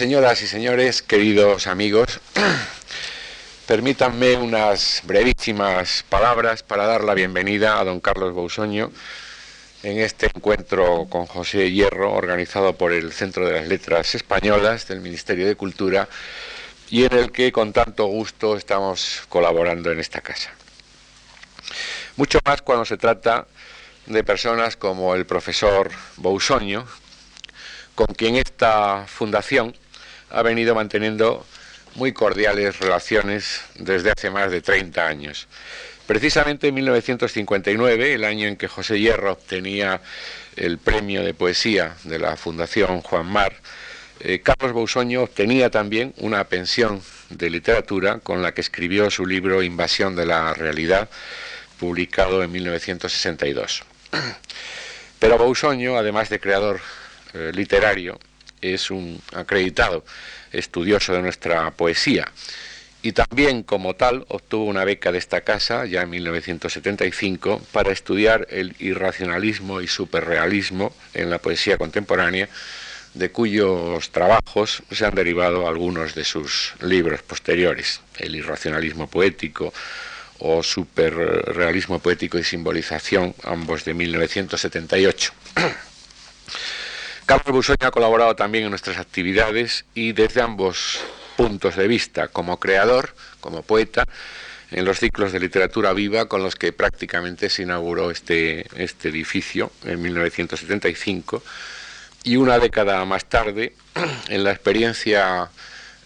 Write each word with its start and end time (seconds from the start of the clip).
Señoras 0.00 0.40
y 0.40 0.46
señores, 0.46 1.02
queridos 1.02 1.66
amigos, 1.66 2.20
permítanme 3.66 4.34
unas 4.38 5.02
brevísimas 5.04 6.06
palabras 6.08 6.62
para 6.62 6.86
dar 6.86 7.04
la 7.04 7.12
bienvenida 7.12 7.78
a 7.78 7.84
don 7.84 8.00
Carlos 8.00 8.32
Bousoño 8.32 8.90
en 9.82 9.98
este 9.98 10.30
encuentro 10.34 11.06
con 11.10 11.26
José 11.26 11.70
Hierro 11.70 12.14
organizado 12.14 12.78
por 12.78 12.94
el 12.94 13.12
Centro 13.12 13.46
de 13.46 13.52
las 13.52 13.68
Letras 13.68 14.14
Españolas 14.14 14.88
del 14.88 15.02
Ministerio 15.02 15.46
de 15.46 15.54
Cultura 15.54 16.08
y 16.88 17.04
en 17.04 17.12
el 17.12 17.30
que 17.30 17.52
con 17.52 17.74
tanto 17.74 18.06
gusto 18.06 18.56
estamos 18.56 19.24
colaborando 19.28 19.92
en 19.92 20.00
esta 20.00 20.22
casa. 20.22 20.50
Mucho 22.16 22.38
más 22.46 22.62
cuando 22.62 22.86
se 22.86 22.96
trata 22.96 23.46
de 24.06 24.24
personas 24.24 24.78
como 24.78 25.14
el 25.14 25.26
profesor 25.26 25.90
Bousoño, 26.16 26.86
con 27.94 28.06
quien 28.14 28.36
esta 28.36 29.04
fundación 29.06 29.76
ha 30.30 30.42
venido 30.42 30.74
manteniendo 30.74 31.46
muy 31.96 32.12
cordiales 32.12 32.78
relaciones 32.78 33.60
desde 33.76 34.10
hace 34.10 34.30
más 34.30 34.50
de 34.50 34.62
30 34.62 35.06
años. 35.06 35.48
Precisamente 36.06 36.68
en 36.68 36.74
1959, 36.74 38.14
el 38.14 38.24
año 38.24 38.48
en 38.48 38.56
que 38.56 38.68
José 38.68 38.98
Hierro 38.98 39.32
obtenía 39.32 40.00
el 40.56 40.78
premio 40.78 41.22
de 41.22 41.34
poesía 41.34 41.94
de 42.04 42.18
la 42.18 42.36
Fundación 42.36 43.00
Juan 43.00 43.26
Mar, 43.26 43.54
eh, 44.22 44.40
Carlos 44.40 44.72
Bousoño 44.72 45.22
obtenía 45.22 45.70
también 45.70 46.12
una 46.18 46.44
pensión 46.44 47.00
de 47.30 47.48
literatura 47.48 48.18
con 48.18 48.42
la 48.42 48.52
que 48.52 48.60
escribió 48.60 49.10
su 49.10 49.24
libro 49.24 49.62
Invasión 49.62 50.14
de 50.14 50.26
la 50.26 50.52
Realidad, 50.52 51.08
publicado 51.78 52.42
en 52.42 52.52
1962. 52.52 53.82
Pero 55.18 55.38
Bousoño, 55.38 55.96
además 55.96 56.28
de 56.28 56.40
creador 56.40 56.80
eh, 57.32 57.52
literario, 57.54 58.18
es 58.60 58.90
un 58.90 59.20
acreditado 59.34 60.04
estudioso 60.52 61.12
de 61.12 61.22
nuestra 61.22 61.70
poesía 61.70 62.30
y 63.02 63.12
también 63.12 63.62
como 63.62 63.94
tal 63.94 64.26
obtuvo 64.28 64.64
una 64.64 64.84
beca 64.84 65.10
de 65.12 65.18
esta 65.18 65.40
casa 65.40 65.86
ya 65.86 66.02
en 66.02 66.10
1975 66.10 67.62
para 67.72 67.92
estudiar 67.92 68.46
el 68.50 68.74
irracionalismo 68.78 69.80
y 69.80 69.86
superrealismo 69.86 70.94
en 71.14 71.30
la 71.30 71.38
poesía 71.38 71.78
contemporánea, 71.78 72.48
de 73.14 73.30
cuyos 73.30 74.10
trabajos 74.10 74.82
se 74.90 75.04
han 75.04 75.14
derivado 75.14 75.66
algunos 75.66 76.14
de 76.14 76.24
sus 76.24 76.74
libros 76.80 77.22
posteriores, 77.22 78.02
el 78.18 78.36
irracionalismo 78.36 79.08
poético 79.08 79.72
o 80.38 80.62
superrealismo 80.62 81.98
poético 81.98 82.38
y 82.38 82.44
simbolización, 82.44 83.34
ambos 83.44 83.84
de 83.84 83.94
1978. 83.94 85.32
Carlos 87.30 87.54
Busoño 87.54 87.86
ha 87.86 87.92
colaborado 87.92 88.34
también 88.34 88.64
en 88.64 88.70
nuestras 88.70 88.98
actividades 88.98 89.84
y 89.94 90.10
desde 90.10 90.42
ambos 90.42 90.98
puntos 91.36 91.76
de 91.76 91.86
vista, 91.86 92.26
como 92.26 92.58
creador, 92.58 93.14
como 93.38 93.62
poeta, 93.62 94.04
en 94.72 94.84
los 94.84 94.98
ciclos 94.98 95.30
de 95.30 95.38
literatura 95.38 95.92
viva 95.92 96.26
con 96.26 96.42
los 96.42 96.56
que 96.56 96.72
prácticamente 96.72 97.48
se 97.48 97.62
inauguró 97.62 98.10
este, 98.10 98.66
este 98.74 99.10
edificio 99.10 99.70
en 99.84 100.02
1975 100.02 101.40
y 102.24 102.34
una 102.34 102.58
década 102.58 103.04
más 103.04 103.26
tarde 103.26 103.74
en 104.28 104.42
la 104.42 104.50
experiencia 104.50 105.50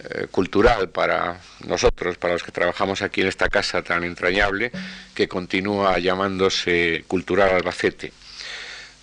eh, 0.00 0.26
cultural 0.30 0.90
para 0.90 1.40
nosotros, 1.66 2.18
para 2.18 2.34
los 2.34 2.42
que 2.42 2.52
trabajamos 2.52 3.00
aquí 3.00 3.22
en 3.22 3.28
esta 3.28 3.48
casa 3.48 3.80
tan 3.80 4.04
entrañable, 4.04 4.72
que 5.14 5.26
continúa 5.26 5.98
llamándose 5.98 7.02
Cultural 7.08 7.48
Albacete. 7.48 8.12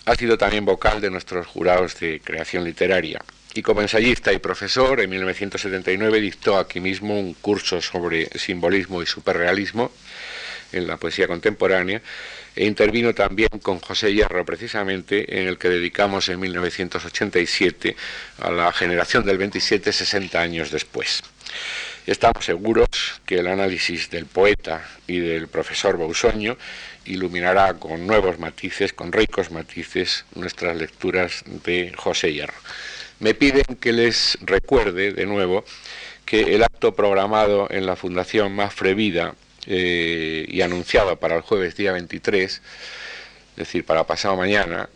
Ha 0.04 0.14
sido 0.16 0.36
también 0.36 0.64
vocal 0.64 1.00
de 1.00 1.10
nuestros 1.10 1.46
jurados 1.46 1.98
de 2.00 2.20
creación 2.20 2.64
literaria 2.64 3.20
y 3.54 3.62
como 3.62 3.82
ensayista 3.82 4.32
y 4.32 4.38
profesor, 4.38 5.00
en 5.00 5.10
1979 5.10 6.20
dictó 6.20 6.56
aquí 6.56 6.80
mismo 6.80 7.18
un 7.18 7.34
curso 7.34 7.82
sobre 7.82 8.26
simbolismo 8.38 9.02
y 9.02 9.06
superrealismo 9.06 9.92
en 10.72 10.86
la 10.86 10.96
poesía 10.96 11.28
contemporánea 11.28 12.00
e 12.56 12.64
intervino 12.64 13.14
también 13.14 13.50
con 13.60 13.78
José 13.78 14.14
Hierro 14.14 14.46
precisamente 14.46 15.38
en 15.38 15.48
el 15.48 15.58
que 15.58 15.68
dedicamos 15.68 16.30
en 16.30 16.40
1987 16.40 17.94
a 18.38 18.50
la 18.50 18.72
generación 18.72 19.26
del 19.26 19.36
27 19.36 19.92
60 19.92 20.40
años 20.40 20.70
después. 20.70 21.22
Estamos 22.06 22.46
seguros 22.46 23.20
que 23.26 23.38
el 23.38 23.46
análisis 23.46 24.10
del 24.10 24.26
poeta 24.26 24.82
y 25.06 25.18
del 25.18 25.46
profesor 25.48 25.98
Bausoño 25.98 26.56
iluminará 27.04 27.74
con 27.74 28.06
nuevos 28.06 28.38
matices, 28.38 28.92
con 28.92 29.12
ricos 29.12 29.50
matices, 29.50 30.24
nuestras 30.34 30.76
lecturas 30.76 31.42
de 31.64 31.92
José 31.96 32.32
Hierro. 32.32 32.54
Me 33.20 33.34
piden 33.34 33.76
que 33.80 33.92
les 33.92 34.38
recuerde 34.42 35.12
de 35.12 35.26
nuevo 35.26 35.64
que 36.24 36.54
el 36.54 36.62
acto 36.62 36.94
programado 36.94 37.68
en 37.70 37.86
la 37.86 37.96
Fundación 37.96 38.52
Más 38.54 38.74
Frevida 38.74 39.34
eh, 39.66 40.44
y 40.48 40.60
anunciado 40.62 41.16
para 41.16 41.36
el 41.36 41.42
jueves 41.42 41.76
día 41.76 41.92
23, 41.92 42.52
es 42.52 42.60
decir, 43.56 43.84
para 43.84 44.04
pasado 44.04 44.36
mañana, 44.36 44.88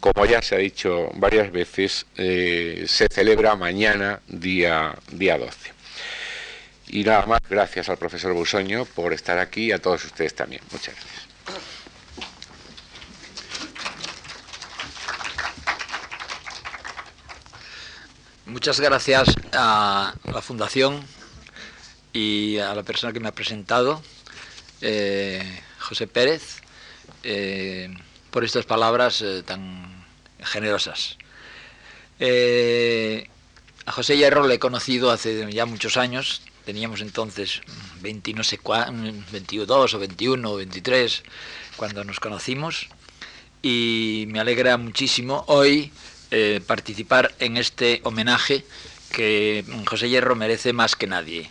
como 0.00 0.26
ya 0.26 0.42
se 0.42 0.54
ha 0.54 0.58
dicho 0.58 1.10
varias 1.14 1.50
veces, 1.52 2.06
eh, 2.16 2.84
se 2.86 3.08
celebra 3.08 3.56
mañana 3.56 4.20
día, 4.28 4.94
día 5.10 5.38
12. 5.38 5.72
Y 6.88 7.04
nada 7.04 7.24
más, 7.26 7.40
gracias 7.48 7.88
al 7.88 7.98
profesor 7.98 8.32
Busoño 8.32 8.84
por 8.84 9.12
estar 9.12 9.38
aquí 9.38 9.66
y 9.66 9.72
a 9.72 9.78
todos 9.78 10.04
ustedes 10.04 10.34
también. 10.34 10.60
Muchas 10.72 10.94
gracias. 10.96 11.29
Muchas 18.50 18.80
gracias 18.80 19.36
a 19.52 20.12
la 20.24 20.42
Fundación 20.42 21.04
y 22.12 22.58
a 22.58 22.74
la 22.74 22.82
persona 22.82 23.12
que 23.12 23.20
me 23.20 23.28
ha 23.28 23.32
presentado, 23.32 24.02
eh, 24.80 25.60
José 25.78 26.08
Pérez, 26.08 26.60
eh, 27.22 27.94
por 28.32 28.42
estas 28.42 28.66
palabras 28.66 29.22
eh, 29.22 29.44
tan 29.44 30.04
generosas. 30.40 31.16
a 32.18 33.92
José 33.92 34.16
Hierro 34.16 34.44
le 34.48 34.54
he 34.54 34.58
conocido 34.58 35.12
hace 35.12 35.52
ya 35.52 35.64
muchos 35.64 35.96
años, 35.96 36.42
teníamos 36.64 37.02
entonces 37.02 37.60
20 38.00 38.32
no 38.32 38.42
sé 38.42 38.58
22 39.30 39.94
o 39.94 39.98
21 40.00 40.50
o 40.50 40.56
23 40.56 41.22
cuando 41.76 42.02
nos 42.02 42.18
conocimos. 42.18 42.88
Y 43.62 44.24
me 44.28 44.40
alegra 44.40 44.76
muchísimo. 44.76 45.44
Hoy 45.46 45.92
eh, 46.30 46.60
participar 46.66 47.34
en 47.38 47.56
este 47.56 48.00
homenaje 48.04 48.64
que 49.10 49.64
José 49.86 50.08
Hierro 50.08 50.36
merece 50.36 50.72
más 50.72 50.96
que 50.96 51.06
nadie. 51.06 51.50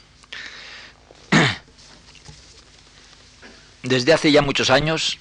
Desde 3.83 4.13
hace 4.13 4.31
ya 4.31 4.41
muchos 4.41 4.69
años 4.69 5.17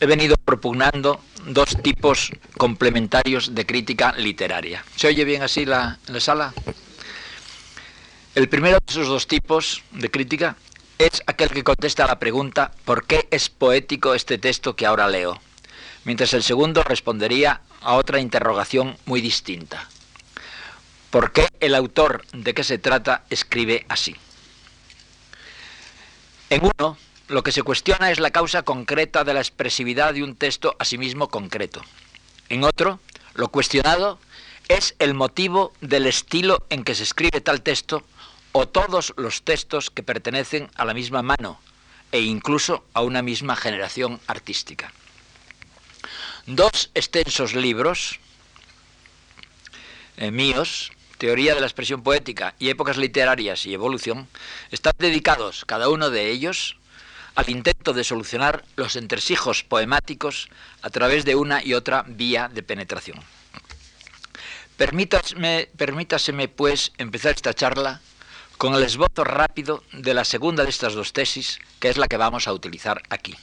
he 0.00 0.06
venido 0.06 0.36
propugnando 0.36 1.20
dos 1.46 1.76
tipos 1.82 2.30
complementarios 2.56 3.54
de 3.54 3.66
crítica 3.66 4.12
literaria. 4.12 4.84
¿Se 4.96 5.08
oye 5.08 5.24
bien 5.24 5.42
así 5.42 5.64
la, 5.64 5.98
la 6.06 6.20
sala? 6.20 6.54
El 8.34 8.48
primero 8.48 8.78
de 8.84 8.92
esos 8.92 9.08
dos 9.08 9.26
tipos 9.26 9.82
de 9.92 10.10
crítica 10.10 10.56
es 10.98 11.22
aquel 11.26 11.50
que 11.50 11.62
contesta 11.62 12.04
a 12.04 12.08
la 12.08 12.18
pregunta 12.18 12.72
¿por 12.84 13.06
qué 13.06 13.28
es 13.30 13.48
poético 13.48 14.14
este 14.14 14.38
texto 14.38 14.74
que 14.76 14.86
ahora 14.86 15.08
leo? 15.08 15.40
Mientras 16.04 16.34
el 16.34 16.42
segundo 16.42 16.82
respondería 16.82 17.60
a 17.80 17.94
otra 17.94 18.20
interrogación 18.20 18.96
muy 19.06 19.20
distinta. 19.20 19.88
¿Por 21.10 21.32
qué 21.32 21.48
el 21.60 21.74
autor 21.74 22.24
de 22.32 22.54
qué 22.54 22.64
se 22.64 22.78
trata 22.78 23.24
escribe 23.30 23.86
así? 23.88 24.16
En 26.50 26.62
uno, 26.64 26.98
lo 27.28 27.42
que 27.42 27.52
se 27.52 27.62
cuestiona 27.62 28.10
es 28.10 28.20
la 28.20 28.30
causa 28.30 28.62
concreta 28.62 29.24
de 29.24 29.32
la 29.32 29.40
expresividad 29.40 30.12
de 30.12 30.22
un 30.22 30.36
texto 30.36 30.76
a 30.78 30.84
sí 30.84 30.98
mismo 30.98 31.28
concreto. 31.28 31.82
En 32.48 32.64
otro, 32.64 33.00
lo 33.34 33.48
cuestionado 33.48 34.18
es 34.68 34.94
el 34.98 35.14
motivo 35.14 35.72
del 35.80 36.06
estilo 36.06 36.66
en 36.68 36.84
que 36.84 36.94
se 36.94 37.02
escribe 37.04 37.40
tal 37.40 37.62
texto 37.62 38.02
o 38.52 38.68
todos 38.68 39.14
los 39.16 39.42
textos 39.42 39.90
que 39.90 40.02
pertenecen 40.02 40.70
a 40.74 40.84
la 40.84 40.94
misma 40.94 41.22
mano 41.22 41.58
e 42.12 42.20
incluso 42.20 42.84
a 42.92 43.00
una 43.00 43.22
misma 43.22 43.56
generación 43.56 44.20
artística. 44.26 44.92
Dos 46.46 46.90
extensos 46.92 47.54
libros 47.54 48.20
eh, 50.18 50.30
míos, 50.30 50.92
Teoría 51.16 51.54
de 51.54 51.60
la 51.60 51.66
expresión 51.66 52.02
poética 52.02 52.54
y 52.58 52.68
Épocas 52.68 52.98
literarias 52.98 53.64
y 53.64 53.72
Evolución, 53.72 54.28
están 54.70 54.92
dedicados, 54.98 55.64
cada 55.64 55.88
uno 55.88 56.10
de 56.10 56.30
ellos, 56.30 56.76
al 57.34 57.48
intento 57.48 57.94
de 57.94 58.04
solucionar 58.04 58.62
los 58.76 58.96
entresijos 58.96 59.64
poemáticos 59.64 60.50
a 60.82 60.90
través 60.90 61.24
de 61.24 61.34
una 61.34 61.64
y 61.64 61.72
otra 61.72 62.04
vía 62.06 62.50
de 62.52 62.62
penetración. 62.62 63.18
Permítaseme, 64.76 65.70
permítaseme, 65.78 66.48
pues, 66.48 66.92
empezar 66.98 67.32
esta 67.34 67.54
charla 67.54 68.02
con 68.58 68.74
el 68.74 68.82
esbozo 68.82 69.24
rápido 69.24 69.82
de 69.92 70.12
la 70.12 70.26
segunda 70.26 70.64
de 70.64 70.70
estas 70.70 70.92
dos 70.92 71.14
tesis, 71.14 71.58
que 71.80 71.88
es 71.88 71.96
la 71.96 72.06
que 72.06 72.18
vamos 72.18 72.46
a 72.48 72.52
utilizar 72.52 73.02
aquí. 73.08 73.34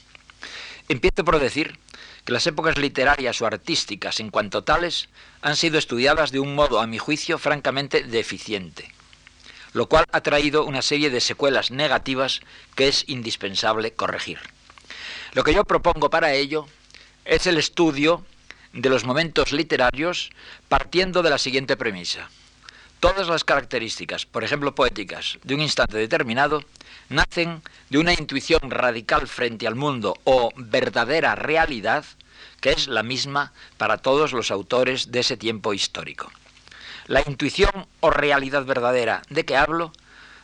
Empiezo 0.88 1.26
por 1.26 1.40
decir 1.40 1.80
que 2.26 2.34
las 2.34 2.46
épocas 2.48 2.78
literarias 2.78 3.42
o 3.42 3.46
artísticas 3.46 4.20
en 4.20 4.30
cuanto 4.30 4.64
tales 4.64 5.10
han 5.42 5.56
sido 5.56 5.78
estudiadas 5.78 6.32
de 6.32 6.40
un 6.40 6.56
modo, 6.56 6.80
a 6.80 6.88
mi 6.88 6.98
juicio, 6.98 7.38
francamente 7.38 8.04
deficiente, 8.04 8.92
lo 9.74 9.88
cual 9.88 10.06
ha 10.12 10.22
traído 10.22 10.66
una 10.66 10.82
serie 10.82 11.10
de 11.10 11.22
secuelas 11.22 11.72
negativas 11.72 12.42
que 12.76 12.88
es 12.88 13.06
indispensable 13.08 13.94
corregir. 13.94 14.40
Lo 15.34 15.44
que 15.44 15.54
yo 15.54 15.64
propongo 15.64 16.10
para 16.10 16.34
ello 16.34 16.68
es 17.26 17.48
el 17.48 17.58
estudio 17.58 18.26
de 18.74 18.90
los 18.90 19.04
momentos 19.04 19.52
literarios 19.52 20.30
partiendo 20.70 21.24
de 21.24 21.30
la 21.30 21.38
siguiente 21.38 21.78
premisa. 21.78 22.30
Todas 23.02 23.28
las 23.30 23.44
características, 23.44 24.28
por 24.28 24.44
ejemplo 24.44 24.76
poéticas, 24.76 25.40
de 25.42 25.56
un 25.56 25.62
instante 25.62 25.98
determinado, 25.98 26.64
nacen 27.10 27.64
de 27.90 27.98
una 27.98 28.14
intuición 28.14 28.70
radical 28.70 29.28
frente 29.28 29.66
al 29.66 29.74
mundo 29.74 30.20
o 30.24 30.52
verdadera 30.56 31.34
realidad 31.34 32.06
que 32.62 32.70
es 32.70 32.88
la 32.88 33.02
misma 33.02 33.54
para 33.78 33.98
todos 33.98 34.34
los 34.34 34.52
autores 34.52 35.12
de 35.12 35.22
ese 35.22 35.36
tiempo 35.36 35.74
histórico. 35.74 36.32
La 37.08 37.24
intuición 37.26 37.88
o 38.02 38.12
realidad 38.12 38.66
verdadera 38.66 39.24
de 39.32 39.46
que 39.46 39.58
hablo 39.58 39.92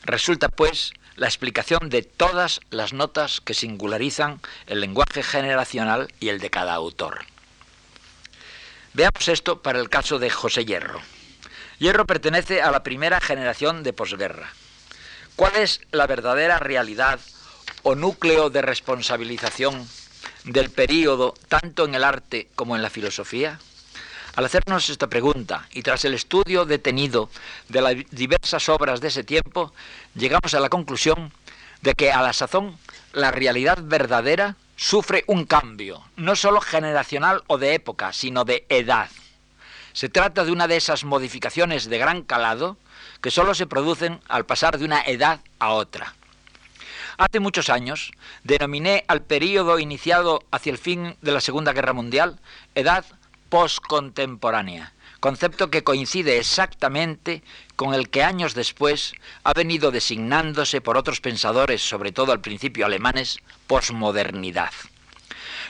resulta, 0.03 0.49
pues, 0.49 0.93
la 1.15 1.27
explicación 1.27 1.89
de 1.89 2.01
todas 2.01 2.61
las 2.71 2.91
notas 2.91 3.39
que 3.39 3.53
singularizan 3.53 4.41
el 4.65 4.81
lenguaje 4.81 5.21
generacional 5.21 6.11
y 6.19 6.29
el 6.29 6.39
de 6.39 6.49
cada 6.49 6.73
autor. 6.73 7.19
Veamos 8.93 9.27
esto 9.27 9.61
para 9.61 9.79
el 9.79 9.89
caso 9.89 10.17
de 10.17 10.31
José 10.31 10.65
Hierro. 10.65 11.01
Hierro 11.79 12.07
pertenece 12.07 12.63
a 12.63 12.71
la 12.71 12.81
primera 12.81 13.21
generación 13.21 13.83
de 13.83 13.93
posguerra. 13.93 14.49
¿Cuál 15.35 15.57
es 15.57 15.81
la 15.91 16.07
verdadera 16.07 16.57
realidad 16.57 17.19
o 17.83 17.93
núcleo 17.93 18.49
de 18.49 18.63
responsabilización 18.63 19.87
del 20.43 20.71
período 20.71 21.35
tanto 21.47 21.85
en 21.85 21.93
el 21.93 22.03
arte 22.03 22.47
como 22.55 22.75
en 22.75 22.81
la 22.81 22.89
filosofía? 22.89 23.59
Al 24.35 24.45
hacernos 24.45 24.89
esta 24.89 25.05
pregunta 25.05 25.67
y 25.71 25.83
tras 25.83 26.03
el 26.05 26.15
estudio 26.15 26.65
detenido 26.65 27.29
de 27.69 27.81
las 27.81 27.95
diversas 28.09 28.69
obras 28.69 28.99
de 28.99 29.09
ese 29.09 29.23
tiempo, 29.23 29.71
llegamos 30.15 30.55
a 30.55 30.59
la 30.59 30.69
conclusión 30.69 31.31
de 31.83 31.93
que 31.93 32.11
a 32.11 32.23
la 32.23 32.33
sazón 32.33 32.75
la 33.13 33.29
realidad 33.29 33.77
verdadera 33.83 34.55
sufre 34.75 35.23
un 35.27 35.45
cambio, 35.45 36.03
no 36.15 36.35
solo 36.35 36.59
generacional 36.59 37.43
o 37.45 37.59
de 37.59 37.75
época, 37.75 38.13
sino 38.13 38.45
de 38.45 38.65
edad. 38.69 39.09
Se 39.97 40.09
trata 40.09 40.45
de 40.45 40.51
una 40.51 40.67
de 40.67 40.77
esas 40.77 41.05
modificaciones 41.05 41.89
de 41.89 41.97
gran 41.97 42.21
calado 42.21 42.77
que 43.19 43.31
solo 43.31 43.55
se 43.55 43.65
producen 43.65 44.19
al 44.27 44.45
pasar 44.45 44.77
de 44.77 44.85
una 44.85 45.01
edad 45.01 45.39
a 45.57 45.71
otra. 45.71 46.13
Hace 47.17 47.39
muchos 47.39 47.71
años 47.71 48.11
denominé 48.43 49.05
al 49.07 49.23
período 49.23 49.79
iniciado 49.79 50.43
hacia 50.51 50.71
el 50.71 50.77
fin 50.77 51.15
de 51.23 51.31
la 51.31 51.41
Segunda 51.41 51.73
Guerra 51.73 51.93
Mundial 51.93 52.39
edad 52.75 53.05
postcontemporánea, 53.49 54.93
concepto 55.19 55.71
que 55.71 55.83
coincide 55.83 56.37
exactamente 56.37 57.41
con 57.75 57.95
el 57.95 58.11
que 58.11 58.21
años 58.21 58.53
después 58.53 59.13
ha 59.43 59.53
venido 59.53 59.89
designándose 59.89 60.79
por 60.79 60.95
otros 60.95 61.21
pensadores, 61.21 61.81
sobre 61.81 62.11
todo 62.11 62.33
al 62.33 62.41
principio 62.41 62.85
alemanes, 62.85 63.39
posmodernidad. 63.65 64.73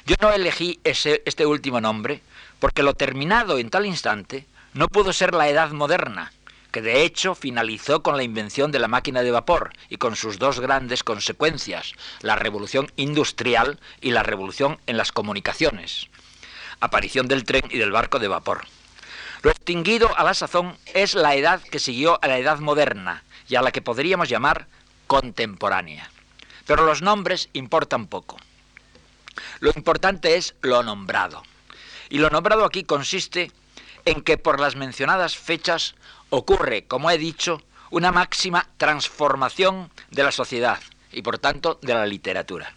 Yo 0.05 0.15
no 0.19 0.33
elegí 0.33 0.81
ese, 0.83 1.21
este 1.25 1.45
último 1.45 1.79
nombre 1.79 2.21
porque 2.59 2.83
lo 2.83 2.93
terminado 2.93 3.57
en 3.57 3.69
tal 3.69 3.85
instante 3.85 4.45
no 4.73 4.87
pudo 4.87 5.13
ser 5.13 5.33
la 5.33 5.49
edad 5.49 5.71
moderna, 5.71 6.31
que 6.71 6.81
de 6.81 7.03
hecho 7.03 7.35
finalizó 7.35 8.03
con 8.03 8.17
la 8.17 8.23
invención 8.23 8.71
de 8.71 8.79
la 8.79 8.87
máquina 8.87 9.23
de 9.23 9.31
vapor 9.31 9.73
y 9.89 9.97
con 9.97 10.15
sus 10.15 10.37
dos 10.39 10.59
grandes 10.59 11.03
consecuencias, 11.03 11.93
la 12.21 12.35
revolución 12.35 12.91
industrial 12.95 13.79
y 14.01 14.11
la 14.11 14.23
revolución 14.23 14.79
en 14.85 14.97
las 14.97 15.11
comunicaciones, 15.11 16.07
aparición 16.79 17.27
del 17.27 17.45
tren 17.45 17.63
y 17.69 17.77
del 17.77 17.91
barco 17.91 18.19
de 18.19 18.27
vapor. 18.27 18.65
Lo 19.43 19.51
extinguido 19.51 20.17
a 20.17 20.23
la 20.23 20.33
sazón 20.33 20.77
es 20.93 21.13
la 21.13 21.35
edad 21.35 21.61
que 21.61 21.79
siguió 21.79 22.19
a 22.21 22.27
la 22.27 22.37
edad 22.37 22.59
moderna 22.59 23.23
y 23.47 23.55
a 23.55 23.61
la 23.61 23.71
que 23.71 23.81
podríamos 23.81 24.29
llamar 24.29 24.67
contemporánea. 25.05 26.09
Pero 26.65 26.85
los 26.85 27.01
nombres 27.01 27.49
importan 27.53 28.07
poco. 28.07 28.37
Lo 29.59 29.71
importante 29.75 30.35
es 30.35 30.55
lo 30.61 30.83
nombrado. 30.83 31.43
Y 32.09 32.19
lo 32.19 32.29
nombrado 32.29 32.65
aquí 32.65 32.83
consiste 32.83 33.51
en 34.05 34.21
que 34.21 34.37
por 34.37 34.59
las 34.59 34.75
mencionadas 34.75 35.37
fechas 35.37 35.95
ocurre, 36.29 36.85
como 36.85 37.11
he 37.11 37.17
dicho, 37.17 37.61
una 37.89 38.11
máxima 38.11 38.67
transformación 38.77 39.91
de 40.11 40.23
la 40.23 40.31
sociedad 40.31 40.79
y 41.11 41.21
por 41.21 41.39
tanto 41.39 41.79
de 41.81 41.93
la 41.93 42.05
literatura. 42.05 42.73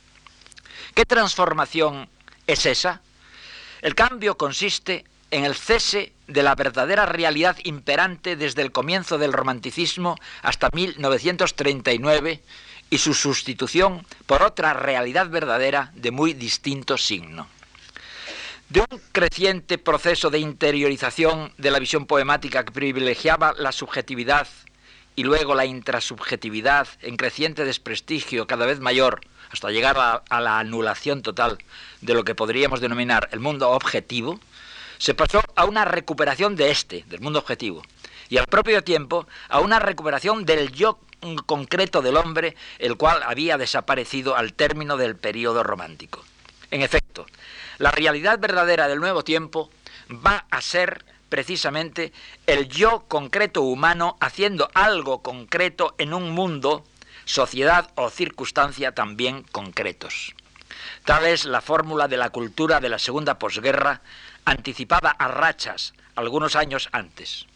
¿Qué 0.95 1.05
transformación 1.05 2.09
es 2.47 2.67
esa? 2.67 3.01
El 3.83 3.95
cambio 3.95 4.37
consiste 4.37 5.05
en 5.31 5.45
el 5.45 5.55
cese 5.55 6.13
de 6.27 6.43
la 6.43 6.55
verdadera 6.55 7.07
realidad 7.07 7.57
imperante 7.65 8.37
desde 8.37 8.63
el 8.63 8.73
comienzo 8.73 9.19
del 9.19 9.33
romanticismo 9.33 10.17
hasta 10.43 10.69
1939 10.73 12.43
y 12.91 12.99
su 12.99 13.15
sustitución 13.15 14.05
por 14.27 14.43
otra 14.43 14.75
realidad 14.75 15.29
verdadera 15.29 15.93
de 15.95 16.11
muy 16.11 16.35
distinto 16.35 16.99
signo. 16.99 17.47
De 18.71 18.83
un 18.89 19.01
creciente 19.11 19.79
proceso 19.79 20.31
de 20.31 20.39
interiorización 20.39 21.53
de 21.59 21.73
la 21.73 21.81
visión 21.81 22.07
poemática 22.07 22.65
que 22.65 22.71
privilegiaba 22.71 23.53
la 23.59 23.73
subjetividad 23.73 24.47
y 25.17 25.25
luego 25.25 25.57
la 25.57 25.67
intrasubjetividad 25.67 26.87
en 27.03 27.17
creciente 27.17 27.65
desprestigio 27.65 28.47
cada 28.47 28.67
vez 28.67 28.79
mayor 28.79 29.23
hasta 29.51 29.73
llegar 29.73 29.97
a, 29.99 30.41
la 30.41 30.61
anulación 30.61 31.23
total 31.23 31.59
de 32.01 32.15
lo 32.15 32.23
que 32.23 32.37
podríamos 32.37 32.81
denominar 32.81 33.29
el 33.33 33.41
mundo 33.41 33.71
objetivo, 33.71 34.39
se 34.99 35.15
pasó 35.15 35.43
a 35.57 35.65
una 35.65 35.85
recuperación 35.85 36.55
de 36.55 36.71
este, 36.71 37.05
del 37.09 37.21
mundo 37.21 37.41
objetivo, 37.41 37.83
y 38.29 38.39
al 38.39 38.47
propio 38.47 38.85
tiempo 38.85 39.27
a 39.49 39.59
una 39.59 39.81
recuperación 39.81 40.45
del 40.45 40.71
yo 40.71 41.01
concreto 41.45 42.03
del 42.03 42.17
hombre, 42.17 42.55
el 42.79 42.97
cual 42.97 43.25
había 43.25 43.59
desaparecido 43.59 44.37
al 44.37 44.53
término 44.53 44.97
del 44.97 45.17
período 45.17 45.65
romántico. 45.65 46.25
En 46.71 46.83
efecto, 46.83 47.27
la 47.81 47.91
realidad 47.91 48.39
verdadera 48.39 48.89
del 48.89 49.01
nuevo 49.01 49.25
tiempo 49.25 49.71
va 50.11 50.45
a 50.51 50.61
ser 50.61 51.03
precisamente 51.31 52.13
el 52.47 52.69
yo 52.69 53.07
concreto 53.09 53.63
humano 53.63 54.19
haciendo 54.21 54.71
algo 54.75 55.23
concreto 55.23 55.95
en 55.97 56.13
un 56.13 56.31
mundo, 56.31 56.85
sociedad 57.25 57.91
o 57.95 58.11
circunstancia 58.11 58.95
también 58.95 59.45
concretos. 59.45 60.35
Tal 61.07 61.25
es 61.25 61.47
la 61.47 61.63
fórmula 61.63 62.07
de 62.07 62.19
la 62.19 62.29
cultura 62.29 62.81
de 62.81 62.91
la 62.91 62.99
segunda 62.99 63.39
posguerra, 63.39 64.03
anticipada 64.45 65.11
a 65.11 65.29
rachas 65.29 65.95
algunos 66.17 66.57
años 66.57 66.91
antes. 66.93 67.47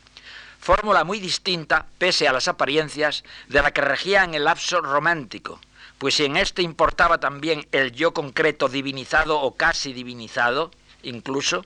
Fórmula 0.59 1.05
muy 1.05 1.21
distinta, 1.21 1.85
pese 1.99 2.27
a 2.29 2.33
las 2.33 2.49
apariencias, 2.49 3.25
de 3.49 3.61
la 3.61 3.73
que 3.73 3.83
regía 3.83 4.25
en 4.25 4.33
el 4.33 4.45
lapso 4.45 4.81
romántico, 4.81 5.61
pues 6.05 6.17
si 6.17 6.27
en 6.27 6.37
este 6.37 6.61
importaba 6.61 7.19
también 7.19 7.67
el 7.73 7.93
yo 7.93 8.13
concreto 8.13 8.69
divinizado 8.69 9.41
o 9.41 9.55
casi 9.55 9.95
divinizado, 9.95 10.71
incluso, 11.03 11.65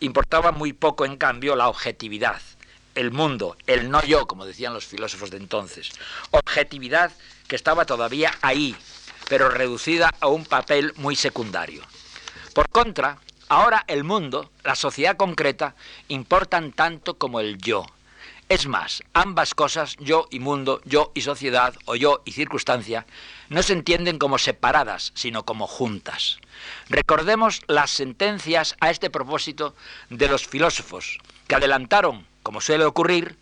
importaba 0.00 0.52
muy 0.52 0.74
poco 0.74 1.06
en 1.06 1.16
cambio 1.16 1.56
la 1.56 1.66
objetividad, 1.68 2.42
el 2.94 3.10
mundo, 3.10 3.56
el 3.66 3.90
no 3.90 4.02
yo, 4.02 4.26
como 4.26 4.44
decían 4.44 4.74
los 4.74 4.84
filósofos 4.84 5.30
de 5.30 5.38
entonces. 5.38 5.92
Objetividad 6.30 7.10
que 7.48 7.56
estaba 7.56 7.86
todavía 7.86 8.34
ahí, 8.42 8.76
pero 9.30 9.48
reducida 9.48 10.12
a 10.20 10.26
un 10.26 10.44
papel 10.44 10.92
muy 10.96 11.16
secundario. 11.16 11.82
Por 12.52 12.68
contra, 12.68 13.16
ahora 13.48 13.86
el 13.88 14.04
mundo, 14.04 14.50
la 14.62 14.74
sociedad 14.74 15.16
concreta, 15.16 15.74
importan 16.08 16.72
tanto 16.72 17.14
como 17.16 17.40
el 17.40 17.56
yo, 17.56 17.86
es 18.50 18.66
más, 18.66 19.04
ambas 19.12 19.54
cosas, 19.54 19.96
yo 20.00 20.26
y 20.28 20.40
mundo, 20.40 20.80
yo 20.84 21.12
y 21.14 21.20
sociedad, 21.20 21.72
o 21.84 21.94
yo 21.94 22.20
y 22.24 22.32
circunstancia, 22.32 23.06
no 23.50 23.62
se 23.62 23.74
entienden 23.74 24.18
como 24.18 24.38
separadas, 24.38 25.12
sino 25.14 25.44
como 25.44 25.66
juntas. 25.66 26.38
Recordemos 26.88 27.60
las 27.66 27.90
sentencias 27.90 28.76
a 28.80 28.90
este 28.90 29.10
propósito 29.10 29.74
de 30.08 30.28
los 30.28 30.46
filósofos, 30.46 31.18
que 31.46 31.56
adelantaron, 31.56 32.26
como 32.42 32.60
suele 32.60 32.84
ocurrir, 32.84 33.36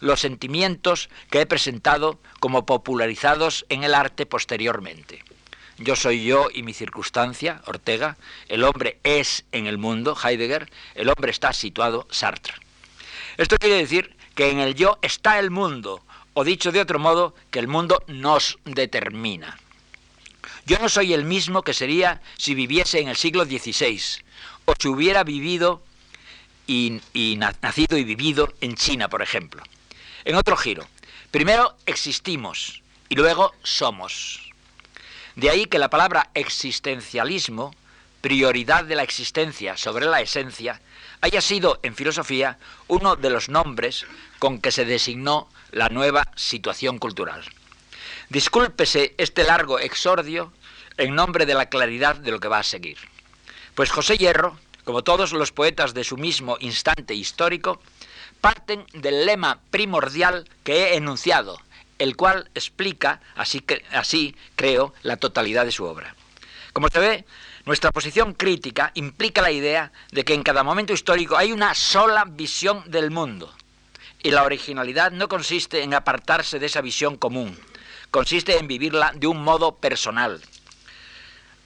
los 0.00 0.20
sentimientos 0.20 1.08
que 1.30 1.40
he 1.40 1.46
presentado 1.46 2.20
como 2.40 2.66
popularizados 2.66 3.64
en 3.70 3.84
el 3.84 3.94
arte 3.94 4.26
posteriormente. 4.26 5.24
Yo 5.78 5.96
soy 5.96 6.24
yo 6.24 6.48
y 6.52 6.62
mi 6.62 6.74
circunstancia, 6.74 7.62
Ortega, 7.66 8.16
el 8.48 8.62
hombre 8.64 8.98
es 9.02 9.44
en 9.50 9.66
el 9.66 9.78
mundo, 9.78 10.16
Heidegger, 10.22 10.70
el 10.94 11.08
hombre 11.08 11.30
está 11.30 11.52
situado, 11.52 12.06
Sartre. 12.10 12.54
Esto 13.38 13.56
quiere 13.56 13.76
decir 13.76 14.14
que 14.34 14.50
en 14.50 14.60
el 14.60 14.74
yo 14.74 14.98
está 15.02 15.38
el 15.38 15.50
mundo, 15.50 16.02
o 16.34 16.44
dicho 16.44 16.72
de 16.72 16.80
otro 16.80 16.98
modo, 16.98 17.34
que 17.50 17.58
el 17.58 17.68
mundo 17.68 18.02
nos 18.06 18.58
determina. 18.64 19.58
Yo 20.66 20.78
no 20.78 20.88
soy 20.88 21.12
el 21.12 21.24
mismo 21.24 21.62
que 21.62 21.74
sería 21.74 22.20
si 22.36 22.54
viviese 22.54 23.00
en 23.00 23.08
el 23.08 23.16
siglo 23.16 23.44
XVI, 23.44 24.00
o 24.64 24.74
si 24.78 24.88
hubiera 24.88 25.24
vivido 25.24 25.82
y, 26.66 27.00
y 27.12 27.36
nacido 27.36 27.96
y 27.96 28.04
vivido 28.04 28.52
en 28.60 28.74
China, 28.74 29.08
por 29.08 29.22
ejemplo. 29.22 29.62
En 30.24 30.36
otro 30.36 30.56
giro, 30.56 30.86
primero 31.30 31.76
existimos 31.86 32.82
y 33.08 33.14
luego 33.14 33.54
somos. 33.62 34.52
De 35.36 35.50
ahí 35.50 35.66
que 35.66 35.78
la 35.78 35.90
palabra 35.90 36.30
existencialismo 36.34 37.72
prioridad 38.24 38.84
de 38.84 38.94
la 38.94 39.02
existencia 39.02 39.76
sobre 39.76 40.06
la 40.06 40.22
esencia, 40.22 40.80
haya 41.20 41.42
sido 41.42 41.78
en 41.82 41.94
filosofía 41.94 42.56
uno 42.88 43.16
de 43.16 43.28
los 43.28 43.50
nombres 43.50 44.06
con 44.38 44.62
que 44.62 44.72
se 44.72 44.86
designó 44.86 45.46
la 45.74 45.88
nueva 45.88 46.30
situación 46.36 46.98
cultural. 46.98 47.42
Discúlpese 48.28 49.14
este 49.18 49.42
largo 49.42 49.80
exordio 49.80 50.52
en 50.96 51.16
nombre 51.16 51.46
de 51.46 51.54
la 51.54 51.68
claridad 51.68 52.14
de 52.14 52.30
lo 52.30 52.38
que 52.38 52.48
va 52.48 52.60
a 52.60 52.62
seguir. 52.62 52.96
Pues 53.74 53.90
José 53.90 54.16
Hierro, 54.16 54.56
como 54.84 55.02
todos 55.02 55.32
los 55.32 55.50
poetas 55.50 55.92
de 55.92 56.04
su 56.04 56.16
mismo 56.16 56.56
instante 56.60 57.14
histórico, 57.14 57.82
parten 58.40 58.86
del 58.92 59.26
lema 59.26 59.58
primordial 59.70 60.48
que 60.62 60.74
he 60.76 60.96
enunciado, 60.96 61.60
el 61.98 62.16
cual 62.16 62.48
explica, 62.54 63.20
así, 63.34 63.64
así 63.90 64.36
creo, 64.54 64.94
la 65.02 65.16
totalidad 65.16 65.64
de 65.64 65.72
su 65.72 65.84
obra. 65.84 66.14
Como 66.72 66.88
se 66.88 67.00
ve, 67.00 67.24
nuestra 67.66 67.90
posición 67.90 68.34
crítica 68.34 68.92
implica 68.94 69.42
la 69.42 69.50
idea 69.50 69.90
de 70.12 70.24
que 70.24 70.34
en 70.34 70.44
cada 70.44 70.62
momento 70.62 70.92
histórico 70.92 71.36
hay 71.36 71.50
una 71.50 71.74
sola 71.74 72.24
visión 72.26 72.84
del 72.86 73.10
mundo. 73.10 73.52
Y 74.24 74.30
la 74.30 74.44
originalidad 74.44 75.12
no 75.12 75.28
consiste 75.28 75.82
en 75.82 75.92
apartarse 75.92 76.58
de 76.58 76.64
esa 76.64 76.80
visión 76.80 77.18
común, 77.18 77.58
consiste 78.10 78.56
en 78.56 78.66
vivirla 78.66 79.12
de 79.14 79.26
un 79.26 79.44
modo 79.44 79.76
personal. 79.76 80.40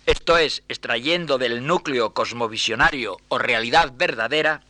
Esto 0.06 0.36
es, 0.36 0.64
extrayendo 0.68 1.38
del 1.38 1.64
núcleo 1.64 2.12
cosmovisionario 2.12 3.16
o 3.28 3.38
realidad 3.38 3.92
verdadera 3.94 4.64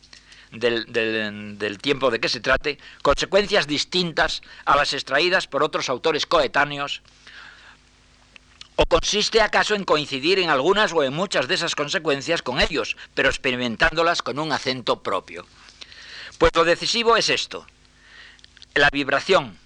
del, 0.51 1.77
tiempo 1.81 2.11
de 2.11 2.19
que 2.19 2.29
se 2.29 2.41
trate, 2.41 2.77
consecuencias 3.01 3.65
distintas 3.65 4.43
a 4.65 4.75
las 4.75 4.93
extraídas 4.93 5.47
por 5.47 5.63
otros 5.63 5.89
autores 5.89 6.27
coetáneos, 6.27 7.01
¿O 8.75 8.85
consiste 8.85 9.41
acaso 9.41 9.75
en 9.75 9.83
coincidir 9.83 10.39
en 10.39 10.49
algunas 10.49 10.93
o 10.93 11.03
en 11.03 11.13
muchas 11.13 11.49
de 11.49 11.55
esas 11.55 11.75
consecuencias 11.75 12.41
con 12.41 12.61
ellos, 12.61 12.95
pero 13.13 13.27
experimentándolas 13.27 14.21
con 14.21 14.39
un 14.39 14.53
acento 14.53 15.03
propio? 15.03 15.45
Pues 16.37 16.53
lo 16.55 16.63
decisivo 16.63 17.17
es 17.17 17.27
esto, 17.27 17.67
la 18.73 18.89
vibración, 18.89 19.57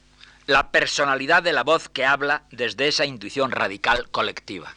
la 0.47 0.71
personalidad 0.71 1.43
de 1.43 1.53
la 1.53 1.63
voz 1.63 1.89
que 1.89 2.05
habla 2.05 2.43
desde 2.51 2.87
esa 2.87 3.05
intuición 3.05 3.51
radical 3.51 4.09
colectiva. 4.09 4.73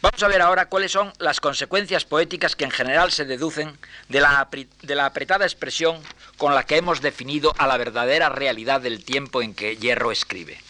Vamos 0.00 0.22
a 0.22 0.28
ver 0.28 0.42
ahora 0.42 0.68
cuáles 0.68 0.92
son 0.92 1.12
las 1.18 1.40
consecuencias 1.40 2.04
poéticas 2.04 2.56
que 2.56 2.64
en 2.64 2.70
general 2.70 3.10
se 3.10 3.24
deducen 3.24 3.78
de 4.10 4.20
la, 4.20 4.48
de 4.82 4.94
la, 4.94 5.06
apretada 5.06 5.46
expresión 5.46 5.98
con 6.36 6.54
la 6.54 6.64
que 6.64 6.76
hemos 6.76 7.00
definido 7.00 7.54
a 7.56 7.66
la 7.66 7.78
verdadera 7.78 8.28
realidad 8.28 8.82
del 8.82 9.02
tiempo 9.02 9.40
en 9.40 9.54
que 9.54 9.76
Hierro 9.76 10.12
escribe. 10.12 10.60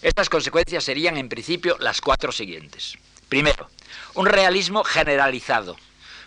Estas 0.00 0.28
consecuencias 0.28 0.84
serían 0.84 1.16
en 1.16 1.28
principio 1.28 1.76
las 1.80 2.00
cuatro 2.00 2.30
siguientes. 2.30 2.96
Primero, 3.28 3.68
un 4.14 4.26
realismo 4.26 4.84
generalizado, 4.84 5.76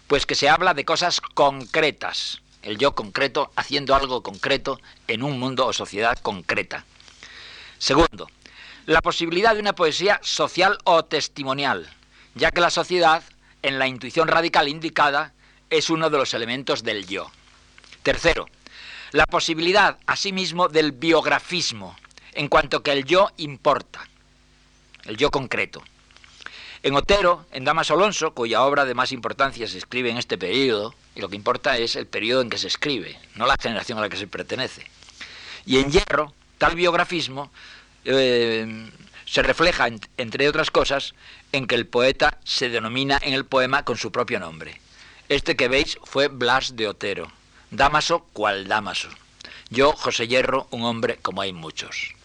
pues 0.08 0.26
que 0.26 0.36
se 0.36 0.50
habla 0.50 0.74
de 0.74 0.84
cosas 0.84 1.22
concretas, 1.22 2.42
el 2.62 2.78
yo 2.78 2.94
concreto 2.94 3.52
haciendo 3.56 3.96
algo 3.96 4.24
concreto 4.24 4.80
en 5.08 5.24
un 5.24 5.40
mundo 5.40 5.66
o 5.66 5.74
sociedad 5.74 6.18
concreta. 6.20 6.86
Segundo, 7.78 8.28
la 8.86 9.02
posibilidad 9.02 9.54
de 9.54 9.60
una 9.60 9.74
poesía 9.74 10.20
social 10.24 10.78
o 10.84 11.06
testimonial, 11.06 11.90
ya 12.36 12.52
que 12.52 12.62
la 12.62 12.70
sociedad, 12.70 13.24
en 13.62 13.80
la 13.80 13.88
intuición 13.88 14.28
radical 14.28 14.68
indicada, 14.68 15.34
es 15.70 15.90
uno 15.90 16.10
de 16.10 16.18
los 16.18 16.34
elementos 16.34 16.84
del 16.84 17.08
yo. 17.08 17.32
Tercero, 18.04 18.48
la 19.12 19.26
posibilidad 19.26 19.98
asimismo 20.06 20.68
del 20.68 20.92
biografismo, 20.92 21.96
en 22.34 22.48
cuanto 22.48 22.82
que 22.82 22.92
el 22.92 23.06
yo 23.06 23.30
importa, 23.38 24.08
el 25.06 25.18
yo 25.18 25.30
concreto. 25.32 25.84
En 26.84 26.96
Otero, 26.96 27.46
en 27.52 27.64
Damas 27.64 27.92
Alonso, 27.92 28.34
cuya 28.34 28.64
obra 28.64 28.86
de 28.86 28.96
más 28.96 29.12
importancia 29.12 29.68
se 29.68 29.78
escribe 29.78 30.10
en 30.10 30.18
este 30.18 30.40
periodo, 30.40 30.96
y 31.14 31.22
lo 31.22 31.30
que 31.30 31.36
importa 31.36 31.78
es 31.78 31.96
el 31.96 32.08
periodo 32.08 32.42
en 32.42 32.50
que 32.50 32.58
se 32.58 32.68
escribe, 32.68 33.20
no 33.36 33.46
la 33.46 33.56
generación 33.62 34.00
a 34.00 34.02
la 34.02 34.10
que 34.10 34.18
se 34.18 34.26
pertenece. 34.26 34.84
Y 35.68 35.78
en 35.78 35.92
Hierro, 35.92 36.34
tal 36.58 36.76
biografismo 36.76 37.52
eh, 38.04 38.90
se 39.26 39.44
refleja, 39.44 39.90
entre 40.18 40.50
otras 40.50 40.72
cosas, 40.72 41.14
en 41.52 41.68
que 41.68 41.76
el 41.76 41.86
poeta 41.86 42.40
se 42.44 42.70
denomina 42.70 43.20
en 43.22 43.36
el 43.36 43.46
poema 43.46 43.86
con 43.86 43.98
su 43.98 44.12
propio 44.12 44.40
nombre. 44.40 44.82
Este 45.30 45.56
que 45.56 45.68
veis 45.68 46.00
fue 46.04 46.30
Blas 46.30 46.76
de 46.76 46.88
Otero, 46.88 47.32
Damaso 47.70 48.26
cual 48.34 48.68
Damaso. 48.68 49.10
Yo, 49.70 49.94
José 49.94 50.28
Hierro, 50.28 50.68
un 50.72 50.84
hombre 50.84 51.18
como 51.22 51.42
hay 51.42 51.54
muchos. 51.54 52.16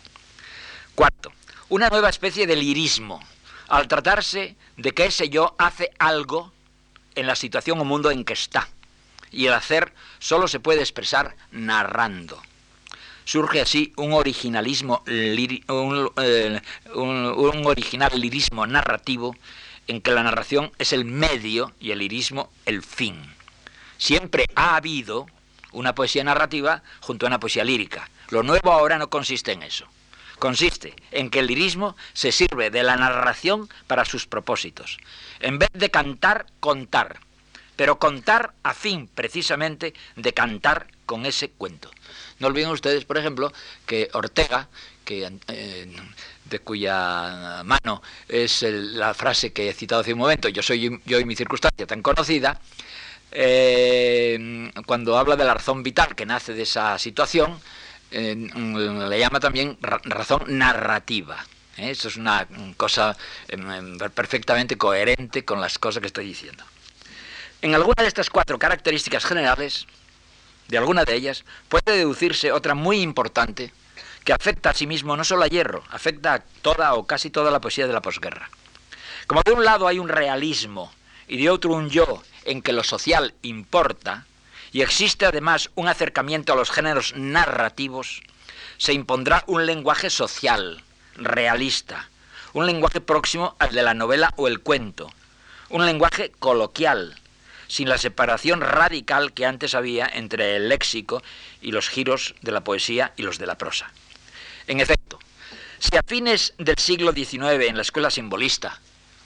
Cuarto, 0.94 1.30
una 1.68 1.90
nueva 1.90 2.08
especie 2.08 2.46
de 2.46 2.56
lirismo, 2.56 3.20
al 3.68 3.88
tratarse 3.88 4.56
de 4.76 4.92
que 4.92 5.06
ese 5.06 5.28
yo 5.28 5.54
hace 5.58 5.90
algo 5.99 6.52
en 7.14 7.26
la 7.26 7.37
situación 7.37 7.80
o 7.80 7.85
mundo 7.85 8.11
en 8.11 8.25
que 8.25 8.35
está. 8.35 8.68
Y 9.30 9.46
el 9.46 9.54
hacer 9.54 9.92
solo 10.18 10.49
se 10.49 10.61
puede 10.61 10.80
expresar 10.80 11.37
narrando. 11.50 12.40
Surge 13.25 13.61
así 13.61 13.92
un 13.96 14.12
originalismo, 14.12 15.02
eh, 15.06 16.61
un, 16.94 17.66
original 17.66 18.12
lirismo 18.14 18.66
narrativo 18.66 19.35
en 19.88 20.00
que 20.00 20.12
la 20.12 20.23
narración 20.23 20.70
es 20.78 20.92
el 20.92 21.04
medio 21.04 21.73
y 21.80 21.90
el 21.90 21.99
lirismo 21.99 22.50
el 22.66 22.82
fin. 22.82 23.35
Siempre 23.99 24.46
ha 24.54 24.76
habido 24.76 25.26
una 25.73 25.94
poesía 25.94 26.23
narrativa 26.23 26.82
junto 27.00 27.26
a 27.26 27.28
una 27.28 27.40
poesía 27.40 27.64
lírica. 27.64 28.08
Lo 28.30 28.42
nuevo 28.42 28.73
ahora 28.73 28.99
no 28.99 29.11
consiste 29.11 29.52
en 29.52 29.64
eso 29.64 29.88
consiste 30.38 30.95
en 31.11 31.31
que 31.31 31.40
el 31.40 31.47
lirismo 31.47 31.97
se 32.12 32.33
sirve 32.33 32.71
de 32.71 32.83
la 32.83 32.97
narración 32.97 33.69
para 33.87 34.05
sus 34.05 34.26
propósitos. 34.26 34.99
En 35.40 35.59
vez 35.59 35.71
de 35.73 35.90
cantar, 35.90 36.47
contar. 36.61 37.21
Pero 37.76 37.99
contar 37.99 38.55
a 38.62 38.73
fin 38.73 39.09
precisamente 39.14 39.93
de 40.16 40.33
cantar 40.33 40.87
con 41.05 41.26
ese 41.26 41.50
cuento. 41.50 41.90
No 42.38 42.49
olviden 42.49 42.71
ustedes, 42.71 43.05
por 43.05 43.19
ejemplo, 43.19 43.52
que 43.85 44.09
Ortega, 44.14 44.69
que, 45.05 45.31
eh, 45.49 45.97
de 46.45 46.59
cuya 46.61 47.62
mano 47.64 48.02
es 48.28 48.62
la 48.62 49.14
frase 49.14 49.52
que 49.52 49.69
he 49.69 49.75
citado 49.75 50.00
hace 50.00 50.14
un 50.14 50.19
momento, 50.19 50.49
yo 50.49 50.62
soy 50.62 51.00
yo 51.05 51.21
y 51.21 51.25
mi 51.25 51.37
circunstancia 51.37 51.87
tan 51.87 52.02
conocida, 52.02 52.61
eh, 53.31 54.71
cuando 54.87 55.19
habla 55.19 55.37
de 55.37 55.45
la 55.45 55.55
razón 55.55 55.83
vital 55.83 56.14
que 56.14 56.26
nace 56.26 56.55
de 56.55 56.62
esa 56.62 56.99
situación, 56.99 57.61
Mm, 58.10 59.08
le 59.08 59.18
llama 59.18 59.40
también 59.40 59.78
razón 59.80 60.42
narrativa. 60.46 61.44
¿eh? 61.76 61.90
Eso 61.90 62.08
es 62.08 62.16
una 62.16 62.46
cosa 62.76 63.16
em, 63.48 63.70
em, 63.70 63.98
perfectamente 63.98 64.78
coherente 64.78 65.44
con 65.44 65.60
las 65.60 65.78
cosas 65.78 66.00
que 66.00 66.06
estoy 66.06 66.26
diciendo. 66.26 66.64
En 67.62 67.75
alguna 67.75 68.02
de 68.02 68.08
estas 68.08 68.30
cuatro 68.30 68.58
características 68.58 69.25
generales, 69.25 69.86
de 70.68 70.78
alguna 70.78 71.04
de 71.04 71.14
ellas, 71.14 71.44
puede 71.68 71.96
deducirse 71.96 72.52
otra 72.52 72.75
muy 72.75 73.00
importante 73.00 73.72
que 74.25 74.32
afecta 74.32 74.70
a 74.70 74.75
sí 74.75 74.86
mismo 74.86 75.16
no 75.16 75.25
solo 75.25 75.44
a 75.44 75.48
Hierro, 75.48 75.84
afecta 75.90 76.34
a 76.34 76.38
toda 76.60 76.94
o 76.94 77.06
casi 77.06 77.30
toda 77.30 77.50
la 77.50 77.60
poesía 77.60 77.86
de 77.86 77.92
la 77.92 78.02
posguerra. 78.02 78.50
Como 79.26 79.42
de 79.42 79.52
un 79.52 79.64
lado 79.64 79.88
hay 79.88 79.98
un 79.98 80.08
realismo 80.08 80.92
y 81.28 81.36
de 81.42 81.50
otro 81.50 81.72
un 81.72 81.90
yo 81.90 82.22
en 82.44 82.62
que 82.62 82.72
lo 82.72 82.84
social 82.84 83.34
importa, 83.42 84.26
y 84.76 84.83
existe 84.83 85.25
además 85.25 85.71
un 85.75 85.88
acercamiento 85.88 86.52
a 86.52 86.56
los 86.56 86.71
géneros 86.71 87.14
narrativos, 87.16 88.21
se 88.76 88.92
impondrá 88.92 89.42
un 89.47 89.64
lenguaje 89.64 90.11
social, 90.11 90.85
realista, 91.14 92.11
un 92.52 92.66
lenguaje 92.66 93.00
próximo 93.00 93.56
al 93.59 93.71
de 93.71 93.83
la 93.83 93.95
novela 93.95 94.35
o 94.37 94.49
el 94.49 94.61
cuento, 94.61 95.11
un 95.71 95.87
lenguaje 95.87 96.30
coloquial, 96.38 97.18
sin 97.68 97.88
la 97.88 97.97
separación 97.97 98.61
radical 98.61 99.33
que 99.33 99.47
antes 99.47 99.75
había 99.75 100.11
entre 100.12 100.56
el 100.56 100.68
léxico 100.68 101.23
y 101.62 101.73
los 101.73 101.88
giros 101.88 102.35
de 102.42 102.52
la 102.52 102.61
poesía 102.61 103.14
y 103.16 103.23
los 103.23 103.38
de 103.38 103.47
la 103.47 103.56
prosa. 103.56 103.90
En 104.66 104.80
efecto, 104.80 105.18
si 105.78 105.97
a 105.97 106.02
fines 106.06 106.52
del 106.59 106.76
siglo 106.76 107.14
XIX 107.14 107.66
en 107.66 107.76
la 107.76 107.83
escuela 107.83 108.11
simbolista, 108.11 108.78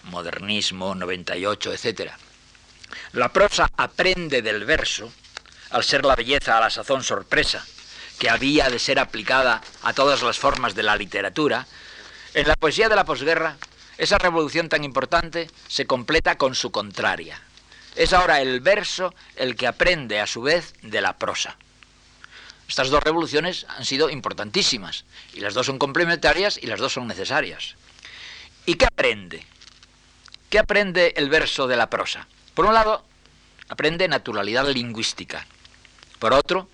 modernismo, 0.05 0.95
98, 0.95 1.73
etc., 1.73 2.13
la 3.15 3.33
prosa 3.33 3.69
aprende 3.77 4.43
del 4.43 4.65
verso, 4.65 5.13
al 5.71 5.85
ser 5.85 6.05
la 6.05 6.17
belleza 6.17 6.57
a 6.57 6.61
la 6.61 6.71
sazón 6.71 7.05
sorpresa, 7.05 7.65
que 8.19 8.31
había 8.31 8.69
de 8.69 8.79
ser 8.79 8.99
aplicada 8.99 9.63
a 9.83 9.93
todas 9.93 10.23
las 10.23 10.39
formas 10.39 10.75
de 10.75 10.83
la 10.83 10.97
literatura, 10.97 11.67
en 12.35 12.47
la 12.47 12.57
poesía 12.57 12.89
de 12.89 12.97
la 12.97 13.05
posguerra, 13.05 13.57
esa 13.99 14.19
revolución 14.19 14.69
tan 14.69 14.85
importante 14.85 15.51
se 15.69 15.87
completa 15.87 16.37
con 16.37 16.55
su 16.55 16.71
contraria. 16.71 17.41
Es 17.97 18.13
ahora 18.13 18.41
el 18.41 18.61
verso 18.61 19.15
el 19.37 19.57
que 19.57 19.67
aprende 19.67 20.21
a 20.21 20.27
su 20.27 20.43
vez 20.43 20.75
de 20.83 21.01
la 21.01 21.19
prosa. 21.19 21.57
Estas 22.69 22.89
dos 22.89 23.03
revoluciones 23.03 23.67
han 23.69 23.85
sido 23.85 24.11
importantísimas 24.11 25.05
y 25.35 25.41
las 25.41 25.55
dos 25.55 25.67
son 25.67 25.79
complementarias 25.79 26.59
y 26.63 26.67
las 26.67 26.79
dos 26.79 26.93
son 26.93 27.09
necesarias. 27.09 27.75
¿Y 28.65 28.77
qué 28.77 28.87
aprende? 28.87 29.45
¿Qué 30.49 30.59
aprende 30.59 31.15
el 31.17 31.29
verso 31.29 31.67
de 31.67 31.77
la 31.77 31.91
prosa? 31.91 32.29
Por 32.55 32.67
un 32.67 32.75
lado, 32.75 33.05
aprende 33.69 34.07
naturalidad 34.07 34.69
lingüística, 34.69 35.47
por 36.21 36.35
otro, 36.35 36.69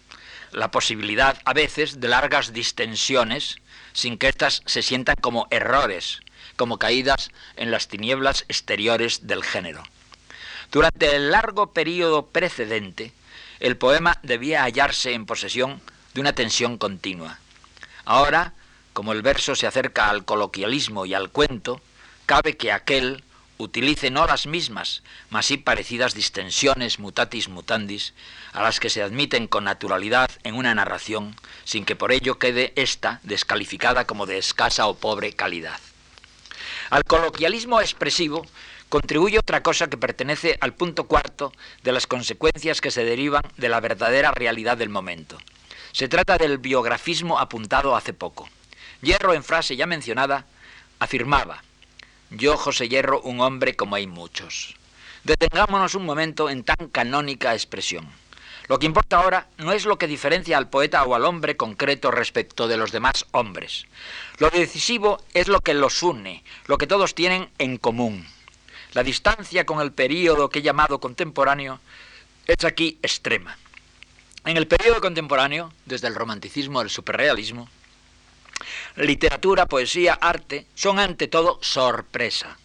la 0.53 0.71
posibilidad 0.71 1.41
a 1.45 1.55
veces 1.55 2.01
de 2.01 2.09
largas 2.09 2.53
distensiones 2.53 3.57
sin 3.95 4.19
que 4.19 4.29
éstas 4.29 4.63
se 4.67 4.83
sientan 4.83 5.17
como 5.21 5.47
errores, 5.51 6.21
como 6.57 6.79
caídas 6.79 7.31
en 7.57 7.71
las 7.71 7.89
tinieblas 7.89 8.45
exteriores 8.49 9.27
del 9.27 9.43
género. 9.43 9.83
Durante 10.73 11.15
el 11.15 11.31
largo 11.31 11.73
periodo 11.73 12.27
precedente, 12.27 13.13
el 13.61 13.77
poema 13.77 14.19
debía 14.23 14.65
hallarse 14.65 15.15
en 15.15 15.25
posesión 15.25 15.81
de 16.13 16.21
una 16.21 16.35
tensión 16.35 16.77
continua. 16.77 17.39
Ahora, 18.05 18.53
como 18.93 19.13
el 19.13 19.23
verso 19.23 19.55
se 19.55 19.67
acerca 19.67 20.11
al 20.11 20.25
coloquialismo 20.25 21.07
y 21.07 21.15
al 21.15 21.31
cuento, 21.31 21.81
cabe 22.27 22.57
que 22.57 22.73
aquel 22.73 23.23
utilice 23.59 24.11
no 24.11 24.27
las 24.27 24.47
mismas, 24.47 25.03
mas 25.31 25.47
sí 25.47 25.57
parecidas 25.57 26.15
distensiones 26.15 26.99
mutatis 26.99 27.49
mutandis, 27.49 28.15
a 28.53 28.63
las 28.63 28.81
que 28.81 28.91
se 28.91 29.03
admiten 29.03 29.47
con 29.47 29.65
naturalidad 29.65 30.31
en 30.45 30.55
una 30.55 30.75
narración, 30.75 31.35
sin 31.65 31.85
que 31.85 31.97
por 31.97 32.13
ello 32.13 32.39
quede 32.39 32.73
ésta 32.77 33.21
descalificada 33.23 34.07
como 34.07 34.27
de 34.27 34.39
escasa 34.39 34.87
o 34.87 34.97
pobre 34.97 35.33
calidad. 35.33 35.81
Al 36.91 37.05
coloquialismo 37.05 37.81
expresivo 37.81 38.47
contribuye 38.89 39.39
otra 39.39 39.63
cosa 39.63 39.89
que 39.89 39.97
pertenece 39.97 40.57
al 40.61 40.75
punto 40.75 41.05
cuarto 41.05 41.53
de 41.83 41.93
las 41.93 42.07
consecuencias 42.07 42.81
que 42.81 42.91
se 42.91 43.05
derivan 43.05 43.43
de 43.57 43.69
la 43.69 43.81
verdadera 43.81 44.31
realidad 44.31 44.77
del 44.77 44.89
momento. 44.89 45.39
Se 45.93 46.09
trata 46.09 46.39
del 46.39 46.59
biografismo 46.59 47.39
apuntado 47.39 47.97
hace 47.97 48.13
poco. 48.13 48.49
Hierro, 49.03 49.35
en 49.35 49.45
frase 49.45 49.77
ya 49.77 49.87
mencionada, 49.87 50.47
afirmaba, 50.99 51.63
yo, 52.31 52.57
José 52.57 52.89
Hierro, 52.89 53.21
un 53.23 53.41
hombre 53.41 53.77
como 53.77 53.97
hay 53.97 54.07
muchos. 54.07 54.75
Detengámonos 55.25 55.95
un 55.95 56.05
momento 56.05 56.51
en 56.51 56.65
tan 56.65 56.89
canónica 56.89 57.55
expresión. 57.55 58.09
Lo 58.69 58.79
que 58.79 58.87
importa 58.87 59.19
ahora 59.19 59.47
no 59.59 59.73
es 59.73 59.85
lo 59.85 59.97
que 59.97 60.09
diferencia 60.09 60.59
al 60.59 60.69
poeta 60.69 61.05
o 61.05 61.15
al 61.15 61.25
hombre 61.25 61.57
concreto 61.57 62.11
respecto 62.11 62.67
de 62.67 62.77
los 62.77 62.91
demás 62.91 63.27
hombres. 63.31 63.87
Lo 64.39 64.51
decisivo 64.51 65.23
es 65.35 65.47
lo 65.47 65.61
que 65.61 65.75
los 65.75 66.03
une, 66.03 66.43
lo 66.67 66.77
que 66.79 66.89
todos 66.89 67.15
tienen 67.15 67.49
en 67.59 67.79
común. 67.79 68.27
La 68.93 69.05
distancia 69.05 69.67
con 69.67 69.81
el 69.81 69.93
período 69.93 70.49
que 70.49 70.59
he 70.59 70.63
llamado 70.63 70.99
contemporáneo 70.99 71.79
es 72.47 72.65
aquí 72.65 72.99
extrema. 73.03 73.57
En 74.45 74.57
el 74.57 74.67
período 74.67 75.01
contemporáneo, 75.01 75.73
desde 75.85 76.09
el 76.09 76.15
romanticismo 76.15 76.81
al 76.81 76.91
superrealismo, 76.91 77.69
Literatura, 78.97 79.67
poesía, 79.67 80.15
arte 80.15 80.67
son 80.75 80.99
ante 80.99 81.29
todo 81.29 81.59
sorpresa. 81.63 82.57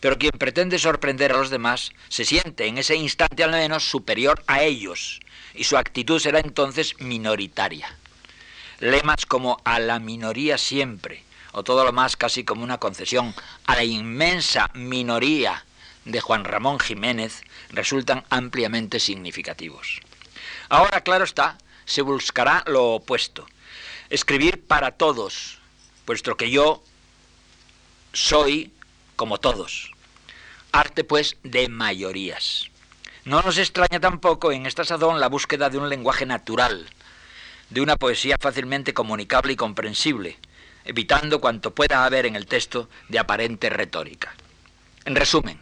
Pero 0.00 0.16
quien 0.16 0.32
pretende 0.32 0.78
sorprender 0.78 1.32
a 1.32 1.36
los 1.36 1.50
demás 1.50 1.92
se 2.08 2.24
siente 2.24 2.66
en 2.66 2.78
ese 2.78 2.96
instante 2.96 3.44
al 3.44 3.50
menos 3.50 3.88
superior 3.88 4.42
a 4.46 4.62
ellos 4.62 5.20
y 5.54 5.64
su 5.64 5.76
actitud 5.76 6.18
será 6.18 6.40
entonces 6.40 6.94
minoritaria. 7.00 7.96
Lemas 8.78 9.26
como 9.26 9.60
a 9.64 9.78
la 9.78 9.98
minoría 9.98 10.56
siempre, 10.56 11.22
o 11.52 11.62
todo 11.62 11.84
lo 11.84 11.92
más 11.92 12.16
casi 12.16 12.44
como 12.44 12.64
una 12.64 12.78
concesión 12.78 13.34
a 13.66 13.74
la 13.74 13.84
inmensa 13.84 14.70
minoría 14.74 15.64
de 16.06 16.20
Juan 16.20 16.44
Ramón 16.44 16.78
Jiménez, 16.78 17.42
resultan 17.70 18.24
ampliamente 18.30 19.00
significativos. 19.00 20.00
Ahora, 20.70 21.02
claro 21.02 21.24
está, 21.24 21.58
se 21.84 22.00
buscará 22.00 22.64
lo 22.66 22.94
opuesto, 22.94 23.46
escribir 24.10 24.66
para 24.66 24.90
todos, 24.92 25.58
puesto 26.04 26.36
que 26.36 26.50
yo 26.50 26.82
soy 28.12 28.72
como 29.16 29.38
todos. 29.38 29.92
Arte, 30.72 31.04
pues, 31.04 31.36
de 31.42 31.68
mayorías. 31.68 32.68
No 33.24 33.42
nos 33.42 33.58
extraña 33.58 34.00
tampoco 34.00 34.52
en 34.52 34.66
esta 34.66 34.84
sazón 34.84 35.20
la 35.20 35.28
búsqueda 35.28 35.70
de 35.70 35.78
un 35.78 35.88
lenguaje 35.88 36.26
natural, 36.26 36.86
de 37.70 37.80
una 37.80 37.96
poesía 37.96 38.36
fácilmente 38.40 38.94
comunicable 38.94 39.52
y 39.52 39.56
comprensible, 39.56 40.38
evitando 40.84 41.40
cuanto 41.40 41.74
pueda 41.74 42.04
haber 42.04 42.26
en 42.26 42.34
el 42.34 42.46
texto 42.46 42.88
de 43.08 43.18
aparente 43.18 43.70
retórica. 43.70 44.34
En 45.04 45.14
resumen, 45.14 45.60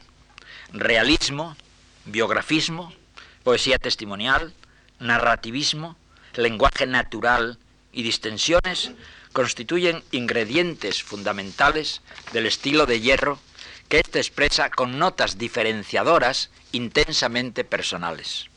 realismo, 0.72 1.56
biografismo, 2.06 2.92
poesía 3.42 3.78
testimonial, 3.78 4.54
narrativismo, 5.00 5.96
lenguaje 6.34 6.86
natural, 6.86 7.58
y 7.98 8.04
distensiones 8.04 8.92
constituyen 9.32 10.04
ingredientes 10.12 11.02
fundamentales 11.02 12.00
del 12.32 12.46
estilo 12.46 12.86
de 12.86 13.00
hierro 13.00 13.40
que 13.88 13.98
éste 13.98 14.20
expresa 14.20 14.70
con 14.70 15.00
notas 15.00 15.36
diferenciadoras 15.36 16.50
intensamente 16.70 17.64
personales. 17.64 18.50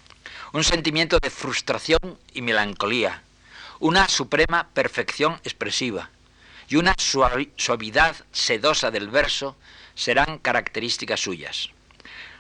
Un 0.53 0.63
sentimiento 0.63 1.17
de 1.19 1.31
frustración 1.31 2.19
y 2.35 2.43
melancolía, 2.43 3.23
una 3.79 4.07
suprema 4.09 4.69
perfección 4.75 5.33
expresiva 5.43 6.11
y 6.67 6.75
una 6.75 6.93
suavidad 6.99 8.15
sedosa 8.31 8.91
del 8.91 9.09
verso 9.09 9.57
serán 9.95 10.37
características 10.37 11.19
suyas. 11.19 11.69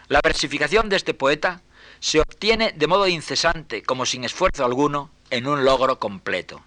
La 0.07 0.19
versificación 0.23 0.87
de 0.87 0.97
este 0.97 1.15
poeta 1.15 1.63
se 1.99 2.19
obtiene 2.19 2.73
de 2.75 2.85
modo 2.85 3.07
incesante, 3.07 3.81
como 3.81 4.05
sin 4.05 4.23
esfuerzo 4.23 4.63
alguno, 4.63 5.09
en 5.31 5.47
un 5.47 5.65
logro 5.65 5.97
completo. 5.97 6.63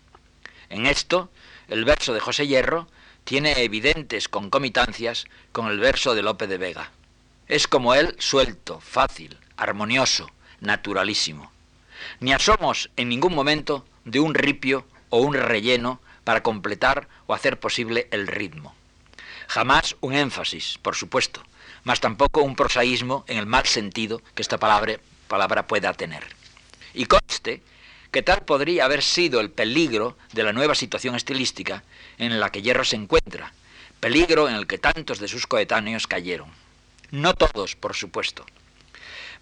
En 0.75 0.87
esto, 0.87 1.31
el 1.69 1.85
verso 1.85 2.13
de 2.13 2.19
José 2.19 2.49
Hierro 2.49 2.89
tiene 3.23 3.63
evidentes 3.63 4.29
concomitancias 4.29 5.27
con 5.53 5.69
el 5.69 5.79
verso 5.79 6.17
de 6.17 6.23
Lope 6.23 6.49
de 6.49 6.59
Vega. 6.59 6.91
Es 7.47 7.69
como 7.69 7.95
él 7.95 8.17
suelto, 8.19 8.81
fácil, 8.81 9.39
armonioso, 9.57 10.29
naturalísimo. 10.59 11.53
Ni 12.19 12.33
asomos 12.33 12.91
en 12.97 13.09
ningún 13.09 13.37
momento 13.37 13.87
de 14.05 14.19
un 14.19 14.35
ripio 14.35 14.85
o 15.11 15.19
un 15.19 15.35
relleno 15.35 16.01
para 16.25 16.43
completar 16.43 17.07
o 17.29 17.35
hacer 17.35 17.61
posible 17.61 18.09
el 18.11 18.27
ritmo. 18.27 18.75
Jamás 19.47 19.95
un 20.01 20.15
énfasis, 20.15 20.79
por 20.83 20.97
supuesto, 20.97 21.41
mas 21.85 22.01
tampoco 22.01 22.43
un 22.43 22.57
prosaísmo 22.57 23.25
en 23.29 23.39
el 23.39 23.47
mal 23.47 23.67
sentido 23.67 24.21
que 24.35 24.43
esta 24.43 24.59
palabra, 24.59 24.99
palabra 25.29 25.69
pueda 25.69 25.93
tener. 25.93 26.25
Y 26.95 27.07
conste 27.07 27.63
que 28.14 28.22
tal 28.22 28.44
podría 28.44 28.85
haber 28.85 29.03
sido 29.03 29.40
el 29.40 29.50
peligro 29.50 30.16
de 30.33 30.44
la 30.44 30.53
nueva 30.53 30.77
situación 30.77 31.16
estilística 31.16 31.83
en 32.16 32.38
la 32.38 32.53
que 32.53 32.62
Hierro 32.62 32.85
se 32.85 32.94
encuentra, 32.94 33.53
peligro 33.98 34.48
en 34.48 34.55
el 34.55 34.68
que 34.68 34.79
tantos 34.79 35.18
de 35.18 35.27
sus 35.27 35.48
coetáneos 35.48 36.07
cayeron. 36.07 36.48
No 37.11 37.35
todos, 37.35 37.74
por 37.74 37.94
supuesto. 37.94 38.46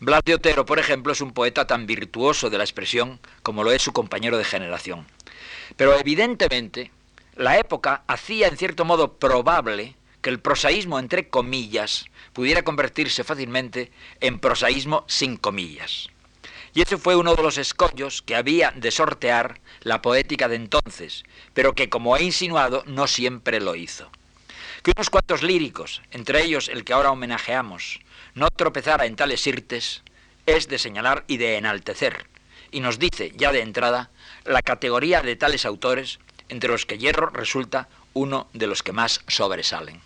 Blas 0.00 0.22
de 0.24 0.36
Otero, 0.36 0.64
por 0.64 0.78
ejemplo, 0.78 1.12
es 1.12 1.20
un 1.20 1.34
poeta 1.34 1.66
tan 1.66 1.86
virtuoso 1.86 2.48
de 2.48 2.56
la 2.56 2.64
expresión 2.64 3.20
como 3.42 3.62
lo 3.62 3.72
es 3.72 3.82
su 3.82 3.92
compañero 3.92 4.38
de 4.38 4.44
generación. 4.44 5.06
Pero 5.76 6.00
evidentemente, 6.00 6.90
la 7.36 7.58
época 7.58 8.04
hacía 8.06 8.48
en 8.48 8.56
cierto 8.56 8.86
modo 8.86 9.18
probable 9.18 9.96
que 10.22 10.30
el 10.30 10.40
prosaísmo 10.40 10.98
entre 10.98 11.28
comillas 11.28 12.06
pudiera 12.32 12.62
convertirse 12.62 13.22
fácilmente 13.22 13.92
en 14.22 14.38
prosaísmo 14.38 15.04
sin 15.08 15.36
comillas. 15.36 16.08
Y 16.74 16.80
ese 16.80 16.96
fue 16.96 17.16
uno 17.16 17.34
de 17.34 17.42
los 17.42 17.58
escollos 17.58 18.22
que 18.22 18.34
había 18.34 18.72
de 18.74 18.90
sortear 18.90 19.60
la 19.80 20.00
poética 20.00 20.48
de 20.48 20.56
entonces, 20.56 21.24
pero 21.52 21.74
que, 21.74 21.90
como 21.90 22.16
he 22.16 22.22
insinuado, 22.22 22.82
no 22.86 23.06
siempre 23.06 23.60
lo 23.60 23.74
hizo. 23.74 24.10
Que 24.82 24.92
unos 24.96 25.10
cuantos 25.10 25.42
líricos, 25.42 26.00
entre 26.10 26.42
ellos 26.42 26.68
el 26.68 26.84
que 26.84 26.92
ahora 26.92 27.10
homenajeamos, 27.10 28.00
no 28.34 28.48
tropezara 28.48 29.06
en 29.06 29.16
tales 29.16 29.46
irtes, 29.46 30.02
es 30.46 30.68
de 30.68 30.78
señalar 30.78 31.24
y 31.28 31.36
de 31.36 31.56
enaltecer, 31.56 32.26
y 32.70 32.80
nos 32.80 32.98
dice 32.98 33.32
ya 33.36 33.52
de 33.52 33.60
entrada 33.60 34.10
la 34.44 34.62
categoría 34.62 35.20
de 35.20 35.36
tales 35.36 35.66
autores, 35.66 36.18
entre 36.48 36.70
los 36.70 36.86
que 36.86 36.98
Hierro 36.98 37.28
resulta 37.28 37.88
uno 38.14 38.48
de 38.54 38.66
los 38.66 38.82
que 38.82 38.92
más 38.92 39.20
sobresalen. 39.28 40.00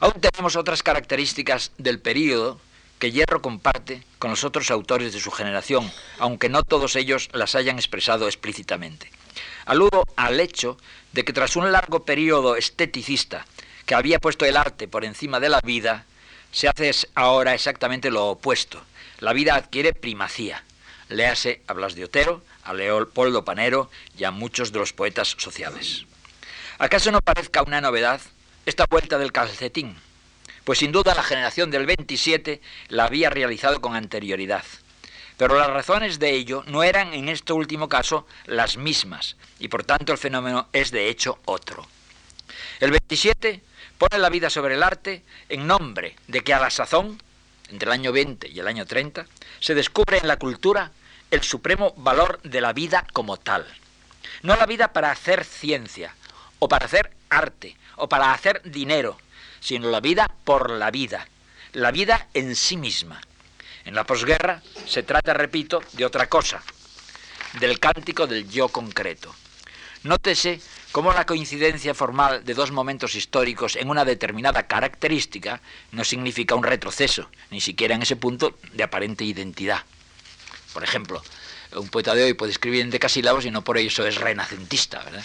Aún 0.00 0.14
tenemos 0.20 0.56
otras 0.56 0.82
características 0.82 1.72
del 1.78 2.00
período 2.00 2.60
que 3.02 3.10
Hierro 3.10 3.42
comparte 3.42 4.04
con 4.20 4.30
los 4.30 4.44
otros 4.44 4.70
autores 4.70 5.12
de 5.12 5.18
su 5.18 5.32
generación, 5.32 5.90
aunque 6.20 6.48
no 6.48 6.62
todos 6.62 6.94
ellos 6.94 7.30
las 7.32 7.56
hayan 7.56 7.76
expresado 7.76 8.26
explícitamente. 8.28 9.10
Aludo 9.66 10.04
al 10.14 10.38
hecho 10.38 10.78
de 11.12 11.24
que 11.24 11.32
tras 11.32 11.56
un 11.56 11.72
largo 11.72 12.04
periodo 12.04 12.54
esteticista 12.54 13.44
que 13.86 13.96
había 13.96 14.20
puesto 14.20 14.44
el 14.44 14.56
arte 14.56 14.86
por 14.86 15.04
encima 15.04 15.40
de 15.40 15.48
la 15.48 15.60
vida, 15.62 16.06
se 16.52 16.68
hace 16.68 16.92
ahora 17.16 17.54
exactamente 17.54 18.08
lo 18.08 18.26
opuesto. 18.26 18.80
La 19.18 19.32
vida 19.32 19.56
adquiere 19.56 19.94
primacía. 19.94 20.62
Léase 21.08 21.60
a 21.66 21.72
Blas 21.72 21.96
de 21.96 22.04
Otero, 22.04 22.44
a 22.62 22.72
Leopoldo 22.72 23.44
Panero 23.44 23.90
y 24.16 24.22
a 24.22 24.30
muchos 24.30 24.70
de 24.70 24.78
los 24.78 24.92
poetas 24.92 25.34
sociales. 25.38 26.06
¿Acaso 26.78 27.10
no 27.10 27.20
parezca 27.20 27.64
una 27.64 27.80
novedad 27.80 28.20
esta 28.64 28.86
vuelta 28.88 29.18
del 29.18 29.32
calcetín? 29.32 29.96
Pues 30.64 30.78
sin 30.78 30.92
duda 30.92 31.14
la 31.14 31.24
generación 31.24 31.70
del 31.70 31.86
27 31.86 32.60
la 32.88 33.06
había 33.06 33.30
realizado 33.30 33.80
con 33.80 33.96
anterioridad. 33.96 34.64
Pero 35.36 35.58
las 35.58 35.70
razones 35.70 36.20
de 36.20 36.30
ello 36.30 36.62
no 36.68 36.84
eran 36.84 37.14
en 37.14 37.28
este 37.28 37.52
último 37.52 37.88
caso 37.88 38.26
las 38.46 38.76
mismas, 38.76 39.36
y 39.58 39.66
por 39.68 39.82
tanto 39.82 40.12
el 40.12 40.18
fenómeno 40.18 40.68
es 40.72 40.92
de 40.92 41.08
hecho 41.08 41.40
otro. 41.46 41.84
El 42.78 42.92
27 42.92 43.60
pone 43.98 44.18
la 44.18 44.28
vida 44.28 44.50
sobre 44.50 44.74
el 44.74 44.84
arte 44.84 45.24
en 45.48 45.66
nombre 45.66 46.14
de 46.28 46.42
que 46.42 46.54
a 46.54 46.60
la 46.60 46.70
sazón, 46.70 47.20
entre 47.68 47.88
el 47.88 47.92
año 47.92 48.12
20 48.12 48.48
y 48.48 48.60
el 48.60 48.68
año 48.68 48.86
30, 48.86 49.26
se 49.58 49.74
descubre 49.74 50.18
en 50.18 50.28
la 50.28 50.38
cultura 50.38 50.92
el 51.32 51.42
supremo 51.42 51.92
valor 51.96 52.40
de 52.42 52.60
la 52.60 52.72
vida 52.72 53.04
como 53.12 53.36
tal. 53.36 53.66
No 54.42 54.54
la 54.54 54.66
vida 54.66 54.92
para 54.92 55.10
hacer 55.10 55.44
ciencia, 55.44 56.14
o 56.60 56.68
para 56.68 56.86
hacer 56.86 57.10
arte, 57.30 57.76
o 57.96 58.08
para 58.08 58.32
hacer 58.32 58.62
dinero, 58.62 59.18
sino 59.62 59.90
la 59.90 60.00
vida 60.00 60.30
por 60.44 60.70
la 60.70 60.90
vida, 60.90 61.28
la 61.72 61.92
vida 61.92 62.28
en 62.34 62.56
sí 62.56 62.76
misma. 62.76 63.20
En 63.84 63.94
la 63.94 64.04
posguerra 64.04 64.62
se 64.86 65.02
trata, 65.02 65.32
repito, 65.32 65.82
de 65.92 66.04
otra 66.04 66.28
cosa, 66.28 66.62
del 67.60 67.78
cántico 67.78 68.26
del 68.26 68.48
yo 68.50 68.68
concreto. 68.68 69.34
Nótese 70.02 70.60
cómo 70.90 71.12
la 71.12 71.26
coincidencia 71.26 71.94
formal 71.94 72.44
de 72.44 72.54
dos 72.54 72.72
momentos 72.72 73.14
históricos 73.14 73.76
en 73.76 73.88
una 73.88 74.04
determinada 74.04 74.66
característica 74.66 75.60
no 75.92 76.04
significa 76.04 76.56
un 76.56 76.64
retroceso, 76.64 77.30
ni 77.50 77.60
siquiera 77.60 77.94
en 77.94 78.02
ese 78.02 78.16
punto 78.16 78.58
de 78.72 78.82
aparente 78.82 79.24
identidad. 79.24 79.82
Por 80.72 80.82
ejemplo, 80.82 81.22
un 81.76 81.88
poeta 81.88 82.14
de 82.14 82.24
hoy 82.24 82.34
puede 82.34 82.52
escribir 82.52 82.80
en 82.80 82.90
decasílabos 82.90 83.44
y 83.44 83.50
no 83.50 83.62
por 83.62 83.78
eso 83.78 84.06
es 84.06 84.16
renacentista, 84.16 85.02
¿verdad? 85.04 85.24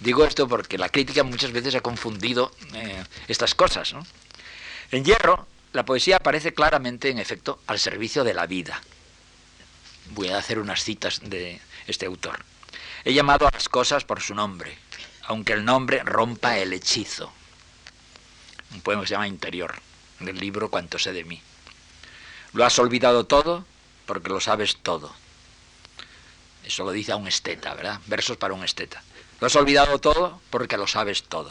Digo 0.00 0.24
esto 0.24 0.48
porque 0.48 0.78
la 0.78 0.88
crítica 0.88 1.22
muchas 1.24 1.52
veces 1.52 1.74
ha 1.74 1.82
confundido 1.82 2.50
eh, 2.74 3.04
estas 3.28 3.54
cosas. 3.54 3.94
En 4.90 5.04
Hierro, 5.04 5.46
la 5.72 5.84
poesía 5.84 6.16
aparece 6.16 6.54
claramente, 6.54 7.10
en 7.10 7.18
efecto, 7.18 7.60
al 7.66 7.78
servicio 7.78 8.24
de 8.24 8.34
la 8.34 8.46
vida. 8.46 8.80
Voy 10.12 10.28
a 10.28 10.38
hacer 10.38 10.58
unas 10.58 10.82
citas 10.82 11.20
de 11.22 11.60
este 11.86 12.06
autor. 12.06 12.44
He 13.04 13.12
llamado 13.12 13.46
a 13.46 13.50
las 13.52 13.68
cosas 13.68 14.04
por 14.04 14.20
su 14.20 14.34
nombre, 14.34 14.76
aunque 15.24 15.52
el 15.52 15.64
nombre 15.64 16.02
rompa 16.02 16.58
el 16.58 16.72
hechizo. 16.72 17.32
Un 18.72 18.80
poema 18.80 19.02
que 19.02 19.08
se 19.08 19.14
llama 19.14 19.28
Interior, 19.28 19.74
del 20.18 20.38
libro 20.38 20.70
Cuanto 20.70 20.98
sé 20.98 21.12
de 21.12 21.24
mí. 21.24 21.42
Lo 22.52 22.64
has 22.64 22.78
olvidado 22.78 23.26
todo 23.26 23.64
porque 24.06 24.30
lo 24.30 24.40
sabes 24.40 24.78
todo. 24.82 25.14
Eso 26.64 26.84
lo 26.84 26.90
dice 26.90 27.12
a 27.12 27.16
un 27.16 27.28
esteta, 27.28 27.74
¿verdad? 27.74 28.00
Versos 28.06 28.36
para 28.36 28.54
un 28.54 28.64
esteta. 28.64 29.02
Lo 29.40 29.46
has 29.46 29.56
olvidado 29.56 29.98
todo 29.98 30.40
porque 30.50 30.76
lo 30.76 30.86
sabes 30.86 31.22
todo. 31.22 31.50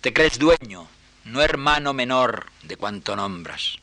Te 0.00 0.14
crees 0.14 0.38
dueño, 0.38 0.88
no 1.24 1.42
hermano 1.42 1.92
menor 1.92 2.46
de 2.62 2.76
cuanto 2.76 3.14
nombras. 3.14 3.76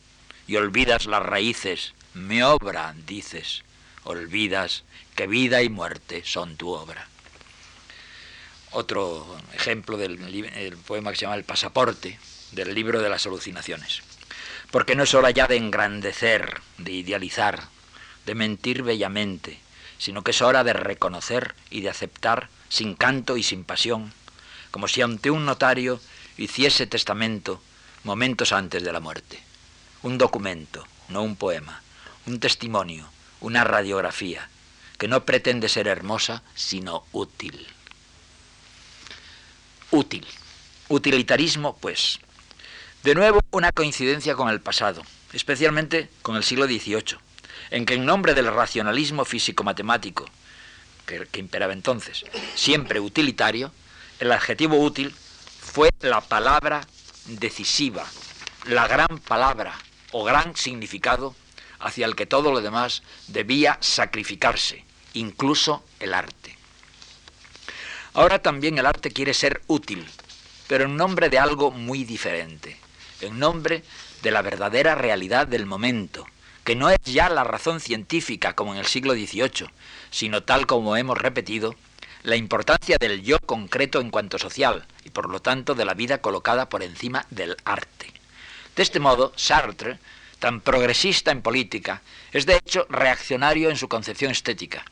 Y 0.47 0.55
olvidas 0.55 1.05
las 1.05 1.21
raíces, 1.21 1.93
mi 2.15 2.41
obra, 2.41 2.95
dices. 3.05 3.63
Olvidas 4.03 4.85
que 5.15 5.27
vida 5.27 5.61
y 5.61 5.69
muerte 5.69 6.23
son 6.25 6.57
tu 6.57 6.69
obra. 6.69 7.07
Otro 8.71 9.37
ejemplo 9.53 9.97
del 9.97 10.77
poema 10.87 11.11
que 11.11 11.17
se 11.17 11.21
llama 11.25 11.35
El 11.35 11.43
pasaporte, 11.43 12.19
del 12.53 12.73
libro 12.73 13.01
de 13.01 13.09
las 13.09 13.25
alucinaciones. 13.27 14.01
Porque 14.71 14.95
no 14.95 15.03
es 15.03 15.13
hora 15.13 15.29
ya 15.29 15.47
de 15.47 15.57
engrandecer, 15.57 16.61
de 16.79 16.91
idealizar, 16.91 17.67
de 18.25 18.33
mentir 18.33 18.81
bellamente, 18.81 19.59
sino 19.99 20.23
que 20.23 20.31
es 20.31 20.41
hora 20.41 20.63
de 20.63 20.73
reconocer 20.73 21.53
y 21.69 21.81
de 21.81 21.89
aceptar 21.89 22.49
sin 22.69 22.95
canto 22.95 23.37
y 23.37 23.43
sin 23.43 23.63
pasión, 23.63 24.13
como 24.71 24.87
si 24.87 25.01
ante 25.01 25.31
un 25.31 25.45
notario 25.45 25.99
hiciese 26.37 26.87
testamento 26.87 27.61
momentos 28.03 28.51
antes 28.51 28.83
de 28.83 28.91
la 28.91 28.99
muerte. 28.99 29.41
Un 30.03 30.17
documento, 30.17 30.85
no 31.09 31.23
un 31.23 31.35
poema, 31.35 31.81
un 32.25 32.39
testimonio, 32.39 33.09
una 33.41 33.63
radiografía, 33.63 34.49
que 34.97 35.07
no 35.07 35.25
pretende 35.25 35.69
ser 35.69 35.87
hermosa, 35.87 36.43
sino 36.55 37.05
útil. 37.11 37.67
Útil. 39.91 40.25
Utilitarismo, 40.89 41.77
pues. 41.77 42.19
De 43.03 43.15
nuevo, 43.15 43.39
una 43.51 43.71
coincidencia 43.71 44.35
con 44.35 44.49
el 44.49 44.61
pasado, 44.61 45.03
especialmente 45.33 46.09
con 46.21 46.35
el 46.35 46.43
siglo 46.43 46.65
XVIII, 46.65 47.17
en 47.71 47.85
que 47.85 47.93
en 47.93 48.05
nombre 48.05 48.33
del 48.33 48.53
racionalismo 48.53 49.25
físico-matemático, 49.25 50.25
que, 51.07 51.39
imperaba 51.39 51.73
entonces, 51.73 52.25
siempre 52.53 52.99
utilitario, 52.99 53.71
el 54.19 54.31
adjetivo 54.31 54.77
útil 54.77 55.15
fue 55.59 55.89
la 56.01 56.21
palabra 56.21 56.85
decisiva, 57.25 58.05
la 58.65 58.87
gran 58.87 59.17
palabra 59.19 59.73
o 60.11 60.23
gran 60.23 60.55
significado 60.55 61.35
hacia 61.79 62.05
el 62.05 62.15
que 62.15 62.25
todo 62.25 62.51
lo 62.51 62.61
demás 62.61 63.03
debía 63.27 63.77
sacrificarse, 63.81 64.83
incluso 65.13 65.83
el 65.99 66.13
arte. 66.13 66.57
Ahora 68.13 68.41
también 68.41 68.77
el 68.77 68.85
arte 68.85 69.11
quiere 69.11 69.33
ser 69.33 69.61
útil, 69.67 70.05
pero 70.67 70.85
en 70.85 70.97
nombre 70.97 71.29
de 71.29 71.39
algo 71.39 71.71
muy 71.71 72.03
diferente, 72.03 72.77
en 73.21 73.39
nombre 73.39 73.83
de 74.23 74.31
la 74.31 74.41
verdadera 74.41 74.95
realidad 74.95 75.47
del 75.47 75.65
momento, 75.65 76.25
que 76.67 76.75
no 76.75 76.89
es 76.89 76.97
ya 77.05 77.29
la 77.29 77.45
razón 77.45 77.79
científica 77.79 78.51
como 78.51 78.73
en 78.73 78.79
el 78.81 78.85
siglo 78.85 79.13
XVIII, 79.13 79.69
sino 80.11 80.43
tal 80.43 80.67
como 80.67 80.97
hemos 80.97 81.17
repetido, 81.17 81.75
la 82.23 82.35
importancia 82.35 82.97
del 82.99 83.23
yo 83.23 83.39
concreto 83.39 84.01
en 84.01 84.09
cuanto 84.09 84.37
social 84.37 84.85
y 85.05 85.11
por 85.11 85.29
lo 85.29 85.41
tanto 85.41 85.75
de 85.75 85.85
la 85.85 85.93
vida 85.93 86.17
colocada 86.17 86.67
por 86.67 86.83
encima 86.83 87.25
del 87.29 87.55
arte. 87.63 88.11
De 88.75 88.83
este 88.83 88.99
modo, 88.99 89.31
Sartre, 89.37 89.97
tan 90.39 90.59
progresista 90.59 91.31
en 91.31 91.41
política, 91.41 92.01
es 92.33 92.45
de 92.45 92.57
hecho 92.57 92.85
reaccionario 92.89 93.69
en 93.69 93.77
su 93.77 93.87
concepción 93.87 94.31
estética 94.31 94.83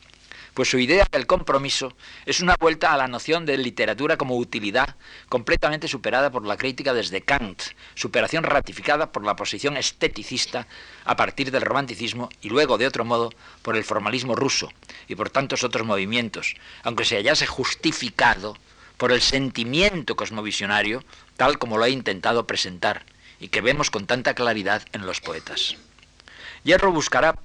pues 0.56 0.70
su 0.70 0.78
idea 0.78 1.06
del 1.12 1.26
compromiso 1.26 1.94
es 2.24 2.40
una 2.40 2.56
vuelta 2.58 2.90
a 2.90 2.96
la 2.96 3.08
noción 3.08 3.44
de 3.44 3.58
literatura 3.58 4.16
como 4.16 4.38
utilidad 4.38 4.96
completamente 5.28 5.86
superada 5.86 6.30
por 6.30 6.46
la 6.46 6.56
crítica 6.56 6.94
desde 6.94 7.20
Kant, 7.20 7.62
superación 7.94 8.42
ratificada 8.42 9.12
por 9.12 9.22
la 9.22 9.36
posición 9.36 9.76
esteticista 9.76 10.66
a 11.04 11.14
partir 11.14 11.50
del 11.50 11.60
romanticismo 11.60 12.30
y 12.40 12.48
luego 12.48 12.78
de 12.78 12.86
otro 12.86 13.04
modo 13.04 13.34
por 13.60 13.76
el 13.76 13.84
formalismo 13.84 14.34
ruso 14.34 14.72
y 15.08 15.14
por 15.14 15.28
tantos 15.28 15.62
otros 15.62 15.86
movimientos, 15.86 16.54
aunque 16.84 17.04
se 17.04 17.16
hallase 17.16 17.46
justificado 17.46 18.56
por 18.96 19.12
el 19.12 19.20
sentimiento 19.20 20.16
cosmovisionario 20.16 21.04
tal 21.36 21.58
como 21.58 21.76
lo 21.76 21.84
ha 21.84 21.90
intentado 21.90 22.46
presentar 22.46 23.04
y 23.40 23.48
que 23.48 23.60
vemos 23.60 23.90
con 23.90 24.06
tanta 24.06 24.32
claridad 24.32 24.82
en 24.94 25.04
los 25.04 25.20
poetas. 25.20 25.76
Hierro 26.64 26.92
buscará 26.92 27.38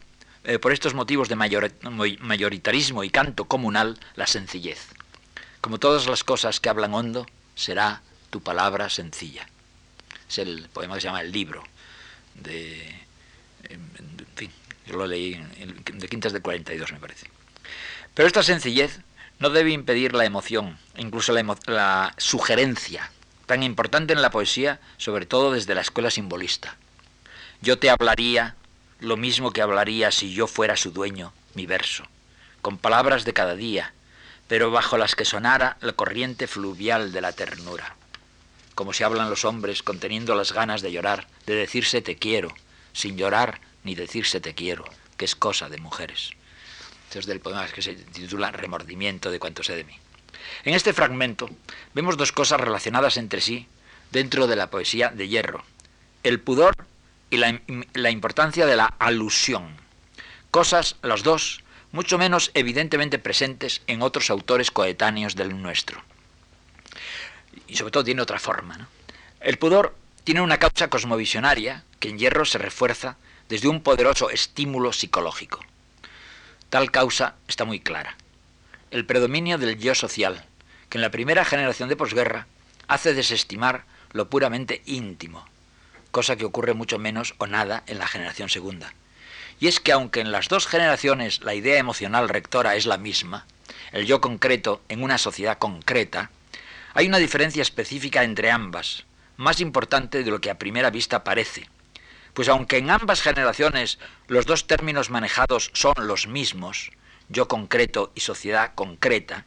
eh, 0.43 0.59
por 0.59 0.71
estos 0.71 0.93
motivos 0.93 1.29
de 1.29 1.35
mayoritarismo 1.35 3.03
y 3.03 3.09
canto 3.09 3.45
comunal, 3.45 3.99
la 4.15 4.27
sencillez. 4.27 4.87
Como 5.61 5.77
todas 5.77 6.07
las 6.07 6.23
cosas 6.23 6.59
que 6.59 6.69
hablan 6.69 6.93
hondo, 6.93 7.27
será 7.55 8.01
tu 8.31 8.41
palabra 8.41 8.89
sencilla. 8.89 9.47
Es 10.27 10.39
el 10.39 10.67
poema 10.69 10.95
que 10.95 11.01
se 11.01 11.07
llama 11.07 11.21
El 11.21 11.31
libro, 11.31 11.63
de, 12.35 12.87
en 13.69 14.25
fin, 14.35 14.51
yo 14.87 14.97
lo 14.97 15.05
leí 15.05 15.35
de 15.93 16.07
Quintas 16.07 16.33
de 16.33 16.41
42, 16.41 16.91
me 16.93 16.99
parece. 16.99 17.27
Pero 18.15 18.27
esta 18.27 18.41
sencillez 18.41 18.99
no 19.39 19.49
debe 19.49 19.71
impedir 19.71 20.13
la 20.13 20.25
emoción, 20.25 20.77
incluso 20.97 21.33
la 21.33 22.13
sugerencia, 22.17 23.11
tan 23.45 23.63
importante 23.63 24.13
en 24.13 24.21
la 24.21 24.31
poesía, 24.31 24.79
sobre 24.97 25.25
todo 25.25 25.51
desde 25.51 25.75
la 25.75 25.81
escuela 25.81 26.11
simbolista. 26.11 26.77
Yo 27.61 27.77
te 27.77 27.89
hablaría 27.89 28.55
lo 29.01 29.17
mismo 29.17 29.51
que 29.51 29.63
hablaría 29.63 30.11
si 30.11 30.31
yo 30.31 30.45
fuera 30.45 30.77
su 30.77 30.91
dueño, 30.91 31.33
mi 31.55 31.65
verso, 31.65 32.05
con 32.61 32.77
palabras 32.77 33.25
de 33.25 33.33
cada 33.33 33.55
día, 33.55 33.93
pero 34.47 34.69
bajo 34.69 34.95
las 34.97 35.15
que 35.15 35.25
sonara 35.25 35.77
la 35.81 35.93
corriente 35.93 36.45
fluvial 36.45 37.11
de 37.11 37.21
la 37.21 37.33
ternura, 37.33 37.95
como 38.75 38.93
si 38.93 39.03
hablan 39.03 39.31
los 39.31 39.43
hombres 39.43 39.81
conteniendo 39.81 40.35
las 40.35 40.53
ganas 40.53 40.83
de 40.83 40.91
llorar, 40.91 41.27
de 41.47 41.55
decirse 41.55 42.01
te 42.01 42.17
quiero, 42.17 42.53
sin 42.93 43.17
llorar 43.17 43.59
ni 43.83 43.95
decirse 43.95 44.39
te 44.39 44.53
quiero, 44.53 44.85
que 45.17 45.25
es 45.25 45.35
cosa 45.35 45.67
de 45.67 45.79
mujeres. 45.79 46.29
Este 47.05 47.19
es 47.19 47.25
del 47.25 47.39
poema 47.39 47.67
que 47.67 47.81
se 47.81 47.95
titula 47.95 48.51
Remordimiento 48.51 49.31
de 49.31 49.39
cuanto 49.39 49.63
sé 49.63 49.75
de 49.75 49.83
mí. 49.83 49.97
En 50.63 50.75
este 50.75 50.93
fragmento 50.93 51.49
vemos 51.95 52.17
dos 52.17 52.31
cosas 52.31 52.61
relacionadas 52.61 53.17
entre 53.17 53.41
sí 53.41 53.67
dentro 54.11 54.45
de 54.45 54.55
la 54.55 54.69
poesía 54.69 55.09
de 55.09 55.27
hierro, 55.27 55.63
el 56.23 56.39
pudor 56.39 56.75
y 57.31 57.37
la, 57.37 58.11
importancia 58.11 58.65
de 58.65 58.75
la 58.75 58.93
alusión. 58.99 59.77
Cosas, 60.51 60.97
las 61.01 61.23
dos, 61.23 61.63
mucho 61.93 62.17
menos 62.17 62.51
evidentemente 62.53 63.19
presentes 63.19 63.81
en 63.87 64.01
otros 64.01 64.29
autores 64.29 64.69
coetáneos 64.69 65.35
del 65.35 65.59
nuestro. 65.61 66.03
Y 67.67 67.77
sobre 67.77 67.91
todo 67.91 68.03
tiene 68.03 68.21
otra 68.21 68.37
forma. 68.37 68.89
El 69.39 69.57
pudor 69.57 69.95
tiene 70.25 70.41
una 70.41 70.59
causa 70.59 70.89
cosmovisionaria 70.89 71.83
que 71.99 72.09
en 72.09 72.19
hierro 72.19 72.45
se 72.45 72.57
refuerza 72.57 73.15
desde 73.47 73.69
un 73.69 73.81
poderoso 73.81 74.29
estímulo 74.29 74.91
psicológico. 74.91 75.61
Tal 76.69 76.91
causa 76.91 77.35
está 77.47 77.63
muy 77.63 77.79
clara. 77.79 78.17
El 78.91 79.05
predominio 79.05 79.57
del 79.57 79.79
yo 79.79 79.95
social, 79.95 80.45
que 80.89 80.97
en 80.97 81.01
la 81.01 81.11
primera 81.11 81.45
generación 81.45 81.87
de 81.87 81.95
posguerra 81.95 82.47
hace 82.89 83.13
desestimar 83.13 83.85
lo 84.11 84.29
puramente 84.29 84.81
íntimo, 84.85 85.45
cosa 86.11 86.35
que 86.35 86.45
ocurre 86.45 86.73
mucho 86.73 86.99
menos 86.99 87.33
o 87.37 87.47
nada 87.47 87.83
en 87.87 87.97
la 87.97 88.07
generación 88.07 88.49
segunda. 88.49 88.93
Y 89.59 89.67
es 89.67 89.79
que 89.79 89.91
aunque 89.91 90.19
en 90.19 90.31
las 90.31 90.47
dos 90.47 90.67
generaciones 90.67 91.41
la 91.43 91.53
idea 91.53 91.77
emocional 91.77 92.29
rectora 92.29 92.75
es 92.75 92.85
la 92.85 92.97
misma, 92.97 93.45
el 93.91 94.05
yo 94.05 94.21
concreto 94.21 94.81
en 94.89 95.03
una 95.03 95.17
sociedad 95.17 95.57
concreta, 95.57 96.31
hay 96.93 97.07
una 97.07 97.17
diferencia 97.17 97.61
específica 97.61 98.23
entre 98.23 98.51
ambas, 98.51 99.05
más 99.37 99.61
importante 99.61 100.23
de 100.23 100.31
lo 100.31 100.41
que 100.41 100.49
a 100.49 100.59
primera 100.59 100.89
vista 100.89 101.23
parece. 101.23 101.69
Pues 102.33 102.47
aunque 102.49 102.77
en 102.77 102.89
ambas 102.89 103.21
generaciones 103.21 103.99
los 104.27 104.45
dos 104.45 104.67
términos 104.67 105.09
manejados 105.09 105.71
son 105.73 105.93
los 105.97 106.27
mismos, 106.27 106.91
yo 107.29 107.47
concreto 107.47 108.11
y 108.15 108.21
sociedad 108.21 108.73
concreta, 108.75 109.45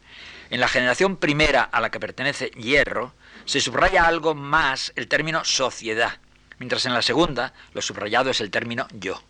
en 0.50 0.60
la 0.60 0.68
generación 0.68 1.16
primera 1.16 1.62
a 1.62 1.80
la 1.80 1.90
que 1.90 2.00
pertenece 2.00 2.50
Hierro 2.50 3.14
se 3.44 3.60
subraya 3.60 4.06
algo 4.06 4.34
más 4.34 4.92
el 4.96 5.08
término 5.08 5.44
sociedad, 5.44 6.18
mientras 6.58 6.86
en 6.86 6.94
la 6.94 7.02
segunda 7.02 7.52
lo 7.72 7.82
subrayado 7.82 8.30
es 8.30 8.40
el 8.40 8.50
término 8.50 8.86
yo. 8.92 9.22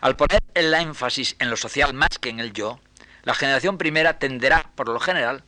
Al 0.00 0.16
poner 0.16 0.42
el 0.54 0.72
énfasis 0.72 1.36
en 1.38 1.50
lo 1.50 1.56
social 1.56 1.94
más 1.94 2.18
que 2.20 2.30
en 2.30 2.40
el 2.40 2.52
yo, 2.52 2.80
la 3.22 3.34
generación 3.34 3.78
primera 3.78 4.18
tenderá, 4.18 4.70
por 4.74 4.88
lo 4.88 5.00
general, 5.00 5.42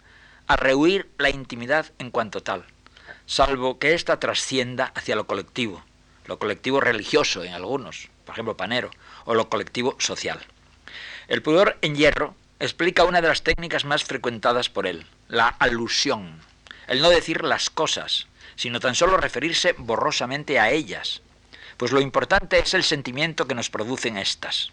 a 0.46 0.57
rehuir 0.57 1.11
la 1.18 1.31
intimidad 1.31 1.92
en 1.98 2.11
cuanto 2.11 2.42
tal, 2.42 2.64
salvo 3.26 3.79
que 3.79 3.94
ésta 3.94 4.20
trascienda 4.20 4.92
hacia 4.94 5.16
lo 5.16 5.26
colectivo, 5.26 5.83
lo 6.26 6.38
colectivo 6.38 6.81
religioso 6.81 7.44
en 7.44 7.52
algunos, 7.52 8.09
por 8.24 8.35
ejemplo 8.35 8.57
Panero, 8.57 8.90
o 9.24 9.35
lo 9.35 9.48
colectivo 9.48 9.96
social. 9.98 10.40
El 11.29 11.42
pudor 11.42 11.76
en 11.83 11.96
hierro 11.96 12.35
explica 12.61 13.05
una 13.05 13.20
de 13.20 13.29
las 13.29 13.42
técnicas 13.42 13.85
más 13.85 14.05
frecuentadas 14.05 14.70
por 14.70 14.87
él, 14.87 15.07
la 15.29 15.48
alusión, 15.48 16.40
el 16.87 17.02
no 17.02 17.11
decir 17.11 17.42
las 17.42 17.68
cosas, 17.68 18.26
sino 18.57 18.81
tan 18.81 18.95
solo 18.95 19.16
referirse 19.16 19.75
borrosamente 19.79 20.59
a 20.59 20.71
ellas, 20.71 21.23
pues 21.77 21.92
lo 21.92 22.01
importante 22.01 22.59
es 22.59 22.75
el 22.75 22.83
sentimiento 22.83 23.47
que 23.47 23.55
nos 23.55 23.71
producen 23.71 24.16
estas. 24.16 24.73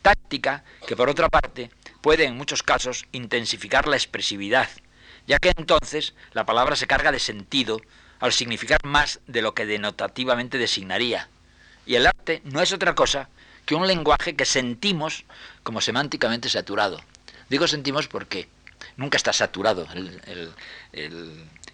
Táctica 0.00 0.64
que, 0.86 0.96
por 0.96 1.08
otra 1.08 1.28
parte, 1.28 1.70
puede 2.00 2.24
en 2.24 2.36
muchos 2.36 2.62
casos 2.62 3.06
intensificar 3.12 3.86
la 3.86 3.96
expresividad, 3.96 4.68
ya 5.26 5.38
que 5.38 5.52
entonces 5.56 6.14
la 6.32 6.46
palabra 6.46 6.74
se 6.74 6.86
carga 6.86 7.12
de 7.12 7.20
sentido 7.20 7.80
al 8.18 8.32
significar 8.32 8.84
más 8.84 9.20
de 9.26 9.42
lo 9.42 9.54
que 9.54 9.66
denotativamente 9.66 10.58
designaría. 10.58 11.28
Y 11.86 11.96
el 11.96 12.06
arte 12.06 12.40
no 12.44 12.60
es 12.60 12.72
otra 12.72 12.94
cosa 12.94 13.28
que 13.66 13.74
un 13.74 13.86
lenguaje 13.86 14.34
que 14.34 14.44
sentimos 14.44 15.24
como 15.62 15.80
semánticamente 15.80 16.48
saturado. 16.48 17.00
Digo 17.48 17.68
sentimos 17.68 18.08
porque 18.08 18.48
nunca 18.96 19.16
está 19.16 19.32
saturado 19.32 19.86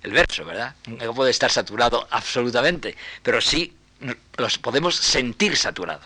el, 0.03 0.13
verso, 0.13 0.45
¿verdad? 0.45 0.75
No 0.87 1.15
puede 1.15 1.31
estar 1.31 1.51
saturado 1.51 2.07
absolutamente, 2.11 2.97
pero 3.23 3.41
sí 3.41 3.75
los 4.37 4.59
podemos 4.59 4.97
sentir 4.97 5.57
saturado. 5.57 6.03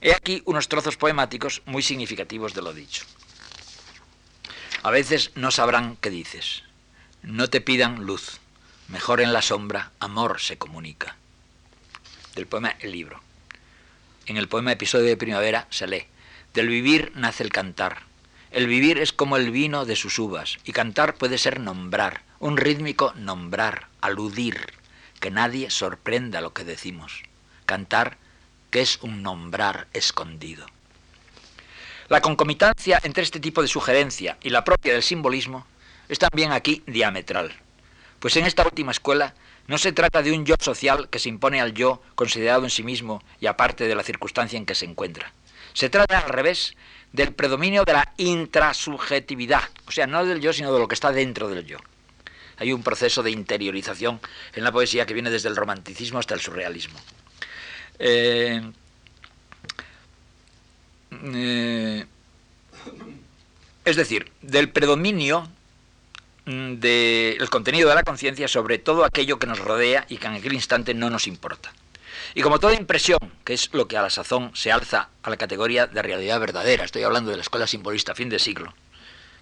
He 0.00 0.14
aquí 0.14 0.42
unos 0.44 0.68
trozos 0.68 0.96
poemáticos 0.96 1.62
muy 1.66 1.82
significativos 1.82 2.54
de 2.54 2.62
lo 2.62 2.72
dicho. 2.72 3.04
A 4.82 4.90
veces 4.90 5.32
no 5.34 5.50
sabrán 5.50 5.96
qué 5.96 6.10
dices. 6.10 6.62
No 7.22 7.50
te 7.50 7.60
pidan 7.60 8.06
luz. 8.06 8.38
Mejor 8.86 9.20
en 9.20 9.32
la 9.32 9.42
sombra, 9.42 9.90
amor 9.98 10.40
se 10.40 10.56
comunica. 10.56 11.16
Del 12.34 12.46
poema 12.46 12.76
El 12.78 12.92
libro. 12.92 13.20
En 14.26 14.36
el 14.36 14.48
poema 14.48 14.72
Episodio 14.72 15.06
de 15.06 15.16
Primavera 15.16 15.66
se 15.70 15.86
lee, 15.86 16.06
del 16.54 16.68
vivir 16.68 17.12
nace 17.14 17.42
el 17.42 17.50
cantar. 17.50 18.07
El 18.50 18.66
vivir 18.66 18.98
es 18.98 19.12
como 19.12 19.36
el 19.36 19.50
vino 19.50 19.84
de 19.84 19.96
sus 19.96 20.18
uvas, 20.18 20.58
y 20.64 20.72
cantar 20.72 21.14
puede 21.14 21.36
ser 21.36 21.60
nombrar, 21.60 22.22
un 22.38 22.56
rítmico 22.56 23.12
nombrar, 23.14 23.88
aludir, 24.00 24.72
que 25.20 25.30
nadie 25.30 25.70
sorprenda 25.70 26.40
lo 26.40 26.54
que 26.54 26.64
decimos. 26.64 27.22
Cantar, 27.66 28.16
que 28.70 28.80
es 28.80 28.98
un 29.02 29.22
nombrar 29.22 29.88
escondido. 29.92 30.66
La 32.08 32.22
concomitancia 32.22 32.98
entre 33.02 33.22
este 33.22 33.40
tipo 33.40 33.60
de 33.60 33.68
sugerencia 33.68 34.38
y 34.42 34.48
la 34.48 34.64
propia 34.64 34.94
del 34.94 35.02
simbolismo 35.02 35.66
es 36.08 36.18
también 36.18 36.52
aquí 36.52 36.82
diametral, 36.86 37.52
pues 38.18 38.34
en 38.36 38.46
esta 38.46 38.64
última 38.64 38.92
escuela 38.92 39.34
no 39.66 39.76
se 39.76 39.92
trata 39.92 40.22
de 40.22 40.32
un 40.32 40.46
yo 40.46 40.54
social 40.58 41.10
que 41.10 41.18
se 41.18 41.28
impone 41.28 41.60
al 41.60 41.74
yo 41.74 42.02
considerado 42.14 42.64
en 42.64 42.70
sí 42.70 42.82
mismo 42.82 43.22
y 43.40 43.46
aparte 43.46 43.86
de 43.86 43.94
la 43.94 44.02
circunstancia 44.02 44.56
en 44.56 44.64
que 44.64 44.74
se 44.74 44.86
encuentra. 44.86 45.32
Se 45.74 45.90
trata 45.90 46.20
al 46.20 46.30
revés 46.30 46.74
del 47.12 47.32
predominio 47.32 47.84
de 47.84 47.92
la 47.94 48.12
intrasubjetividad, 48.16 49.62
o 49.86 49.92
sea, 49.92 50.06
no 50.06 50.24
del 50.24 50.40
yo, 50.40 50.52
sino 50.52 50.72
de 50.72 50.78
lo 50.78 50.88
que 50.88 50.94
está 50.94 51.10
dentro 51.12 51.48
del 51.48 51.64
yo. 51.64 51.78
Hay 52.58 52.72
un 52.72 52.82
proceso 52.82 53.22
de 53.22 53.30
interiorización 53.30 54.20
en 54.54 54.64
la 54.64 54.72
poesía 54.72 55.06
que 55.06 55.14
viene 55.14 55.30
desde 55.30 55.48
el 55.48 55.56
romanticismo 55.56 56.18
hasta 56.18 56.34
el 56.34 56.40
surrealismo. 56.40 56.98
Eh, 57.98 58.60
eh, 61.12 62.06
es 63.84 63.96
decir, 63.96 64.30
del 64.42 64.70
predominio 64.70 65.48
mm, 66.44 66.74
del 66.74 67.50
contenido 67.50 67.88
de 67.88 67.94
la 67.94 68.02
conciencia 68.02 68.48
sobre 68.48 68.78
todo 68.78 69.04
aquello 69.04 69.38
que 69.38 69.46
nos 69.46 69.58
rodea 69.58 70.04
y 70.08 70.18
que 70.18 70.26
en 70.26 70.34
aquel 70.34 70.52
instante 70.52 70.94
no 70.94 71.10
nos 71.10 71.26
importa. 71.26 71.72
Y 72.38 72.42
como 72.42 72.60
toda 72.60 72.74
impresión, 72.74 73.18
que 73.44 73.52
es 73.52 73.74
lo 73.74 73.88
que 73.88 73.96
a 73.96 74.02
la 74.02 74.10
sazón 74.10 74.52
se 74.54 74.70
alza 74.70 75.08
a 75.24 75.28
la 75.30 75.36
categoría 75.36 75.88
de 75.88 76.02
realidad 76.02 76.38
verdadera, 76.38 76.84
estoy 76.84 77.02
hablando 77.02 77.32
de 77.32 77.36
la 77.36 77.42
escuela 77.42 77.66
simbolista 77.66 78.14
fin 78.14 78.28
de 78.28 78.38
siglo, 78.38 78.72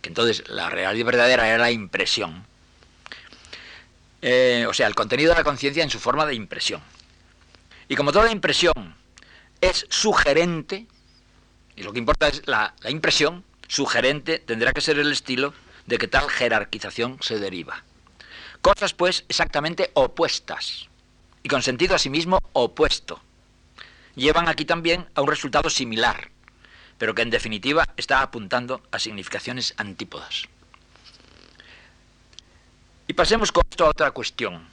que 0.00 0.09
entonces 0.09 0.48
la 0.48 0.70
realidad 0.70 1.04
verdadera 1.04 1.46
era 1.46 1.59
la 1.59 1.70
impresión, 1.70 2.46
eh, 4.22 4.64
o 4.66 4.72
sea, 4.72 4.87
el 4.87 4.94
contenido 4.94 5.32
de 5.32 5.37
la 5.37 5.44
conciencia 5.44 5.82
en 5.82 5.90
su 5.90 5.98
forma 5.98 6.24
de 6.24 6.37
impresión. 6.37 6.80
Y 7.87 7.96
como 7.96 8.12
toda 8.12 8.32
impresión 8.32 8.94
es 9.61 9.85
sugerente, 9.90 10.87
y 11.76 11.82
lo 11.82 11.92
que 11.92 11.98
importa 11.98 12.28
es 12.28 12.46
la, 12.46 12.74
impresión 12.88 13.44
sugerente, 13.68 14.38
tendrá 14.38 14.72
que 14.72 14.80
ser 14.80 14.98
el 14.98 15.12
estilo 15.12 15.52
de 15.85 15.98
que 15.98 16.09
tal 16.09 16.30
jerarquización 16.30 17.18
se 17.20 17.38
deriva. 17.38 17.85
Cosas, 18.62 18.94
pues, 18.94 19.26
exactamente 19.28 19.90
opuestas, 19.92 20.88
y 21.46 21.48
con 21.48 21.62
sentido 21.62 21.94
a 21.94 22.00
sí 22.00 22.11
mismo 22.11 22.40
opuesto. 22.54 23.20
Llevan 24.16 24.48
aquí 24.48 24.64
también 24.64 25.06
a 25.14 25.22
un 25.22 25.28
resultado 25.28 25.70
similar, 25.70 26.32
pero 26.98 27.14
que 27.14 27.22
en 27.22 27.30
definitiva 27.30 27.85
está 27.96 28.20
apuntando 28.20 28.82
a 28.90 28.98
significaciones 28.98 29.72
antípodas. 29.76 30.48
Y 33.06 33.12
pasemos 33.12 33.52
con 33.52 33.62
esto 33.70 33.87
a 33.87 33.90
otra 33.90 34.11
cuestión. 34.11 34.66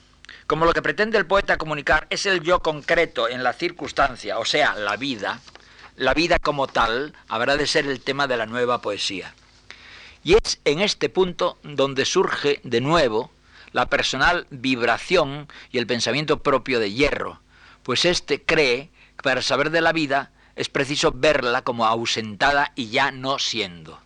Como 0.48 0.64
lo 0.64 0.72
que 0.72 0.82
pretende 0.82 1.16
el 1.16 1.26
poeta 1.26 1.58
comunicar 1.58 2.08
es 2.10 2.26
el 2.26 2.40
yo 2.40 2.58
concreto 2.58 3.28
en 3.28 3.44
la 3.44 3.52
circunstancia, 3.52 4.40
o 4.40 4.44
sea, 4.44 4.74
la 4.74 4.96
vida, 4.96 5.38
la 5.94 6.12
vida 6.12 6.40
como 6.40 6.66
tal 6.66 7.14
habrá 7.28 7.56
de 7.56 7.68
ser 7.68 7.86
el 7.86 8.00
tema 8.00 8.26
de 8.26 8.36
la 8.36 8.46
nueva 8.46 8.82
poesía. 8.82 9.32
Y 10.24 10.34
es 10.34 10.58
en 10.64 10.80
este 10.80 11.08
punto 11.08 11.56
donde 11.62 12.04
surge 12.04 12.58
de 12.64 12.80
nuevo 12.80 13.30
la 13.74 13.86
personal 13.86 14.46
vibración 14.50 15.48
y 15.72 15.78
el 15.78 15.86
pensamiento 15.86 16.42
propio 16.44 16.78
de 16.78 16.92
hierro, 16.92 17.40
pues 17.82 18.04
éste 18.04 18.40
cree 18.40 18.88
que 19.16 19.22
para 19.24 19.42
saber 19.42 19.70
de 19.70 19.80
la 19.80 19.92
vida 19.92 20.30
es 20.54 20.68
preciso 20.68 21.10
verla 21.12 21.62
como 21.62 21.84
ausentada 21.84 22.70
y 22.76 22.90
ya 22.90 23.10
no 23.10 23.40
siendo. 23.40 24.00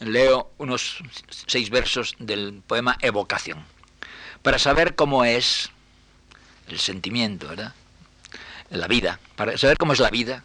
Leo 0.00 0.50
unos 0.58 0.98
seis 1.46 1.70
versos 1.70 2.16
del 2.18 2.60
poema 2.66 2.98
Evocación. 3.00 3.64
Para 4.42 4.58
saber 4.58 4.96
cómo 4.96 5.24
es 5.24 5.70
el 6.66 6.80
sentimiento, 6.80 7.48
¿verdad? 7.48 7.72
La 8.70 8.88
vida, 8.88 9.20
para 9.36 9.56
saber 9.58 9.76
cómo 9.78 9.92
es 9.92 10.00
la 10.00 10.10
vida, 10.10 10.42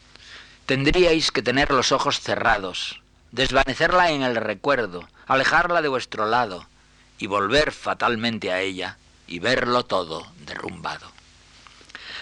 Tendríais 0.65 1.29
que 1.29 1.43
tener 1.43 1.69
los 1.69 1.91
ojos 1.91 2.19
cerrados, 2.19 2.99
desvanecerla 3.31 4.09
en 4.09 4.23
el 4.23 4.35
recuerdo, 4.35 5.07
alejarla 5.27 5.83
de 5.83 5.89
vuestro 5.89 6.25
lado 6.25 6.65
y 7.17 7.28
volver 7.28 7.71
fatalmente 7.71 8.51
a 8.51 8.62
ella 8.62 8.97
y 9.28 9.39
verlo 9.39 9.86
todo 9.86 10.32
derrumbado. 10.45 11.12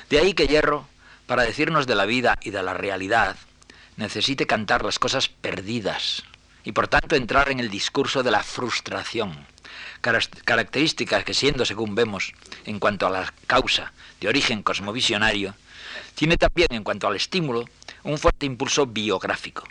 De 0.09 0.19
ahí 0.19 0.33
que 0.33 0.47
Hierro, 0.47 0.87
para 1.25 1.43
decirnos 1.43 1.87
de 1.87 1.95
la 1.95 2.05
vida 2.05 2.37
y 2.41 2.51
de 2.51 2.63
la 2.63 2.73
realidad, 2.73 3.35
necesite 3.97 4.47
cantar 4.47 4.83
las 4.83 4.99
cosas 4.99 5.27
perdidas 5.29 6.23
y 6.63 6.71
por 6.71 6.87
tanto 6.87 7.15
entrar 7.15 7.49
en 7.49 7.59
el 7.59 7.69
discurso 7.69 8.23
de 8.23 8.31
la 8.31 8.43
frustración, 8.43 9.45
características 10.01 11.23
que 11.23 11.33
siendo, 11.33 11.65
según 11.65 11.95
vemos, 11.95 12.33
en 12.65 12.79
cuanto 12.79 13.07
a 13.07 13.09
la 13.09 13.33
causa 13.47 13.91
de 14.19 14.27
origen 14.27 14.63
cosmovisionario, 14.63 15.55
tiene 16.15 16.37
también 16.37 16.67
en 16.71 16.83
cuanto 16.83 17.07
al 17.07 17.15
estímulo 17.15 17.65
un 18.03 18.17
fuerte 18.17 18.45
impulso 18.45 18.85
biográfico, 18.85 19.67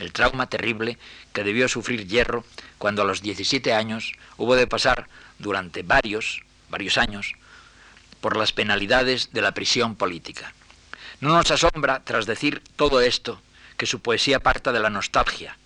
el 0.00 0.12
trauma 0.12 0.48
terrible 0.48 0.98
que 1.32 1.44
debió 1.44 1.68
sufrir 1.68 2.06
Hierro 2.06 2.44
cuando 2.78 3.02
a 3.02 3.04
los 3.04 3.22
17 3.22 3.72
años 3.72 4.12
hubo 4.36 4.56
de 4.56 4.66
pasar 4.66 5.08
durante 5.38 5.82
varios, 5.82 6.42
varios 6.68 6.98
años 6.98 7.34
por 8.20 8.36
las 8.36 8.52
penalidades 8.52 9.32
de 9.32 9.42
la 9.42 9.52
prisión 9.52 9.96
política. 9.96 10.52
No 11.20 11.30
nos 11.30 11.50
asombra, 11.50 12.02
tras 12.04 12.26
decir 12.26 12.62
todo 12.76 13.00
esto, 13.00 13.40
que 13.76 13.86
su 13.86 14.00
poesía 14.00 14.40
parta 14.40 14.72
de 14.72 14.80
la 14.80 14.90
nostalgia, 14.90 15.56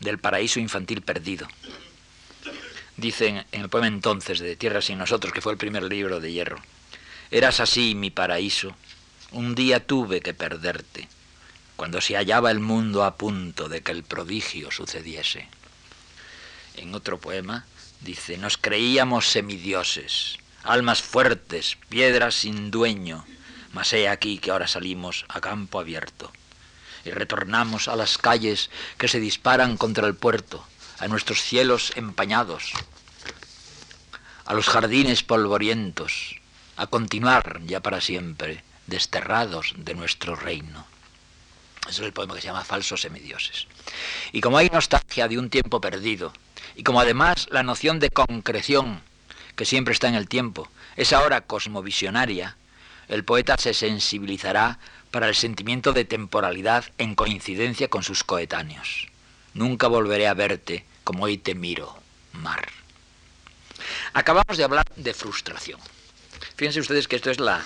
del 0.00 0.18
paraíso 0.18 0.60
infantil 0.60 1.02
perdido. 1.02 1.46
Dicen 2.96 3.44
en 3.52 3.60
el 3.62 3.68
poema 3.68 3.86
entonces 3.86 4.38
de 4.40 4.56
Tierra 4.56 4.82
sin 4.82 4.98
nosotros, 4.98 5.32
que 5.32 5.40
fue 5.40 5.52
el 5.52 5.58
primer 5.58 5.84
libro 5.84 6.20
de 6.20 6.32
Hierro, 6.32 6.60
Eras 7.30 7.60
así 7.60 7.94
mi 7.94 8.10
paraíso, 8.10 8.76
un 9.30 9.54
día 9.54 9.86
tuve 9.86 10.20
que 10.20 10.34
perderte 10.34 11.08
cuando 11.76 12.00
se 12.00 12.16
hallaba 12.16 12.50
el 12.50 12.60
mundo 12.60 13.04
a 13.04 13.16
punto 13.16 13.68
de 13.68 13.82
que 13.82 13.92
el 13.92 14.04
prodigio 14.04 14.70
sucediese. 14.70 15.48
En 16.76 16.94
otro 16.94 17.18
poema 17.18 17.66
dice, 18.00 18.38
nos 18.38 18.56
creíamos 18.56 19.28
semidioses, 19.28 20.38
almas 20.62 21.02
fuertes, 21.02 21.76
piedras 21.88 22.34
sin 22.34 22.70
dueño, 22.70 23.24
mas 23.72 23.92
he 23.92 24.08
aquí 24.08 24.38
que 24.38 24.50
ahora 24.50 24.68
salimos 24.68 25.24
a 25.28 25.40
campo 25.40 25.80
abierto 25.80 26.32
y 27.04 27.10
retornamos 27.10 27.88
a 27.88 27.96
las 27.96 28.18
calles 28.18 28.70
que 28.98 29.08
se 29.08 29.20
disparan 29.20 29.76
contra 29.76 30.06
el 30.06 30.14
puerto, 30.14 30.64
a 30.98 31.08
nuestros 31.08 31.42
cielos 31.42 31.92
empañados, 31.96 32.72
a 34.44 34.54
los 34.54 34.68
jardines 34.68 35.22
polvorientos, 35.22 36.36
a 36.76 36.86
continuar 36.86 37.60
ya 37.64 37.80
para 37.80 38.00
siempre, 38.00 38.62
desterrados 38.86 39.74
de 39.76 39.94
nuestro 39.94 40.36
reino. 40.36 40.86
Es 41.88 41.98
el 41.98 42.12
poema 42.12 42.34
que 42.34 42.40
se 42.40 42.46
llama 42.46 42.64
Falsos 42.64 43.00
semidioses. 43.00 43.66
Y 44.32 44.40
como 44.40 44.58
hay 44.58 44.68
nostalgia 44.68 45.28
de 45.28 45.38
un 45.38 45.50
tiempo 45.50 45.80
perdido, 45.80 46.32
y 46.76 46.84
como 46.84 47.00
además 47.00 47.48
la 47.50 47.62
noción 47.62 47.98
de 47.98 48.10
concreción, 48.10 49.02
que 49.56 49.64
siempre 49.64 49.92
está 49.92 50.08
en 50.08 50.14
el 50.14 50.28
tiempo, 50.28 50.68
es 50.96 51.12
ahora 51.12 51.42
cosmovisionaria, 51.42 52.56
el 53.08 53.24
poeta 53.24 53.56
se 53.58 53.74
sensibilizará 53.74 54.78
para 55.10 55.28
el 55.28 55.34
sentimiento 55.34 55.92
de 55.92 56.04
temporalidad 56.04 56.84
en 56.98 57.14
coincidencia 57.14 57.88
con 57.88 58.02
sus 58.02 58.24
coetáneos. 58.24 59.08
Nunca 59.54 59.88
volveré 59.88 60.28
a 60.28 60.34
verte 60.34 60.86
como 61.04 61.24
hoy 61.24 61.36
te 61.36 61.54
miro, 61.54 61.98
mar. 62.32 62.68
Acabamos 64.14 64.56
de 64.56 64.64
hablar 64.64 64.86
de 64.96 65.12
frustración. 65.12 65.80
Fíjense 66.56 66.80
ustedes 66.80 67.08
que 67.08 67.16
esto 67.16 67.30
es 67.30 67.40
la, 67.40 67.64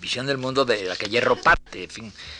visión 0.00 0.26
del 0.26 0.38
mundo 0.38 0.64
de 0.64 0.84
la 0.84 0.96
que 0.96 1.08
Hierro 1.08 1.36
parte, 1.36 1.88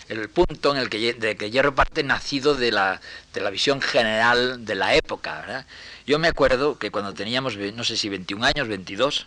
el 0.09 0.29
punto 0.31 0.75
en 0.75 0.79
el 0.79 0.89
que, 0.89 1.15
de 1.15 1.37
que 1.37 1.51
Hierro 1.51 1.75
parte 1.75 2.03
nacido 2.03 2.55
de 2.55 2.73
la, 2.73 3.01
de 3.35 3.41
la 3.41 3.51
visión 3.51 3.81
general 3.81 4.65
de 4.65 4.75
la 4.75 4.95
época. 4.95 5.67
Yo 6.07 6.19
me 6.19 6.29
acuerdo 6.29 6.79
que 6.79 6.91
cuando 6.91 7.15
teníamos, 7.15 7.57
no 7.57 7.85
sé 7.85 7.97
si 7.97 8.09
21 8.09 8.45
años, 8.45 8.69
22, 8.69 9.27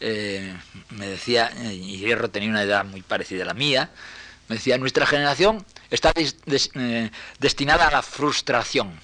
eh, 0.00 0.54
me 0.90 1.06
decía, 1.06 1.50
y 1.70 1.98
Hierro 1.98 2.30
tenía 2.30 2.48
una 2.48 2.62
edad 2.62 2.84
muy 2.84 3.02
parecida 3.02 3.44
a 3.44 3.46
la 3.46 3.54
mía, 3.54 3.90
me 4.48 4.56
decía, 4.56 4.76
nuestra 4.78 5.06
generación 5.06 5.64
está 5.90 6.12
eh, 6.16 7.10
destinada 7.38 7.88
a 7.88 7.90
la 7.90 8.02
frustración. 8.02 8.98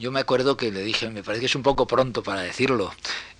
Yo 0.00 0.10
me 0.10 0.20
acuerdo 0.20 0.56
que 0.56 0.72
le 0.72 0.80
dije, 0.80 1.10
me 1.10 1.22
parece 1.22 1.40
que 1.40 1.46
es 1.46 1.54
un 1.54 1.62
poco 1.62 1.86
pronto 1.86 2.22
para 2.22 2.40
decirlo, 2.40 2.90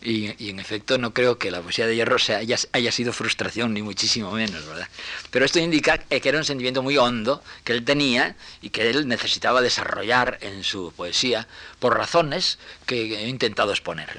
y, 0.02 0.50
en 0.50 0.60
efecto 0.60 0.98
no 0.98 1.14
creo 1.14 1.38
que 1.38 1.50
la 1.50 1.62
poesía 1.62 1.86
de 1.86 1.96
Hierro 1.96 2.18
haya, 2.36 2.92
sido 2.92 3.14
frustración, 3.14 3.72
ni 3.72 3.80
muchísimo 3.80 4.30
menos, 4.32 4.66
¿verdad? 4.66 4.86
Pero 5.30 5.46
esto 5.46 5.58
indica 5.58 5.96
que 5.96 6.28
era 6.28 6.36
un 6.36 6.44
sentimiento 6.44 6.82
muy 6.82 6.98
hondo 6.98 7.42
que 7.64 7.72
él 7.72 7.82
tenía 7.82 8.36
y 8.60 8.68
que 8.68 8.90
él 8.90 9.08
necesitaba 9.08 9.62
desarrollar 9.62 10.36
en 10.42 10.62
su 10.62 10.92
poesía 10.94 11.48
por 11.78 11.96
razones 11.96 12.58
que 12.84 13.24
he 13.24 13.26
intentado 13.26 13.70
exponer. 13.70 14.10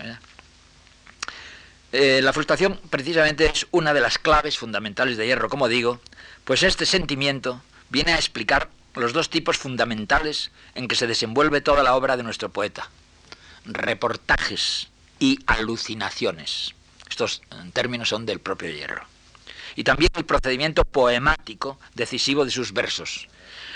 Eh, 1.92 2.22
la 2.24 2.34
frustración 2.34 2.80
precisamente 2.90 3.46
es 3.46 3.68
una 3.70 3.94
de 3.94 4.02
las 4.02 4.18
claves 4.18 4.58
fundamentales 4.58 5.16
de 5.16 5.28
Hierro, 5.28 5.48
como 5.48 5.68
digo, 5.68 6.02
pues 6.44 6.64
este 6.64 6.88
sentimiento 6.88 7.62
viene 7.92 8.14
a 8.14 8.16
explicar 8.16 8.70
los 8.96 9.14
dos 9.14 9.30
tipos 9.30 9.58
fundamentales 9.58 10.52
en 10.76 10.88
que 10.88 10.96
se 10.96 11.08
desenvuelve 11.08 11.62
toda 11.62 11.84
la 11.84 11.96
obra 11.96 12.18
de 12.18 12.24
nuestro 12.24 12.50
poeta. 12.50 12.90
Reportajes 13.66 14.90
y 15.20 15.40
alucinaciones. 15.46 16.74
Estos 17.10 17.42
términos 17.74 18.10
son 18.10 18.26
del 18.26 18.40
propio 18.40 18.70
Hierro. 18.70 19.06
Y 19.76 19.84
también 19.84 20.12
el 20.16 20.26
procedimiento 20.26 20.84
poemático 20.84 21.80
decisivo 21.94 22.44
de 22.44 22.52
sus 22.52 22.74
versos. 22.74 23.28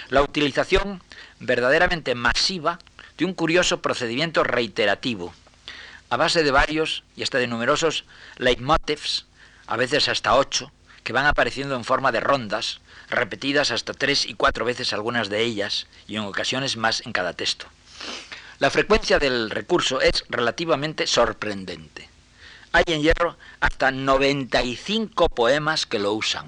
La 0.10 0.21
utilización 0.21 1.01
verdaderamente 1.39 2.15
masiva 2.15 2.80
de 3.17 3.25
un 3.25 3.34
curioso 3.34 3.82
procedimiento 3.82 4.43
reiterativo, 4.43 5.34
a 6.10 6.17
base 6.17 6.43
de 6.43 6.51
varios 6.51 7.04
y 7.15 7.23
hasta 7.23 7.38
de 7.38 7.47
numerosos 7.47 8.06
leitmotivs, 8.38 9.25
a 9.67 9.78
veces 9.78 10.10
hasta 10.10 10.36
ocho, 10.36 10.71
que 11.04 11.13
van 11.13 11.25
apareciendo 11.25 11.75
en 11.75 11.84
forma 11.84 12.12
de 12.12 12.19
rondas, 12.19 12.82
repetidas 13.10 13.72
hasta 13.72 13.94
tres 13.94 14.26
y 14.26 14.34
cuatro 14.34 14.65
veces 14.65 14.94
algunas 14.94 15.30
de 15.30 15.41
ellas, 15.41 15.88
y 16.08 16.15
en 16.15 16.24
ocasiones 16.24 16.78
más 16.78 17.06
en 17.06 17.13
cada 17.13 17.34
texto. 17.34 17.68
La 18.60 18.70
frecuencia 18.70 19.20
del 19.20 19.50
recurso 19.50 20.02
es 20.02 20.24
relativamente 20.30 21.08
sorprendente. 21.08 22.10
Hay 22.72 22.84
en 22.88 23.02
Hierro 23.02 23.38
hasta 23.60 23.91
95 23.91 25.30
poemas 25.30 25.86
que 25.86 26.00
lo 26.00 26.13
usan. 26.13 26.48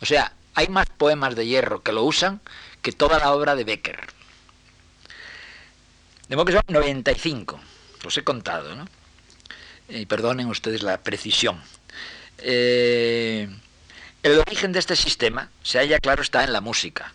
O 0.00 0.06
sea, 0.06 0.32
hay 0.54 0.68
más 0.68 0.86
poemas 0.96 1.36
de 1.36 1.46
Hierro 1.46 1.82
que 1.82 1.92
lo 1.92 2.04
usan 2.04 2.40
que 2.82 2.92
toda 2.92 3.18
la 3.18 3.32
obra 3.32 3.54
de 3.54 3.64
Becker. 3.64 3.98
De 6.28 6.36
modo 6.36 6.46
que 6.46 6.52
son 6.52 6.62
95. 6.68 7.60
Los 8.04 8.16
he 8.16 8.24
contado, 8.24 8.74
¿no? 8.74 8.88
Y 9.88 10.06
perdonen 10.06 10.46
ustedes 10.46 10.82
la 10.82 10.98
precisión. 10.98 11.60
Eh, 12.38 13.48
el 14.22 14.38
origen 14.38 14.72
de 14.72 14.78
este 14.78 14.96
sistema 14.96 15.48
se 15.62 15.78
halla 15.78 15.98
claro 15.98 16.22
está 16.22 16.44
en 16.44 16.52
la 16.52 16.60
música, 16.60 17.14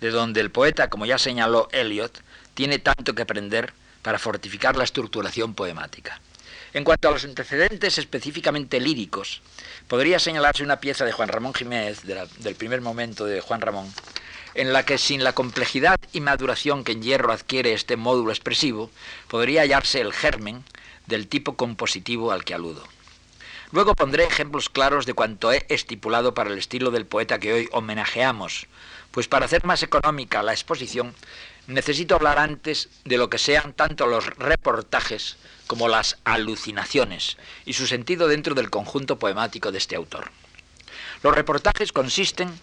de 0.00 0.10
donde 0.10 0.40
el 0.40 0.52
poeta, 0.52 0.88
como 0.88 1.04
ya 1.04 1.18
señaló 1.18 1.68
Eliot, 1.72 2.22
tiene 2.54 2.78
tanto 2.78 3.14
que 3.14 3.22
aprender 3.22 3.72
para 4.02 4.20
fortificar 4.20 4.76
la 4.76 4.84
estructuración 4.84 5.54
poemática. 5.54 6.20
En 6.72 6.84
cuanto 6.84 7.08
a 7.08 7.10
los 7.10 7.24
antecedentes 7.24 7.98
específicamente 7.98 8.78
líricos, 8.78 9.42
podría 9.88 10.20
señalarse 10.20 10.62
una 10.62 10.78
pieza 10.78 11.04
de 11.04 11.12
Juan 11.12 11.28
Ramón 11.28 11.54
Jiménez, 11.54 12.02
del 12.04 12.54
primer 12.54 12.80
momento 12.80 13.24
de 13.24 13.40
Juan 13.40 13.60
Ramón, 13.60 13.92
en 14.54 14.72
la 14.72 14.84
que 14.84 14.98
sin 14.98 15.24
la 15.24 15.32
complejidad 15.32 15.98
y 16.12 16.20
maduración 16.20 16.84
que 16.84 16.92
en 16.92 17.02
hierro 17.02 17.32
adquiere 17.32 17.72
este 17.72 17.96
módulo 17.96 18.30
expresivo, 18.30 18.90
podría 19.28 19.62
hallarse 19.62 20.00
el 20.00 20.12
germen 20.12 20.62
del 21.06 21.26
tipo 21.26 21.56
compositivo 21.56 22.30
al 22.30 22.44
que 22.44 22.54
aludo. 22.54 22.86
Luego 23.76 23.94
pondré 23.94 24.24
ejemplos 24.24 24.70
claros 24.70 25.04
de 25.04 25.12
cuanto 25.12 25.52
he 25.52 25.66
estipulado 25.68 26.32
para 26.32 26.48
el 26.48 26.56
estilo 26.56 26.90
del 26.90 27.04
poeta 27.04 27.38
que 27.38 27.52
hoy 27.52 27.68
homenajeamos, 27.72 28.68
pues 29.10 29.28
para 29.28 29.44
hacer 29.44 29.66
más 29.66 29.82
económica 29.82 30.42
la 30.42 30.54
exposición 30.54 31.14
necesito 31.66 32.14
hablar 32.14 32.38
antes 32.38 32.88
de 33.04 33.18
lo 33.18 33.28
que 33.28 33.36
sean 33.36 33.74
tanto 33.74 34.06
los 34.06 34.24
reportajes 34.38 35.36
como 35.66 35.88
las 35.88 36.16
alucinaciones 36.24 37.36
y 37.66 37.74
su 37.74 37.86
sentido 37.86 38.28
dentro 38.28 38.54
del 38.54 38.70
conjunto 38.70 39.18
poemático 39.18 39.70
de 39.70 39.76
este 39.76 39.94
autor. 39.94 40.30
Los 41.22 41.34
reportajes 41.34 41.92
consisten 41.92 42.58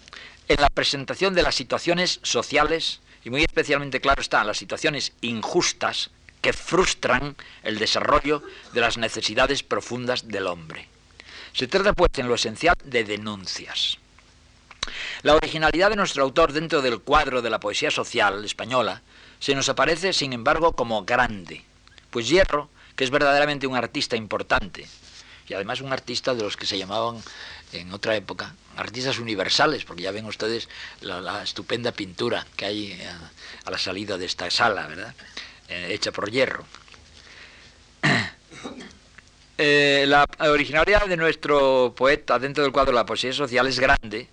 en 0.47 0.61
la 0.61 0.69
presentación 0.71 1.35
de 1.35 1.43
las 1.43 1.53
situaciones 1.53 2.21
sociales 2.23 3.01
y 3.23 3.29
muy 3.29 3.43
especialmente 3.43 4.01
claro 4.01 4.23
están 4.23 4.47
las 4.47 4.57
situaciones 4.57 5.13
injustas 5.21 6.09
que 6.41 6.53
frustran 6.53 7.35
el 7.61 7.77
desarrollo 7.77 8.41
de 8.73 8.81
las 8.81 8.97
necesidades 8.97 9.61
profundas 9.61 10.27
del 10.27 10.47
hombre. 10.47 10.87
Se 11.53 11.67
trata 11.67 11.93
pues 11.93 12.11
en 12.17 12.27
lo 12.27 12.35
esencial 12.35 12.75
de 12.83 13.03
denuncias. 13.03 13.99
La 15.21 15.35
originalidad 15.35 15.91
de 15.91 15.95
nuestro 15.95 16.23
autor 16.23 16.51
dentro 16.51 16.81
del 16.81 16.99
cuadro 16.99 17.41
de 17.41 17.49
la 17.49 17.59
poesía 17.59 17.91
social 17.91 18.43
española 18.43 19.01
se 19.39 19.55
nos 19.55 19.69
aparece, 19.69 20.13
sin 20.13 20.33
embargo, 20.33 20.73
como 20.73 21.05
grande, 21.05 21.63
pues 22.09 22.27
Hierro, 22.27 22.69
que 22.95 23.03
es 23.03 23.09
verdaderamente 23.09 23.67
un 23.67 23.75
artista 23.75 24.15
importante, 24.15 24.87
y 25.47 25.53
además 25.53 25.81
un 25.81 25.91
artista 25.91 26.33
de 26.33 26.43
los 26.43 26.57
que 26.57 26.65
se 26.65 26.77
llamaban 26.77 27.21
en 27.73 27.93
otra 27.93 28.15
época, 28.15 28.55
artistas 28.77 29.19
universales, 29.19 29.83
porque 29.83 30.03
ya 30.03 30.11
ven 30.11 30.25
ustedes 30.25 30.69
la, 31.01 31.43
estupenda 31.43 31.91
pintura 31.91 32.45
que 32.55 32.65
hay 32.65 32.91
eh, 32.93 33.09
a, 33.65 33.71
la 33.71 33.77
salida 33.77 34.17
de 34.17 34.25
esta 34.25 34.49
sala, 34.49 34.87
¿verdad? 34.87 35.13
Eh, 35.67 35.87
hecha 35.91 36.11
por 36.11 36.31
hierro. 36.31 36.65
Eh, 39.57 40.05
la 40.07 40.25
originalidad 40.39 41.05
de 41.05 41.15
nuestro 41.15 41.93
poeta 41.95 42.39
dentro 42.39 42.63
del 42.63 42.73
cuadro 42.73 42.91
de 42.91 42.95
la 42.95 43.05
poesía 43.05 43.33
social 43.33 43.67
es 43.67 43.79
grande, 43.79 44.27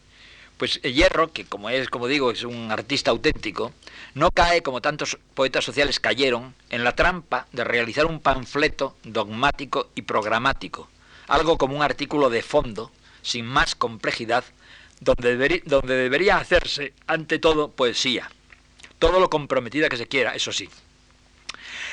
pues 0.57 0.81
Hierro, 0.83 1.33
que 1.33 1.45
como 1.45 1.69
es, 1.69 1.89
como 1.89 2.07
digo, 2.07 2.31
es 2.31 2.43
un 2.43 2.71
artista 2.71 3.11
auténtico, 3.11 3.73
no 4.15 4.31
cae 4.31 4.63
como 4.63 4.81
tantos 4.81 5.19
poetas 5.35 5.65
sociales 5.65 6.01
cayeron 6.01 6.55
en 6.71 6.85
la 6.85 6.97
trampa 6.97 7.47
de 7.53 7.65
realizar 7.65 8.07
un 8.07 8.21
panfleto 8.21 8.97
dogmático 9.05 9.91
y 9.95 10.03
programático, 10.03 10.89
algo 11.29 11.59
como 11.59 11.77
un 11.77 11.83
artículo 11.83 12.31
de 12.31 12.43
fondo 12.43 12.91
sin 13.23 13.45
más 13.45 13.75
complejidad, 13.75 14.45
donde, 15.01 15.63
donde 15.67 15.95
debería 15.95 16.39
hacerse, 16.39 16.95
ante 17.07 17.39
todo, 17.39 17.71
poesía. 17.71 18.31
Todo 18.99 19.21
lo 19.21 19.31
comprometida 19.31 19.89
que 19.89 19.97
se 19.97 20.09
quiera, 20.09 20.35
eso 20.35 20.53
sí. 20.53 20.69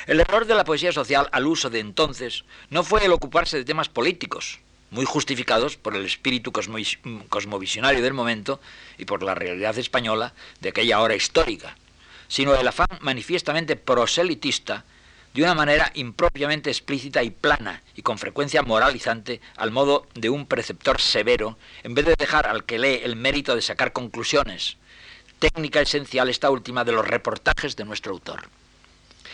El 0.08 0.20
error 0.20 0.46
de 0.46 0.54
la 0.54 0.64
poesía 0.64 0.90
social 0.90 1.28
al 1.32 1.46
uso 1.46 1.68
de 1.68 1.80
entonces 1.80 2.44
no 2.70 2.82
fue 2.82 3.04
el 3.04 3.12
ocuparse 3.12 3.58
de 3.58 3.66
temas 3.66 3.90
políticos, 3.90 4.58
muy 4.90 5.04
justificados 5.04 5.76
por 5.76 5.94
el 5.94 6.06
espíritu 6.06 6.50
cosmovisionario 6.50 8.00
del 8.00 8.14
momento 8.14 8.58
y 8.96 9.04
por 9.04 9.22
la 9.22 9.34
realidad 9.34 9.76
española 9.76 10.32
de 10.62 10.70
aquella 10.70 11.02
hora 11.02 11.14
histórica, 11.14 11.76
sino 12.26 12.54
el 12.54 12.66
afán 12.66 12.88
manifiestamente 13.02 13.76
proselitista 13.76 14.86
de 15.34 15.42
una 15.42 15.54
manera 15.54 15.92
impropiamente 15.92 16.70
explícita 16.70 17.22
y 17.22 17.28
plana 17.28 17.82
y 17.94 18.00
con 18.00 18.16
frecuencia 18.16 18.62
moralizante 18.62 19.42
al 19.56 19.72
modo 19.72 20.06
de 20.14 20.30
un 20.30 20.46
preceptor 20.46 21.02
severo, 21.02 21.58
en 21.82 21.92
vez 21.92 22.06
de 22.06 22.14
dejar 22.18 22.46
al 22.46 22.64
que 22.64 22.78
lee 22.78 23.02
el 23.04 23.14
mérito 23.14 23.54
de 23.54 23.60
sacar 23.60 23.92
conclusiones. 23.92 24.78
Técnica 25.38 25.82
esencial 25.82 26.30
esta 26.30 26.48
última 26.48 26.82
de 26.84 26.92
los 26.92 27.06
reportajes 27.06 27.76
de 27.76 27.84
nuestro 27.84 28.12
autor. 28.12 28.48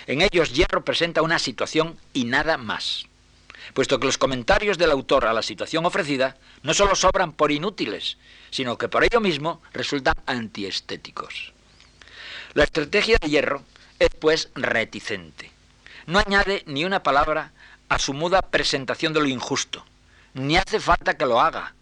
En 0.07 0.21
ellos 0.21 0.53
Hierro 0.53 0.85
presenta 0.85 1.23
una 1.23 1.39
situación 1.39 1.99
y 2.13 2.25
nada 2.25 2.59
más, 2.59 3.07
puesto 3.73 3.99
que 3.99 4.07
los 4.07 4.19
comentarios 4.19 4.77
del 4.77 4.91
autor 4.91 5.27
a 5.27 5.33
la 5.33 5.43
situación 5.43 5.87
ofrecida 5.87 6.37
no 6.63 6.75
solo 6.75 6.95
sobran 6.95 7.33
por 7.33 7.51
inútiles, 7.51 8.19
sino 8.51 8.77
que 8.77 8.89
por 8.89 9.05
ello 9.05 9.21
mismo 9.21 9.63
resultan 9.73 10.15
antiestéticos. 10.27 11.53
La 12.53 12.65
estrategia 12.65 13.17
de 13.21 13.29
Hierro 13.31 13.63
es 13.99 14.11
pues 14.21 14.51
reticente. 14.55 15.51
No 16.07 16.19
añade 16.19 16.63
ni 16.67 16.85
una 16.85 17.03
palabra 17.03 17.53
a 17.89 17.99
su 17.99 18.13
muda 18.13 18.43
presentación 18.43 19.13
de 19.13 19.21
lo 19.21 19.27
injusto, 19.27 19.85
ni 20.35 20.57
hace 20.57 20.81
falta 20.81 21.17
que 21.17 21.27
lo 21.27 21.41
haga, 21.41 21.75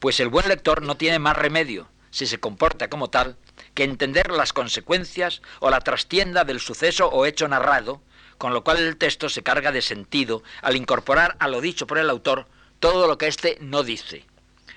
pues 0.00 0.18
el 0.18 0.28
buen 0.28 0.48
lector 0.48 0.82
no 0.82 0.96
tiene 0.96 1.20
más 1.20 1.36
remedio, 1.36 1.86
si 2.12 2.26
se 2.26 2.38
comporta 2.38 2.88
como 2.88 3.10
tal, 3.10 3.36
que 3.74 3.82
entender 3.82 4.30
las 4.30 4.52
consecuencias 4.52 5.42
o 5.58 5.70
la 5.70 5.80
trastienda 5.80 6.44
del 6.44 6.60
suceso 6.60 7.08
o 7.08 7.26
hecho 7.26 7.48
narrado, 7.48 8.00
con 8.38 8.54
lo 8.54 8.62
cual 8.62 8.78
el 8.78 8.96
texto 8.96 9.28
se 9.28 9.42
carga 9.42 9.72
de 9.72 9.82
sentido 9.82 10.44
al 10.62 10.76
incorporar 10.76 11.36
a 11.40 11.48
lo 11.48 11.60
dicho 11.60 11.86
por 11.86 11.98
el 11.98 12.10
autor 12.10 12.46
todo 12.78 13.06
lo 13.06 13.18
que 13.18 13.28
éste 13.28 13.58
no 13.60 13.82
dice, 13.82 14.24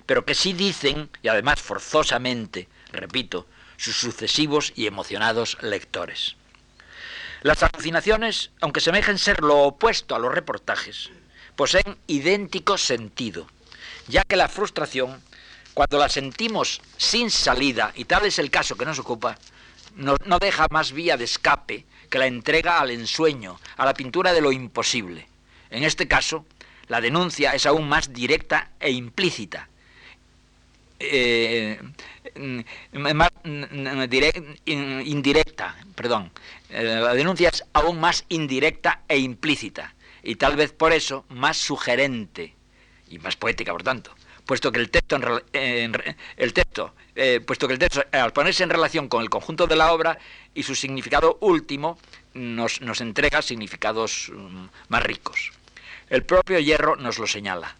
pero 0.05 0.25
que 0.25 0.33
sí 0.33 0.53
dicen, 0.53 1.09
y 1.21 1.27
además 1.27 1.61
forzosamente, 1.61 2.69
repito, 2.91 3.47
sus 3.77 3.97
sucesivos 3.97 4.71
y 4.75 4.87
emocionados 4.87 5.57
lectores. 5.61 6.35
Las 7.41 7.61
alucinaciones, 7.63 8.51
aunque 8.61 8.81
semejen 8.81 9.17
ser 9.17 9.41
lo 9.41 9.63
opuesto 9.63 10.15
a 10.15 10.19
los 10.19 10.33
reportajes, 10.33 11.09
poseen 11.55 11.97
idéntico 12.07 12.77
sentido, 12.77 13.47
ya 14.07 14.23
que 14.23 14.35
la 14.35 14.47
frustración, 14.47 15.21
cuando 15.75 15.99
la 15.99 16.09
sentimos 16.09 16.81
sin 16.97 17.29
salida, 17.29 17.91
y 17.95 18.05
tal 18.05 18.25
es 18.25 18.39
el 18.39 18.49
caso 18.49 18.75
que 18.75 18.85
nos 18.85 18.97
ocupa, 18.97 19.37
no, 19.95 20.15
no 20.25 20.39
deja 20.39 20.67
más 20.71 20.93
vía 20.93 21.17
de 21.17 21.25
escape 21.25 21.85
que 22.09 22.17
la 22.17 22.27
entrega 22.27 22.79
al 22.79 22.91
ensueño, 22.91 23.59
a 23.75 23.85
la 23.85 23.93
pintura 23.93 24.33
de 24.33 24.41
lo 24.41 24.53
imposible. 24.53 25.27
En 25.69 25.83
este 25.83 26.07
caso, 26.07 26.45
la 26.87 27.01
denuncia 27.01 27.51
es 27.51 27.65
aún 27.65 27.89
más 27.89 28.13
directa 28.13 28.71
e 28.79 28.91
implícita, 28.91 29.67
eh, 30.99 31.77
más 32.93 33.29
indirecta, 34.65 35.75
perdón. 35.93 36.31
Eh, 36.69 36.83
la 36.83 37.13
denuncia 37.13 37.49
es 37.49 37.65
aún 37.73 37.99
más 37.99 38.23
indirecta 38.29 39.01
e 39.09 39.17
implícita 39.17 39.93
y 40.23 40.35
tal 40.35 40.55
vez 40.55 40.71
por 40.71 40.93
eso 40.93 41.25
más 41.27 41.57
sugerente 41.57 42.53
y 43.09 43.19
más 43.19 43.35
poética, 43.35 43.73
por 43.73 43.83
tanto, 43.83 44.15
puesto 44.45 44.71
que 44.71 44.79
el 44.79 44.89
texto, 44.89 45.17
el 45.53 46.53
texto, 46.53 46.93
eh, 47.15 47.41
puesto 47.45 47.67
que 47.67 47.73
el 47.73 47.79
texto 47.79 48.03
al 48.11 48.33
ponerse 48.33 48.63
en 48.63 48.69
relación 48.69 49.07
con 49.07 49.21
el 49.21 49.29
conjunto 49.29 49.67
de 49.67 49.75
la 49.75 49.91
obra 49.91 50.17
y 50.53 50.63
su 50.63 50.75
significado 50.75 51.37
último 51.41 51.97
nos, 52.33 52.81
nos 52.81 53.01
entrega 53.01 53.41
significados 53.41 54.31
mm, 54.33 54.65
más 54.89 55.03
ricos. 55.03 55.51
El 56.09 56.23
propio 56.23 56.59
Hierro 56.59 56.95
nos 56.95 57.17
lo 57.17 57.27
señala. 57.27 57.75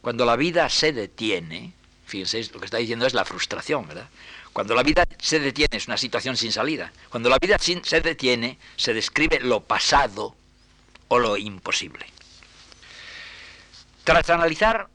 Cuando 0.00 0.24
la 0.24 0.36
vida 0.36 0.68
se 0.68 0.92
detiene, 0.92 1.72
Fíjense, 2.06 2.52
lo 2.52 2.60
que 2.60 2.66
está 2.66 2.76
diciendo 2.76 3.06
es 3.06 3.14
la 3.14 3.24
frustración, 3.24 3.88
¿verdad? 3.88 4.08
Cuando 4.52 4.74
la 4.74 4.82
vida 4.82 5.04
se 5.18 5.40
detiene 5.40 5.78
es 5.78 5.88
una 5.88 5.96
situación 5.96 6.36
sin 6.36 6.52
salida. 6.52 6.92
Cuando 7.08 7.28
la 7.28 7.38
vida 7.40 7.56
se 7.58 8.00
detiene, 8.00 8.58
se 8.76 8.94
describe 8.94 9.40
lo 9.40 9.60
pasado 9.60 10.36
o 11.08 11.18
lo 11.18 11.36
imposible. 11.36 12.06
Tras 14.04 14.28
analizar 14.30 14.88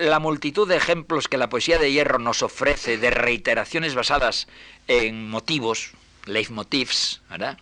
la 0.00 0.18
multitud 0.18 0.66
de 0.66 0.76
ejemplos 0.76 1.28
que 1.28 1.36
la 1.36 1.50
poesía 1.50 1.78
de 1.78 1.92
hierro 1.92 2.18
nos 2.18 2.42
ofrece 2.42 2.96
de 2.96 3.10
reiteraciones 3.10 3.94
basadas 3.94 4.48
en 4.88 5.28
motivos, 5.28 5.90
leitmotivs, 6.24 7.20
¿verdad? 7.28 7.58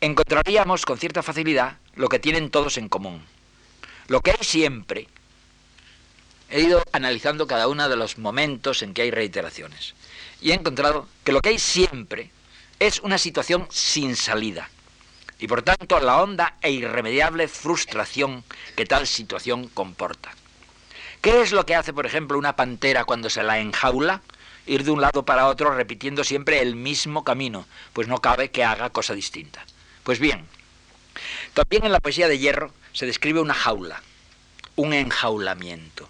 encontraríamos 0.00 0.84
con 0.84 0.98
cierta 0.98 1.22
facilidad 1.22 1.76
lo 1.94 2.08
que 2.08 2.18
tienen 2.18 2.50
todos 2.50 2.78
en 2.78 2.88
común. 2.88 3.22
Lo 4.08 4.20
que 4.22 4.32
hay 4.32 4.38
siempre 4.40 5.06
he 6.50 6.62
ido 6.62 6.82
analizando 6.90 7.46
cada 7.46 7.68
uno 7.68 7.88
de 7.88 7.96
los 7.96 8.18
momentos 8.18 8.82
en 8.82 8.92
que 8.92 9.02
hay 9.02 9.12
reiteraciones 9.12 9.94
y 10.40 10.50
he 10.50 10.54
encontrado 10.54 11.06
que 11.22 11.30
lo 11.32 11.40
que 11.40 11.50
hay 11.50 11.60
siempre 11.60 12.30
es 12.80 12.98
una 13.00 13.18
situación 13.18 13.68
sin 13.70 14.16
salida 14.16 14.68
y 15.38 15.46
por 15.46 15.62
tanto 15.62 16.00
la 16.00 16.20
honda 16.20 16.56
e 16.60 16.72
irremediable 16.72 17.46
frustración 17.46 18.42
que 18.74 18.84
tal 18.84 19.06
situación 19.06 19.68
comporta. 19.68 20.32
¿Qué 21.20 21.42
es 21.42 21.50
lo 21.50 21.66
que 21.66 21.74
hace, 21.74 21.92
por 21.92 22.06
ejemplo, 22.06 22.38
una 22.38 22.54
pantera 22.54 23.04
cuando 23.04 23.28
se 23.28 23.42
la 23.42 23.58
enjaula? 23.58 24.22
Ir 24.66 24.84
de 24.84 24.92
un 24.92 25.00
lado 25.00 25.24
para 25.24 25.48
otro 25.48 25.74
repitiendo 25.74 26.22
siempre 26.22 26.60
el 26.60 26.76
mismo 26.76 27.24
camino, 27.24 27.66
pues 27.92 28.06
no 28.06 28.20
cabe 28.20 28.50
que 28.50 28.64
haga 28.64 28.90
cosa 28.90 29.14
distinta. 29.14 29.64
Pues 30.04 30.20
bien, 30.20 30.46
también 31.54 31.84
en 31.84 31.92
la 31.92 32.00
poesía 32.00 32.28
de 32.28 32.38
hierro 32.38 32.72
se 32.92 33.06
describe 33.06 33.40
una 33.40 33.54
jaula, 33.54 34.02
un 34.76 34.92
enjaulamiento. 34.92 36.08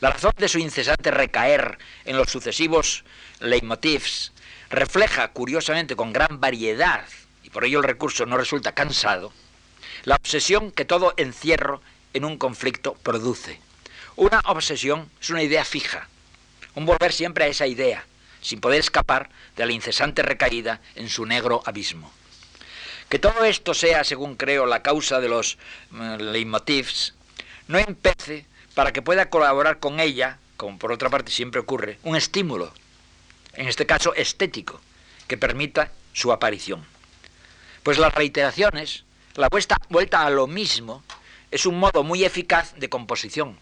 La 0.00 0.10
razón 0.10 0.32
de 0.36 0.48
su 0.48 0.58
incesante 0.58 1.12
recaer 1.12 1.78
en 2.04 2.16
los 2.16 2.28
sucesivos 2.28 3.04
leitmotivs 3.38 4.32
refleja, 4.70 5.28
curiosamente, 5.28 5.94
con 5.94 6.12
gran 6.12 6.40
variedad, 6.40 7.04
y 7.44 7.50
por 7.50 7.64
ello 7.64 7.78
el 7.78 7.84
recurso 7.84 8.26
no 8.26 8.36
resulta 8.36 8.72
cansado, 8.72 9.32
la 10.02 10.16
obsesión 10.16 10.72
que 10.72 10.84
todo 10.84 11.14
encierro 11.16 11.80
en 12.12 12.24
un 12.24 12.38
conflicto 12.38 12.94
produce. 12.94 13.60
Una 14.16 14.40
obsesión 14.46 15.10
es 15.20 15.28
una 15.28 15.42
idea 15.42 15.62
fija, 15.62 16.08
un 16.74 16.86
volver 16.86 17.12
siempre 17.12 17.44
a 17.44 17.48
esa 17.48 17.66
idea, 17.66 18.06
sin 18.40 18.62
poder 18.62 18.80
escapar 18.80 19.28
de 19.56 19.66
la 19.66 19.72
incesante 19.72 20.22
recaída 20.22 20.80
en 20.94 21.10
su 21.10 21.26
negro 21.26 21.62
abismo. 21.66 22.10
Que 23.10 23.18
todo 23.18 23.44
esto 23.44 23.74
sea, 23.74 24.04
según 24.04 24.36
creo, 24.36 24.64
la 24.64 24.82
causa 24.82 25.20
de 25.20 25.28
los 25.28 25.58
eh, 25.92 26.16
leitmotivs, 26.18 27.12
no 27.68 27.76
empece 27.78 28.46
para 28.74 28.90
que 28.90 29.02
pueda 29.02 29.28
colaborar 29.28 29.80
con 29.80 30.00
ella, 30.00 30.38
como 30.56 30.78
por 30.78 30.92
otra 30.92 31.10
parte 31.10 31.30
siempre 31.30 31.60
ocurre, 31.60 31.98
un 32.02 32.16
estímulo, 32.16 32.72
en 33.52 33.68
este 33.68 33.84
caso 33.84 34.14
estético, 34.14 34.80
que 35.28 35.36
permita 35.36 35.92
su 36.14 36.32
aparición. 36.32 36.86
Pues 37.82 37.98
las 37.98 38.14
reiteraciones, 38.14 39.04
la 39.34 39.48
vuelta, 39.50 39.76
vuelta 39.90 40.24
a 40.24 40.30
lo 40.30 40.46
mismo, 40.46 41.04
es 41.50 41.66
un 41.66 41.78
modo 41.78 42.02
muy 42.02 42.24
eficaz 42.24 42.74
de 42.76 42.88
composición, 42.88 43.58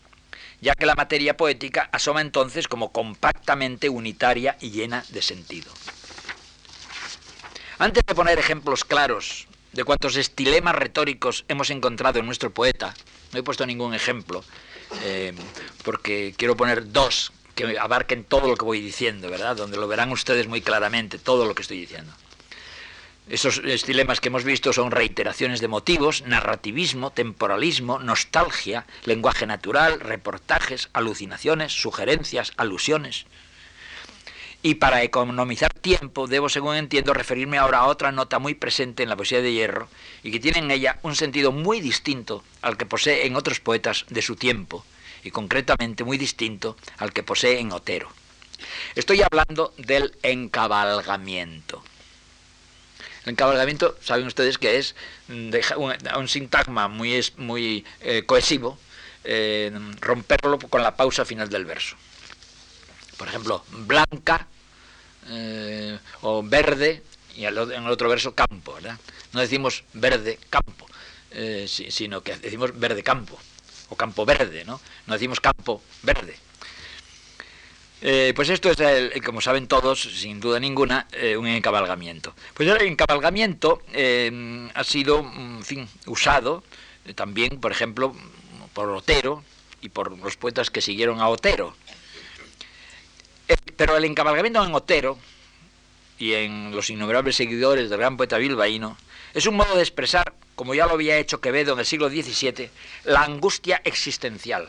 ya 0.60 0.74
que 0.74 0.86
la 0.86 0.94
materia 0.94 1.36
poética 1.36 1.88
asoma 1.92 2.20
entonces 2.20 2.68
como 2.68 2.92
compactamente 2.92 3.88
unitaria 3.88 4.56
y 4.60 4.70
llena 4.70 5.04
de 5.10 5.22
sentido. 5.22 5.72
Antes 7.78 8.04
de 8.06 8.14
poner 8.14 8.38
ejemplos 8.38 8.84
claros 8.84 9.46
de 9.72 9.84
cuántos 9.84 10.16
estilemas 10.16 10.76
retóricos 10.76 11.44
hemos 11.48 11.70
encontrado 11.70 12.20
en 12.20 12.26
nuestro 12.26 12.50
poeta, 12.50 12.94
no 13.32 13.40
he 13.40 13.42
puesto 13.42 13.66
ningún 13.66 13.94
ejemplo, 13.94 14.44
eh, 15.02 15.34
porque 15.82 16.34
quiero 16.36 16.56
poner 16.56 16.92
dos 16.92 17.32
que 17.54 17.78
abarquen 17.78 18.24
todo 18.24 18.48
lo 18.48 18.56
que 18.56 18.64
voy 18.64 18.80
diciendo, 18.80 19.30
¿verdad? 19.30 19.56
Donde 19.56 19.76
lo 19.76 19.88
verán 19.88 20.12
ustedes 20.12 20.48
muy 20.48 20.60
claramente, 20.60 21.18
todo 21.18 21.46
lo 21.46 21.54
que 21.54 21.62
estoy 21.62 21.80
diciendo. 21.80 22.12
Esos 23.28 23.62
estilemas 23.64 24.20
que 24.20 24.28
hemos 24.28 24.44
visto 24.44 24.74
son 24.74 24.90
reiteraciones 24.90 25.60
de 25.60 25.68
motivos, 25.68 26.24
narrativismo, 26.26 27.10
temporalismo, 27.10 27.98
nostalgia, 27.98 28.84
lenguaje 29.04 29.46
natural, 29.46 29.98
reportajes, 30.00 30.90
alucinaciones, 30.92 31.72
sugerencias, 31.72 32.52
alusiones. 32.58 33.24
Y 34.62 34.74
para 34.74 35.02
economizar 35.02 35.72
tiempo, 35.72 36.26
debo, 36.26 36.50
según 36.50 36.76
entiendo, 36.76 37.14
referirme 37.14 37.56
ahora 37.56 37.78
a 37.78 37.86
otra 37.86 38.12
nota 38.12 38.38
muy 38.38 38.54
presente 38.54 39.02
en 39.02 39.08
la 39.08 39.16
poesía 39.16 39.40
de 39.40 39.52
Hierro 39.52 39.88
y 40.22 40.30
que 40.30 40.40
tiene 40.40 40.58
en 40.58 40.70
ella 40.70 40.98
un 41.02 41.16
sentido 41.16 41.50
muy 41.50 41.80
distinto 41.80 42.44
al 42.60 42.76
que 42.76 42.86
posee 42.86 43.26
en 43.26 43.36
otros 43.36 43.58
poetas 43.58 44.04
de 44.10 44.20
su 44.20 44.36
tiempo 44.36 44.84
y 45.22 45.30
concretamente 45.30 46.04
muy 46.04 46.18
distinto 46.18 46.76
al 46.98 47.14
que 47.14 47.22
posee 47.22 47.58
en 47.58 47.72
Otero. 47.72 48.10
Estoy 48.94 49.22
hablando 49.22 49.72
del 49.78 50.14
encabalgamiento. 50.22 51.82
El 53.24 53.30
encabalgamiento, 53.30 53.96
saben 54.02 54.26
ustedes 54.26 54.58
que 54.58 54.76
es 54.76 54.94
un, 55.28 56.28
sintagma 56.28 56.88
muy, 56.88 57.84
eh, 58.00 58.22
cohesivo, 58.26 58.78
eh, 59.24 59.72
romperlo 60.00 60.58
con 60.58 60.82
la 60.82 60.94
pausa 60.94 61.24
final 61.24 61.48
del 61.48 61.64
verso. 61.64 61.96
Por 63.16 63.28
ejemplo, 63.28 63.64
blanca 63.70 64.46
eh, 65.28 65.98
o 66.20 66.42
verde, 66.42 67.02
y 67.34 67.46
en 67.46 67.56
el 67.56 67.90
otro 67.90 68.10
verso 68.10 68.34
campo, 68.34 68.74
¿verdad? 68.74 68.98
No 69.32 69.40
decimos 69.40 69.84
verde 69.94 70.38
campo, 70.50 70.86
sino 71.66 72.22
que 72.22 72.36
decimos 72.36 72.78
verde 72.78 73.02
campo, 73.02 73.38
o 73.88 73.96
campo 73.96 74.26
verde, 74.26 74.64
¿no? 74.64 74.80
No 75.06 75.14
decimos 75.14 75.40
campo 75.40 75.82
verde. 76.02 76.36
Eh, 78.06 78.34
pues 78.36 78.50
esto 78.50 78.70
es, 78.70 79.22
como 79.22 79.40
saben 79.40 79.66
todos, 79.66 80.02
sin 80.02 80.38
duda 80.38 80.60
ninguna, 80.60 81.08
un 81.38 81.46
encabalgamiento. 81.46 82.34
Pues 82.52 82.68
el 82.68 82.82
encabalgamiento 82.82 83.80
ha 84.74 84.84
sido, 84.84 85.20
en 85.20 85.64
fin, 85.64 85.88
usado 86.04 86.62
también, 87.14 87.60
por 87.60 87.72
ejemplo, 87.72 88.14
por 88.74 88.90
Otero 88.90 89.42
y 89.80 89.88
por 89.88 90.18
los 90.18 90.36
poetas 90.36 90.70
que 90.70 90.82
siguieron 90.82 91.22
a 91.22 91.28
Otero. 91.28 91.74
Pero 93.76 93.96
el 93.96 94.04
encabalgamiento 94.04 94.62
en 94.62 94.74
Otero 94.74 95.18
y 96.18 96.34
en 96.34 96.72
los 96.76 96.90
innumerables 96.90 97.36
seguidores 97.36 97.88
del 97.88 97.98
gran 97.98 98.18
poeta 98.18 98.36
bilbaíno 98.36 98.98
es 99.32 99.46
un 99.46 99.56
modo 99.56 99.76
de 99.76 99.82
expresar, 99.82 100.34
como 100.54 100.74
ya 100.74 100.86
lo 100.86 100.92
había 100.92 101.16
hecho 101.16 101.40
Quevedo 101.40 101.72
en 101.72 101.78
el 101.78 101.86
siglo 101.86 102.10
XVII, 102.10 102.68
la 103.04 103.22
angustia 103.22 103.80
existencial. 103.82 104.68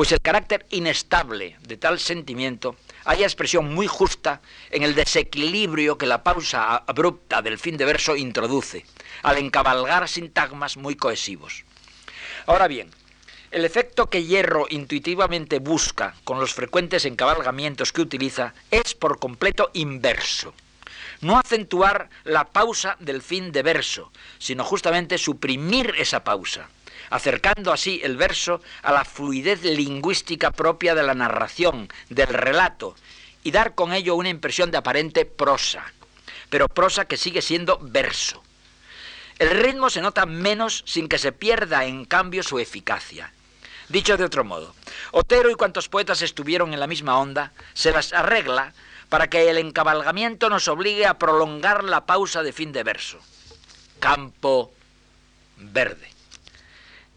Pues 0.00 0.12
el 0.12 0.22
carácter 0.22 0.64
inestable 0.70 1.58
de 1.60 1.76
tal 1.76 2.00
sentimiento 2.00 2.74
hay 3.04 3.22
expresión 3.22 3.74
muy 3.74 3.86
justa 3.86 4.40
en 4.70 4.82
el 4.82 4.94
desequilibrio 4.94 5.98
que 5.98 6.06
la 6.06 6.22
pausa 6.22 6.74
abrupta 6.74 7.42
del 7.42 7.58
fin 7.58 7.76
de 7.76 7.84
verso 7.84 8.16
introduce, 8.16 8.86
al 9.22 9.36
encabalgar 9.36 10.08
sintagmas 10.08 10.78
muy 10.78 10.96
cohesivos. 10.96 11.64
Ahora 12.46 12.66
bien, 12.66 12.88
El 13.50 13.66
efecto 13.66 14.08
que 14.08 14.24
Hierro 14.24 14.64
intuitivamente 14.70 15.58
busca 15.58 16.14
con 16.24 16.40
los 16.40 16.54
frecuentes 16.54 17.04
encabalgamientos 17.04 17.92
que 17.92 18.00
utiliza 18.00 18.54
es 18.70 18.94
por 18.94 19.18
completo 19.18 19.68
inverso. 19.74 20.54
No 21.20 21.38
acentuar 21.38 22.08
la 22.24 22.44
pausa 22.44 22.96
del 23.00 23.20
fin 23.20 23.52
de 23.52 23.62
verso, 23.62 24.10
sino 24.38 24.64
justamente 24.64 25.18
suprimir 25.18 25.92
esa 25.98 26.24
pausa, 26.24 26.70
acercando 27.10 27.72
así 27.72 28.00
el 28.02 28.16
verso 28.16 28.62
a 28.82 28.92
la 28.92 29.04
fluidez 29.04 29.62
lingüística 29.62 30.50
propia 30.50 30.94
de 30.94 31.02
la 31.02 31.14
narración, 31.14 31.88
del 32.08 32.28
relato, 32.28 32.94
y 33.42 33.50
dar 33.50 33.74
con 33.74 33.92
ello 33.92 34.14
una 34.14 34.28
impresión 34.28 34.70
de 34.70 34.78
aparente 34.78 35.24
prosa, 35.24 35.92
pero 36.48 36.68
prosa 36.68 37.04
que 37.04 37.16
sigue 37.16 37.42
siendo 37.42 37.78
verso. 37.80 38.42
El 39.38 39.50
ritmo 39.50 39.88
se 39.88 40.02
nota 40.02 40.26
menos 40.26 40.82
sin 40.86 41.08
que 41.08 41.18
se 41.18 41.32
pierda 41.32 41.84
en 41.84 42.04
cambio 42.04 42.42
su 42.42 42.58
eficacia. 42.58 43.32
Dicho 43.88 44.16
de 44.16 44.24
otro 44.24 44.44
modo, 44.44 44.74
Otero 45.12 45.50
y 45.50 45.54
cuantos 45.54 45.88
poetas 45.88 46.22
estuvieron 46.22 46.72
en 46.72 46.80
la 46.80 46.86
misma 46.86 47.18
onda, 47.18 47.52
se 47.74 47.90
las 47.90 48.12
arregla 48.12 48.72
para 49.08 49.28
que 49.28 49.50
el 49.50 49.58
encabalgamiento 49.58 50.48
nos 50.48 50.68
obligue 50.68 51.06
a 51.06 51.18
prolongar 51.18 51.82
la 51.82 52.06
pausa 52.06 52.42
de 52.42 52.52
fin 52.52 52.70
de 52.70 52.84
verso. 52.84 53.18
Campo 53.98 54.72
verde. 55.56 56.09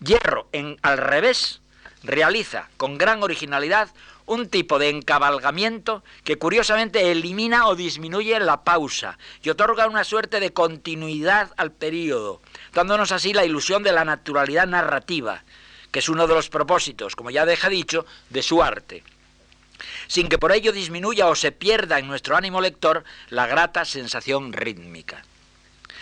Hierro, 0.03 0.47
en 0.51 0.77
al 0.81 0.97
revés, 0.97 1.61
realiza 2.03 2.69
con 2.77 2.97
gran 2.97 3.23
originalidad 3.23 3.89
un 4.25 4.49
tipo 4.49 4.79
de 4.79 4.89
encabalgamiento 4.89 6.03
que 6.23 6.37
curiosamente 6.37 7.11
elimina 7.11 7.67
o 7.67 7.75
disminuye 7.75 8.39
la 8.39 8.63
pausa 8.63 9.17
y 9.41 9.49
otorga 9.49 9.87
una 9.87 10.03
suerte 10.03 10.39
de 10.39 10.53
continuidad 10.53 11.51
al 11.57 11.71
período, 11.71 12.41
dándonos 12.73 13.11
así 13.11 13.33
la 13.33 13.45
ilusión 13.45 13.83
de 13.83 13.91
la 13.91 14.05
naturalidad 14.05 14.67
narrativa, 14.67 15.43
que 15.91 15.99
es 15.99 16.09
uno 16.09 16.27
de 16.27 16.35
los 16.35 16.49
propósitos, 16.49 17.15
como 17.15 17.31
ya 17.31 17.45
deja 17.45 17.69
dicho, 17.69 18.05
de 18.29 18.43
su 18.43 18.63
arte, 18.63 19.03
sin 20.07 20.27
que 20.27 20.37
por 20.37 20.51
ello 20.51 20.71
disminuya 20.71 21.27
o 21.27 21.35
se 21.35 21.51
pierda 21.51 21.99
en 21.99 22.07
nuestro 22.07 22.35
ánimo 22.35 22.61
lector 22.61 23.03
la 23.29 23.47
grata 23.47 23.85
sensación 23.85 24.53
rítmica. 24.53 25.23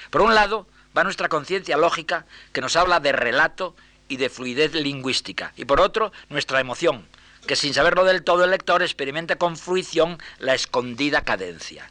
Por 0.10 0.22
un 0.22 0.36
lado, 0.36 0.68
va 0.96 1.04
nuestra 1.04 1.30
conciencia 1.30 1.78
lógica 1.78 2.26
que 2.52 2.62
nos 2.62 2.76
habla 2.76 3.00
de 3.00 3.12
relato 3.12 3.76
y 4.12 4.18
de 4.18 4.30
fluidez 4.30 4.74
lingüística, 4.74 5.54
y 5.56 5.64
por 5.64 5.80
otro, 5.80 6.12
nuestra 6.28 6.60
emoción, 6.60 7.08
que 7.48 7.56
sin 7.56 7.74
saberlo 7.74 8.04
del 8.04 8.26
todo 8.26 8.44
el 8.44 8.52
lector 8.52 8.84
experimenta 8.84 9.38
con 9.38 9.56
fruición 9.56 10.18
la 10.38 10.54
escondida 10.54 11.22
cadencia. 11.22 11.90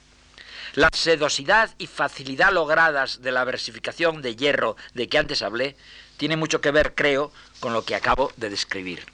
La 0.75 0.91
sedosidad 0.93 1.71
y 1.79 1.87
facilidad 1.87 2.53
logradas 2.53 3.23
de 3.23 3.33
la 3.33 3.45
versificación 3.45 4.21
de 4.21 4.37
hierro 4.37 4.77
de 4.93 5.09
que 5.09 5.17
antes 5.17 5.41
hablé 5.41 5.77
tiene 6.19 6.37
mucho 6.37 6.61
que 6.61 6.71
ver, 6.71 6.95
creo, 6.95 7.33
con 7.59 7.73
lo 7.73 7.87
que 7.87 7.95
acabo 7.95 8.31
de 8.37 8.51
describir. 8.51 9.07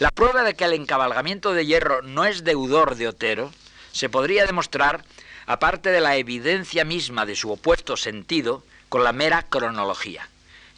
La 0.00 0.10
prueba 0.10 0.42
de 0.42 0.54
que 0.54 0.64
el 0.64 0.72
encabalgamiento 0.72 1.52
de 1.52 1.66
hierro 1.66 2.02
no 2.02 2.24
es 2.24 2.42
deudor 2.42 2.96
de 2.96 3.06
Otero 3.06 3.52
se 3.92 4.08
podría 4.08 4.44
demostrar, 4.44 5.04
aparte 5.46 5.90
de 5.90 6.00
la 6.00 6.16
evidencia 6.16 6.84
misma 6.84 7.26
de 7.26 7.36
su 7.36 7.52
opuesto 7.52 7.96
sentido, 7.96 8.64
con 8.88 9.04
la 9.04 9.12
mera 9.12 9.44
cronología. 9.48 10.28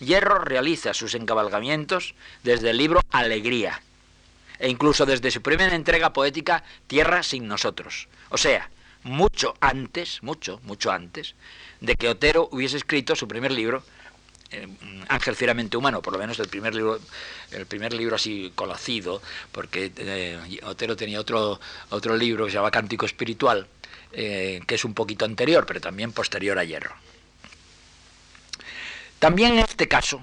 Hierro 0.00 0.38
realiza 0.38 0.94
sus 0.94 1.14
encabalgamientos 1.14 2.14
desde 2.42 2.70
el 2.70 2.78
libro 2.78 3.00
Alegría, 3.10 3.82
e 4.58 4.68
incluso 4.68 5.06
desde 5.06 5.30
su 5.30 5.42
primera 5.42 5.74
entrega 5.74 6.12
poética 6.12 6.64
Tierra 6.86 7.22
sin 7.22 7.46
nosotros. 7.46 8.08
O 8.30 8.38
sea, 8.38 8.70
mucho 9.02 9.54
antes, 9.60 10.22
mucho, 10.22 10.60
mucho 10.64 10.90
antes, 10.90 11.34
de 11.80 11.96
que 11.96 12.08
Otero 12.08 12.48
hubiese 12.52 12.76
escrito 12.76 13.14
su 13.14 13.28
primer 13.28 13.52
libro, 13.52 13.82
eh, 14.50 14.66
Ángel 15.08 15.36
fieramente 15.36 15.76
humano, 15.76 16.02
por 16.02 16.12
lo 16.12 16.18
menos 16.18 16.38
el 16.38 16.48
primer 16.48 16.74
libro, 16.74 16.98
el 17.52 17.66
primer 17.66 17.92
libro 17.92 18.16
así 18.16 18.52
conocido, 18.54 19.22
porque 19.52 19.92
eh, 19.96 20.60
Otero 20.64 20.96
tenía 20.96 21.20
otro, 21.20 21.60
otro 21.90 22.16
libro 22.16 22.46
que 22.46 22.50
se 22.50 22.56
llama 22.56 22.70
Cántico 22.70 23.06
Espiritual, 23.06 23.66
eh, 24.12 24.60
que 24.66 24.74
es 24.74 24.84
un 24.84 24.94
poquito 24.94 25.24
anterior, 25.24 25.66
pero 25.66 25.80
también 25.80 26.12
posterior 26.12 26.58
a 26.58 26.64
Hierro. 26.64 26.94
También 29.20 29.52
en 29.52 29.58
este 29.58 29.86
caso 29.86 30.22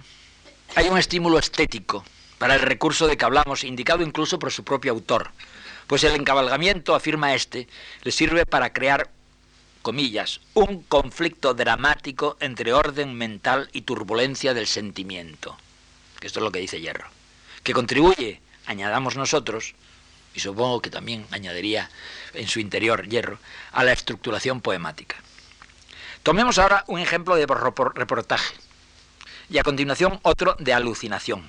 hay 0.75 0.89
un 0.89 0.97
estímulo 0.97 1.37
estético 1.37 2.03
para 2.39 2.55
el 2.55 2.61
recurso 2.61 3.05
de 3.05 3.15
que 3.15 3.25
hablamos, 3.25 3.63
indicado 3.63 4.01
incluso 4.01 4.39
por 4.39 4.51
su 4.51 4.63
propio 4.63 4.91
autor, 4.91 5.29
pues 5.85 6.03
el 6.03 6.15
encabalgamiento, 6.15 6.95
afirma 6.95 7.35
este, 7.35 7.67
le 8.01 8.11
sirve 8.11 8.47
para 8.47 8.73
crear 8.73 9.11
comillas, 9.83 10.41
un 10.55 10.81
conflicto 10.81 11.53
dramático 11.53 12.37
entre 12.39 12.73
orden 12.73 13.13
mental 13.13 13.69
y 13.71 13.81
turbulencia 13.81 14.55
del 14.55 14.65
sentimiento. 14.65 15.55
Que 16.19 16.25
esto 16.25 16.39
es 16.39 16.43
lo 16.43 16.51
que 16.51 16.59
dice 16.59 16.81
Hierro. 16.81 17.07
Que 17.61 17.73
contribuye, 17.73 18.41
añadamos 18.65 19.15
nosotros, 19.15 19.75
y 20.33 20.39
supongo 20.39 20.81
que 20.81 20.89
también 20.89 21.27
añadiría 21.29 21.91
en 22.33 22.47
su 22.47 22.59
interior 22.59 23.07
Hierro, 23.07 23.37
a 23.73 23.83
la 23.83 23.93
estructuración 23.93 24.59
poemática. 24.59 25.17
Tomemos 26.23 26.57
ahora 26.57 26.83
un 26.87 26.99
ejemplo 26.99 27.35
de 27.35 27.45
reportaje 27.45 28.66
y 29.49 29.57
a 29.57 29.63
continuación 29.63 30.19
otro 30.23 30.55
de 30.59 30.73
alucinación, 30.73 31.43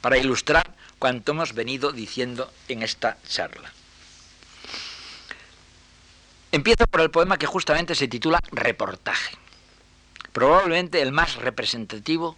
para 0.00 0.18
ilustrar 0.18 0.74
cuanto 0.98 1.32
hemos 1.32 1.54
venido 1.54 1.92
diciendo 1.92 2.52
en 2.68 2.82
esta 2.82 3.16
charla. 3.28 3.72
Empiezo 6.52 6.86
por 6.86 7.00
el 7.00 7.10
poema 7.10 7.38
que 7.38 7.46
justamente 7.46 7.94
se 7.94 8.08
titula 8.08 8.42
Reportaje, 8.50 9.36
probablemente 10.32 11.00
el 11.00 11.12
más 11.12 11.36
representativo 11.36 12.36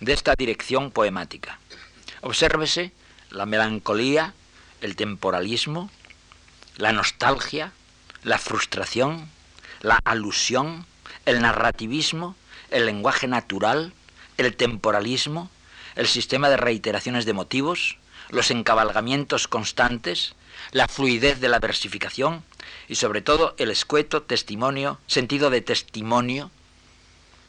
de 0.00 0.12
esta 0.12 0.34
dirección 0.34 0.90
poemática. 0.90 1.58
Obsérvese 2.22 2.92
la 3.30 3.46
melancolía, 3.46 4.34
el 4.80 4.96
temporalismo, 4.96 5.90
la 6.76 6.92
nostalgia, 6.92 7.72
la 8.24 8.38
frustración, 8.38 9.28
la 9.80 10.00
alusión, 10.04 10.86
el 11.24 11.40
narrativismo, 11.40 12.34
el 12.70 12.86
lenguaje 12.86 13.28
natural, 13.28 13.92
el 14.38 14.56
temporalismo, 14.56 15.50
el 15.94 16.06
sistema 16.06 16.48
de 16.48 16.56
reiteraciones 16.56 17.24
de 17.24 17.32
motivos, 17.32 17.98
los 18.30 18.50
encabalgamientos 18.50 19.48
constantes, 19.48 20.34
la 20.70 20.88
fluidez 20.88 21.40
de 21.40 21.48
la 21.48 21.58
versificación, 21.58 22.44
y 22.88 22.94
sobre 22.96 23.22
todo 23.22 23.54
el 23.58 23.70
escueto 23.70 24.22
testimonio, 24.22 24.98
sentido 25.06 25.50
de 25.50 25.60
testimonio. 25.60 26.50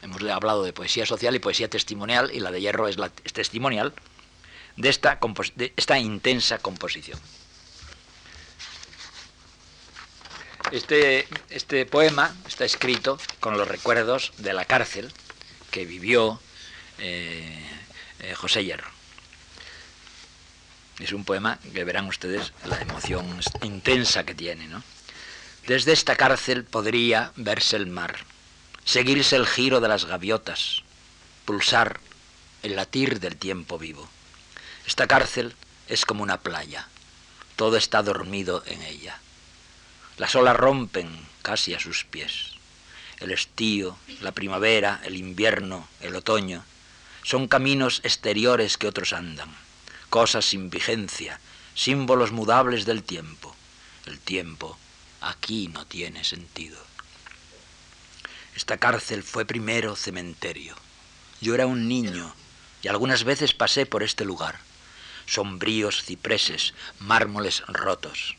Hemos 0.02 0.22
hablado 0.22 0.62
de 0.62 0.72
poesía 0.72 1.06
social 1.06 1.34
y 1.34 1.38
poesía 1.38 1.68
testimonial, 1.68 2.30
y 2.32 2.40
la 2.40 2.50
de 2.50 2.60
Hierro 2.60 2.88
es, 2.88 2.98
la, 2.98 3.08
testimonial, 3.08 3.94
de 4.76 4.88
esta, 4.88 5.18
de 5.54 5.72
esta 5.76 5.98
intensa 5.98 6.58
composición. 6.58 7.18
Este, 10.72 11.28
este, 11.50 11.86
poema 11.86 12.34
está 12.48 12.64
escrito 12.64 13.18
con 13.38 13.58
los 13.58 13.68
recuerdos 13.68 14.32
de 14.38 14.54
la 14.54 14.64
cárcel 14.64 15.12
que 15.70 15.84
vivió 15.84 16.40
eh, 16.98 17.58
eh, 18.20 18.34
José 18.34 18.64
Hierro. 18.64 18.88
Es 20.98 21.12
un 21.12 21.24
poema 21.24 21.58
que 21.72 21.84
verán 21.84 22.06
ustedes 22.06 22.52
la 22.64 22.80
emoción 22.80 23.40
intensa 23.62 24.24
que 24.24 24.34
tiene, 24.34 24.68
¿no? 24.68 24.82
Desde 25.66 25.92
esta 25.92 26.16
cárcel 26.16 26.64
podría 26.64 27.32
verse 27.36 27.76
el 27.76 27.86
mar, 27.86 28.18
seguirse 28.84 29.36
el 29.36 29.46
giro 29.46 29.80
de 29.80 29.88
las 29.88 30.04
gaviotas, 30.04 30.82
pulsar 31.44 32.00
el 32.62 32.76
latir 32.76 33.18
del 33.18 33.36
tiempo 33.36 33.78
vivo. 33.78 34.08
Esta 34.86 35.06
cárcel 35.06 35.54
es 35.88 36.04
como 36.04 36.22
una 36.22 36.40
playa, 36.40 36.86
todo 37.56 37.76
está 37.76 38.02
dormido 38.02 38.62
en 38.66 38.82
ella. 38.82 39.18
Las 40.16 40.34
olas 40.36 40.56
rompen 40.56 41.08
casi 41.42 41.74
a 41.74 41.80
sus 41.80 42.04
pies. 42.04 42.52
El 43.18 43.30
estío, 43.30 43.96
la 44.20 44.32
primavera, 44.32 45.00
el 45.04 45.16
invierno, 45.16 45.88
el 46.00 46.14
otoño, 46.14 46.64
son 47.24 47.48
caminos 47.48 48.00
exteriores 48.04 48.76
que 48.76 48.86
otros 48.86 49.14
andan, 49.14 49.48
cosas 50.10 50.44
sin 50.44 50.68
vigencia, 50.68 51.40
símbolos 51.74 52.32
mudables 52.32 52.84
del 52.84 53.02
tiempo. 53.02 53.56
El 54.04 54.20
tiempo 54.20 54.78
aquí 55.22 55.68
no 55.68 55.86
tiene 55.86 56.22
sentido. 56.22 56.78
Esta 58.54 58.76
cárcel 58.76 59.22
fue 59.22 59.46
primero 59.46 59.96
cementerio. 59.96 60.76
Yo 61.40 61.54
era 61.54 61.66
un 61.66 61.88
niño 61.88 62.34
y 62.82 62.88
algunas 62.88 63.24
veces 63.24 63.54
pasé 63.54 63.86
por 63.86 64.02
este 64.02 64.26
lugar. 64.26 64.58
Sombríos 65.24 66.04
cipreses, 66.04 66.74
mármoles 66.98 67.62
rotos. 67.66 68.36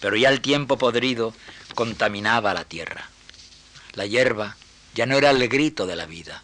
Pero 0.00 0.16
ya 0.16 0.30
el 0.30 0.40
tiempo 0.40 0.78
podrido 0.78 1.32
contaminaba 1.76 2.52
la 2.54 2.64
tierra. 2.64 3.08
La 3.92 4.04
hierba 4.04 4.56
ya 4.96 5.06
no 5.06 5.16
era 5.16 5.30
el 5.30 5.48
grito 5.48 5.86
de 5.86 5.94
la 5.94 6.06
vida. 6.06 6.42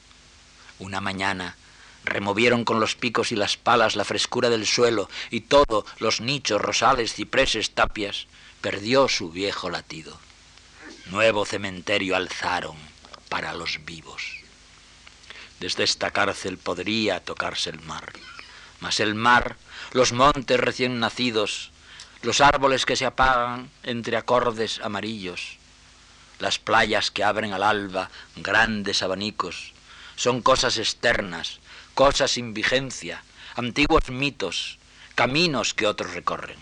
Una 0.79 1.01
mañana 1.01 1.57
removieron 2.05 2.65
con 2.65 2.81
los 2.81 2.95
picos 2.95 3.33
y 3.33 3.37
las 3.37 3.57
palas 3.57 3.97
la 3.97 4.05
frescura 4.05 4.51
del 4.51 4.67
suelo 4.67 5.09
y 5.31 5.43
todo, 5.43 5.85
los 5.99 6.21
nichos, 6.21 6.61
rosales, 6.61 7.15
cipreses, 7.15 7.73
tapias, 7.73 8.27
perdió 8.61 9.09
su 9.09 9.31
viejo 9.31 9.71
latido. 9.71 10.19
Nuevo 11.07 11.45
cementerio 11.45 12.17
alzaron 12.17 12.77
para 13.29 13.55
los 13.55 13.85
vivos. 13.85 14.39
Desde 15.59 15.85
esta 15.85 16.11
cárcel 16.11 16.59
podría 16.59 17.21
tocarse 17.21 17.71
el 17.71 17.81
mar. 17.81 18.13
Mas 18.81 19.01
el 19.01 19.15
mar, 19.15 19.57
los 19.93 20.13
montes 20.13 20.59
recién 20.59 20.99
nacidos, 20.99 21.71
los 22.23 22.41
árboles 22.41 22.85
que 22.85 22.97
se 22.97 23.07
apagan 23.07 23.71
entre 23.83 24.17
acordes 24.17 24.81
amarillos, 24.81 25.59
las 26.39 26.59
playas 26.59 27.11
que 27.11 27.23
abren 27.23 27.53
al 27.53 27.63
alba 27.63 28.11
grandes 28.37 29.03
abanicos, 29.03 29.73
son 30.17 30.43
cosas 30.43 30.79
externas, 30.79 31.61
cosas 31.95 32.33
sin 32.33 32.55
vigencia, 32.55 33.23
antiguos 33.55 34.11
mitos, 34.11 34.79
caminos 35.15 35.75
que 35.75 35.87
otros 35.87 36.15
recorren. 36.15 36.59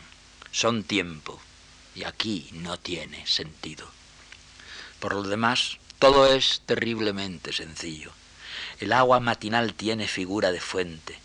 Son 0.50 0.82
tiempo 0.82 1.40
y 1.94 2.04
aquí 2.04 2.48
no 2.52 2.78
tiene 2.78 3.26
sentido. 3.26 3.88
Por 4.98 5.14
lo 5.14 5.22
demás, 5.22 5.78
todo 5.98 6.26
es 6.26 6.62
terriblemente 6.66 7.52
sencillo. 7.52 8.12
El 8.80 8.92
agua 8.92 9.20
matinal 9.20 9.74
tiene 9.74 10.08
figura 10.08 10.52
de 10.52 10.60
fuente, 10.60 11.18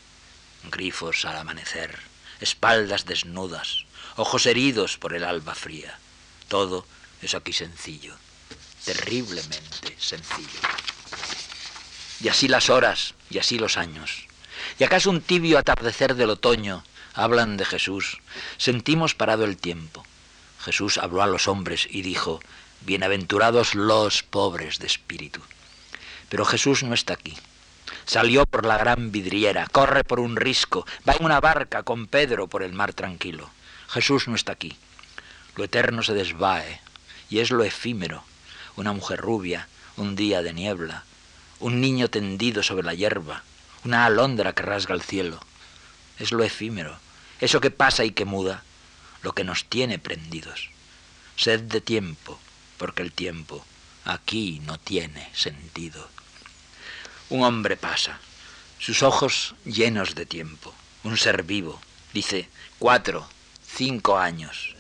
grifos 0.72 1.26
al 1.26 1.38
amanecer, 1.38 2.00
espaldas 2.42 3.06
desnudas, 3.06 3.86
ojos 4.18 4.46
heridos 4.46 4.98
por 4.98 5.14
el 5.14 5.24
alba 5.24 5.56
fría. 5.56 5.98
Todo 6.48 6.86
es 7.22 7.34
aquí 7.34 7.54
sencillo, 7.54 8.16
terriblemente 8.84 9.96
sencillo. 9.98 10.60
Y 12.22 12.30
así 12.30 12.48
las 12.48 12.70
horas, 12.70 13.14
y 13.30 13.40
así 13.40 13.60
los 13.60 13.78
años. 13.78 14.28
Y 14.80 14.84
acaso 14.84 15.10
un 15.10 15.22
tibio 15.22 15.58
atardecer 15.58 16.16
del 16.16 16.30
otoño 16.30 16.84
hablan 17.14 17.58
de 17.58 17.66
Jesús. 17.66 18.20
Sentimos 18.58 19.16
parado 19.16 19.46
el 19.46 19.58
tiempo. 19.58 20.06
Jesús 20.60 20.98
habló 20.98 21.22
a 21.24 21.28
los 21.28 21.48
hombres 21.48 21.88
y 21.90 22.02
dijo, 22.02 22.40
Bienaventurados 22.82 23.74
los 23.74 24.24
pobres 24.24 24.80
de 24.80 24.88
espíritu. 24.88 25.42
Pero 26.30 26.46
Jesús 26.46 26.84
no 26.84 26.94
está 26.94 27.14
aquí. 27.14 27.36
Salió 28.06 28.46
por 28.46 28.66
la 28.66 28.78
gran 28.78 29.12
vidriera, 29.12 29.66
corre 29.72 30.04
por 30.04 30.20
un 30.20 30.36
risco, 30.36 30.86
va 31.08 31.14
en 31.14 31.26
una 31.26 31.40
barca 31.40 31.84
con 31.84 32.06
Pedro 32.08 32.48
por 32.48 32.62
el 32.62 32.74
mar 32.74 32.94
tranquilo. 32.94 33.50
Jesús 33.88 34.28
no 34.28 34.36
está 34.36 34.52
aquí. 34.52 34.76
Lo 35.56 35.64
eterno 35.64 36.04
se 36.04 36.14
desvae 36.14 36.82
y 37.30 37.40
es 37.40 37.52
lo 37.52 37.64
efímero. 37.64 38.24
Una 38.76 38.92
mujer 38.92 39.20
rubia, 39.20 39.68
un 39.98 40.16
día 40.16 40.42
de 40.42 40.54
niebla, 40.54 41.04
un 41.60 41.82
niño 41.82 42.10
tendido 42.10 42.64
sobre 42.64 42.86
la 42.86 42.94
hierba, 42.94 43.44
una 43.84 44.06
alondra 44.06 44.54
que 44.54 44.64
rasga 44.64 44.94
el 44.94 45.02
cielo. 45.02 45.40
Es 46.20 46.32
lo 46.32 46.44
efímero, 46.44 46.98
eso 47.40 47.62
que 47.62 47.72
pasa 47.72 48.04
y 48.04 48.12
que 48.12 48.26
muda, 48.26 48.64
lo 49.22 49.34
que 49.34 49.44
nos 49.44 49.66
tiene 49.66 50.00
prendidos. 50.00 50.70
Sed 51.36 51.62
de 51.62 51.82
tiempo, 51.82 52.40
porque 52.78 53.02
el 53.02 53.12
tiempo 53.12 53.66
aquí 54.06 54.62
no 54.66 54.78
tiene 54.78 55.30
sentido. 55.34 56.08
Un 57.30 57.44
hombre 57.44 57.76
pasa, 57.76 58.20
sus 58.80 59.04
ojos 59.04 59.56
llenos 59.66 60.16
de 60.16 60.26
tiempo, 60.26 60.74
un 61.04 61.18
ser 61.18 61.44
vivo, 61.44 61.82
dice 62.14 62.50
cuatro, 62.78 63.28
cinco 63.76 64.18
años, 64.18 64.76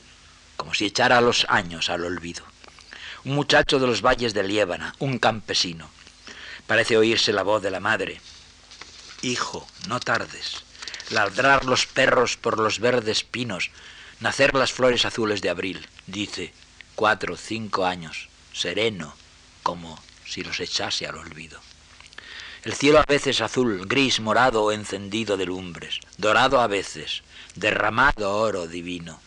como 0.55 0.73
si 0.73 0.85
echara 0.85 1.21
los 1.21 1.45
años 1.49 1.89
al 1.89 2.05
olvido. 2.05 2.43
Un 3.23 3.33
muchacho 3.33 3.79
de 3.79 3.87
los 3.87 4.01
valles 4.01 4.33
de 4.33 4.43
Liébana, 4.43 4.95
un 4.99 5.17
campesino. 5.17 5.89
Parece 6.67 6.97
oírse 6.97 7.31
la 7.31 7.43
voz 7.43 7.61
de 7.61 7.71
la 7.71 7.79
madre. 7.79 8.19
Hijo, 9.21 9.67
no 9.87 9.99
tardes. 9.99 10.63
Ladrar 11.09 11.65
los 11.65 11.85
perros 11.85 12.37
por 12.37 12.59
los 12.59 12.79
verdes 12.79 13.23
pinos, 13.23 13.71
nacer 14.19 14.55
las 14.55 14.71
flores 14.71 15.05
azules 15.05 15.41
de 15.41 15.49
abril, 15.49 15.87
dice, 16.07 16.53
cuatro, 16.95 17.37
cinco 17.37 17.85
años, 17.85 18.29
sereno, 18.53 19.15
como 19.61 20.01
si 20.25 20.43
los 20.43 20.59
echase 20.59 21.05
al 21.05 21.17
olvido. 21.17 21.59
El 22.63 22.73
cielo 22.73 22.99
a 22.99 23.05
veces 23.07 23.41
azul, 23.41 23.85
gris, 23.85 24.19
morado 24.19 24.63
o 24.63 24.71
encendido 24.71 25.37
de 25.37 25.45
lumbres, 25.45 25.99
dorado 26.17 26.59
a 26.59 26.65
veces, 26.65 27.21
derramado 27.53 28.35
oro 28.37 28.65
divino. 28.65 29.21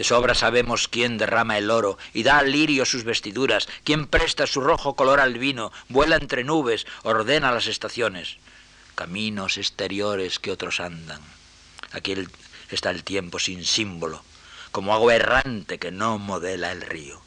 De 0.00 0.04
sobra 0.04 0.34
sabemos 0.34 0.88
quién 0.88 1.18
derrama 1.18 1.58
el 1.58 1.70
oro 1.70 1.98
y 2.14 2.22
da 2.22 2.38
al 2.38 2.50
lirio 2.50 2.86
sus 2.86 3.04
vestiduras, 3.04 3.68
quién 3.84 4.06
presta 4.06 4.46
su 4.46 4.62
rojo 4.62 4.96
color 4.96 5.20
al 5.20 5.38
vino, 5.38 5.72
vuela 5.90 6.16
entre 6.16 6.42
nubes, 6.42 6.86
ordena 7.02 7.52
las 7.52 7.66
estaciones, 7.66 8.38
caminos 8.94 9.58
exteriores 9.58 10.38
que 10.38 10.52
otros 10.52 10.80
andan. 10.80 11.20
Aquí 11.92 12.14
está 12.70 12.88
el 12.88 13.04
tiempo 13.04 13.38
sin 13.38 13.62
símbolo, 13.66 14.24
como 14.72 14.94
agua 14.94 15.16
errante 15.16 15.78
que 15.78 15.90
no 15.90 16.16
modela 16.16 16.72
el 16.72 16.80
río. 16.80 17.20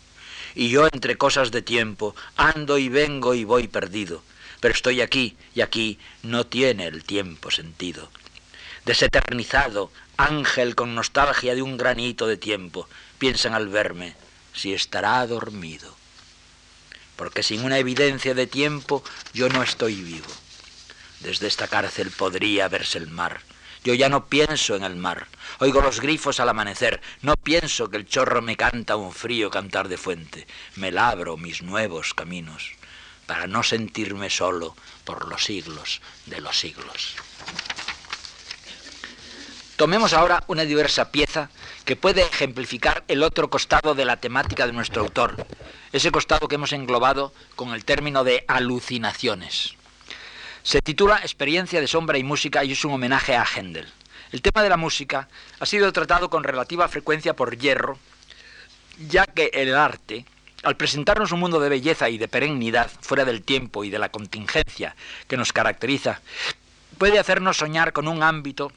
Y 0.55 0.69
yo 0.69 0.87
entre 0.91 1.15
cosas 1.15 1.51
de 1.51 1.61
tiempo 1.61 2.15
ando 2.37 2.79
y 2.79 2.89
vengo 2.89 3.35
y 3.35 3.43
voy 3.43 3.67
perdido, 3.67 4.23
pero 4.61 4.73
estoy 4.73 5.01
aquí 5.01 5.37
y 5.53 5.61
aquí 5.61 5.99
no 6.23 6.47
tiene 6.47 6.87
el 6.87 7.03
tiempo 7.03 7.51
sentido. 7.51 8.09
Deseternizado, 8.83 9.91
ángel 10.17 10.75
con 10.75 10.95
nostalgia 10.95 11.55
de 11.55 11.61
un 11.61 11.77
granito 11.77 12.27
de 12.27 12.37
tiempo, 12.37 12.87
piensan 13.17 13.53
al 13.53 13.67
verme 13.67 14.15
si 14.53 14.73
estará 14.73 15.25
dormido. 15.27 15.95
Porque 17.15 17.43
sin 17.43 17.63
una 17.63 17.77
evidencia 17.77 18.33
de 18.33 18.47
tiempo 18.47 19.03
yo 19.33 19.49
no 19.49 19.63
estoy 19.63 19.95
vivo. 19.95 20.27
Desde 21.19 21.47
esta 21.47 21.67
cárcel 21.67 22.11
podría 22.11 22.67
verse 22.67 22.97
el 22.97 23.09
mar. 23.09 23.41
Yo 23.83 23.93
ya 23.93 24.09
no 24.09 24.27
pienso 24.27 24.75
en 24.75 24.83
el 24.83 24.95
mar. 24.95 25.27
Oigo 25.59 25.81
los 25.81 25.99
grifos 25.99 26.39
al 26.39 26.49
amanecer. 26.49 27.01
No 27.21 27.35
pienso 27.35 27.89
que 27.89 27.97
el 27.97 28.07
chorro 28.07 28.41
me 28.41 28.55
canta 28.55 28.95
un 28.95 29.13
frío 29.13 29.49
cantar 29.49 29.89
de 29.89 29.97
fuente. 29.97 30.47
Me 30.75 30.91
labro 30.91 31.37
mis 31.37 31.61
nuevos 31.61 32.13
caminos 32.13 32.71
para 33.25 33.47
no 33.47 33.63
sentirme 33.63 34.29
solo 34.29 34.75
por 35.03 35.27
los 35.27 35.45
siglos 35.45 36.01
de 36.25 36.41
los 36.41 36.59
siglos. 36.59 37.15
Tomemos 39.75 40.13
ahora 40.13 40.43
una 40.47 40.65
diversa 40.65 41.11
pieza 41.11 41.49
que 41.83 41.95
puede 41.95 42.21
ejemplificar 42.21 43.03
el 43.07 43.23
otro 43.23 43.49
costado 43.49 43.95
de 43.95 44.05
la 44.05 44.17
temática 44.17 44.67
de 44.67 44.73
nuestro 44.73 45.01
autor, 45.01 45.47
ese 45.91 46.11
costado 46.11 46.47
que 46.47 46.55
hemos 46.55 46.73
englobado 46.73 47.33
con 47.55 47.73
el 47.73 47.83
término 47.83 48.23
de 48.23 48.45
alucinaciones. 48.47 49.73
Se 50.61 50.81
titula 50.81 51.17
Experiencia 51.17 51.81
de 51.81 51.87
sombra 51.87 52.19
y 52.19 52.23
música 52.23 52.63
y 52.63 52.73
es 52.73 52.85
un 52.85 52.93
homenaje 52.93 53.35
a 53.35 53.45
Händel. 53.45 53.91
El 54.31 54.43
tema 54.43 54.61
de 54.61 54.69
la 54.69 54.77
música 54.77 55.27
ha 55.59 55.65
sido 55.65 55.91
tratado 55.91 56.29
con 56.29 56.43
relativa 56.43 56.87
frecuencia 56.87 57.35
por 57.35 57.57
Hierro, 57.57 57.97
ya 59.09 59.25
que 59.25 59.49
el 59.53 59.75
arte, 59.75 60.25
al 60.61 60.77
presentarnos 60.77 61.31
un 61.31 61.39
mundo 61.39 61.59
de 61.59 61.69
belleza 61.69 62.09
y 62.09 62.19
de 62.19 62.27
perennidad 62.27 62.91
fuera 63.01 63.25
del 63.25 63.41
tiempo 63.41 63.83
y 63.83 63.89
de 63.89 63.99
la 63.99 64.09
contingencia 64.09 64.95
que 65.27 65.35
nos 65.35 65.51
caracteriza, 65.51 66.21
puede 66.99 67.17
hacernos 67.17 67.57
soñar 67.57 67.91
con 67.91 68.07
un 68.07 68.21
ámbito 68.21 68.71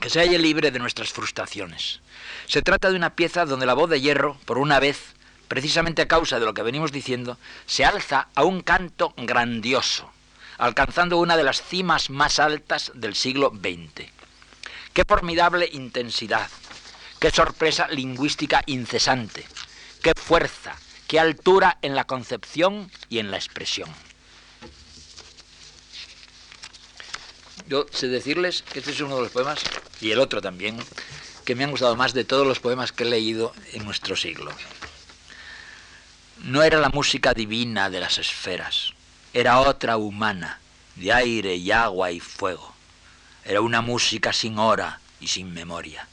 que 0.00 0.10
se 0.10 0.20
halle 0.20 0.38
libre 0.38 0.70
de 0.70 0.78
nuestras 0.78 1.12
frustraciones. 1.12 2.00
Se 2.46 2.62
trata 2.62 2.90
de 2.90 2.96
una 2.96 3.14
pieza 3.14 3.44
donde 3.44 3.66
la 3.66 3.74
voz 3.74 3.90
de 3.90 4.00
hierro, 4.00 4.36
por 4.46 4.58
una 4.58 4.80
vez, 4.80 5.14
precisamente 5.46 6.02
a 6.02 6.08
causa 6.08 6.38
de 6.38 6.46
lo 6.46 6.54
que 6.54 6.62
venimos 6.62 6.90
diciendo, 6.90 7.36
se 7.66 7.84
alza 7.84 8.28
a 8.34 8.44
un 8.44 8.62
canto 8.62 9.12
grandioso, 9.16 10.10
alcanzando 10.58 11.18
una 11.18 11.36
de 11.36 11.44
las 11.44 11.62
cimas 11.62 12.08
más 12.10 12.38
altas 12.38 12.92
del 12.94 13.14
siglo 13.14 13.50
XX. 13.50 14.08
Qué 14.92 15.04
formidable 15.06 15.68
intensidad, 15.72 16.48
qué 17.18 17.30
sorpresa 17.30 17.86
lingüística 17.88 18.62
incesante, 18.66 19.46
qué 20.02 20.12
fuerza, 20.16 20.74
qué 21.06 21.20
altura 21.20 21.78
en 21.82 21.94
la 21.94 22.04
concepción 22.04 22.90
y 23.08 23.18
en 23.18 23.30
la 23.30 23.36
expresión. 23.36 23.88
Yo 27.70 27.86
sé 27.92 28.08
decirles 28.08 28.62
que 28.62 28.80
este 28.80 28.90
es 28.90 29.00
uno 29.00 29.14
de 29.14 29.22
los 29.22 29.30
poemas, 29.30 29.60
y 30.00 30.10
el 30.10 30.18
otro 30.18 30.42
también, 30.42 30.76
que 31.44 31.54
me 31.54 31.62
han 31.62 31.70
gustado 31.70 31.94
más 31.94 32.12
de 32.12 32.24
todos 32.24 32.44
los 32.44 32.58
poemas 32.58 32.90
que 32.90 33.04
he 33.04 33.08
leído 33.08 33.52
en 33.72 33.84
nuestro 33.84 34.16
siglo. 34.16 34.50
No 36.38 36.64
era 36.64 36.80
la 36.80 36.88
música 36.88 37.32
divina 37.32 37.88
de 37.88 38.00
las 38.00 38.18
esferas, 38.18 38.92
era 39.32 39.60
otra 39.60 39.98
humana, 39.98 40.58
de 40.96 41.12
aire 41.12 41.54
y 41.54 41.70
agua 41.70 42.10
y 42.10 42.18
fuego. 42.18 42.74
Era 43.44 43.60
una 43.60 43.82
música 43.82 44.32
sin 44.32 44.58
hora 44.58 44.98
y 45.20 45.28
sin 45.28 45.54
memoria. 45.54 46.08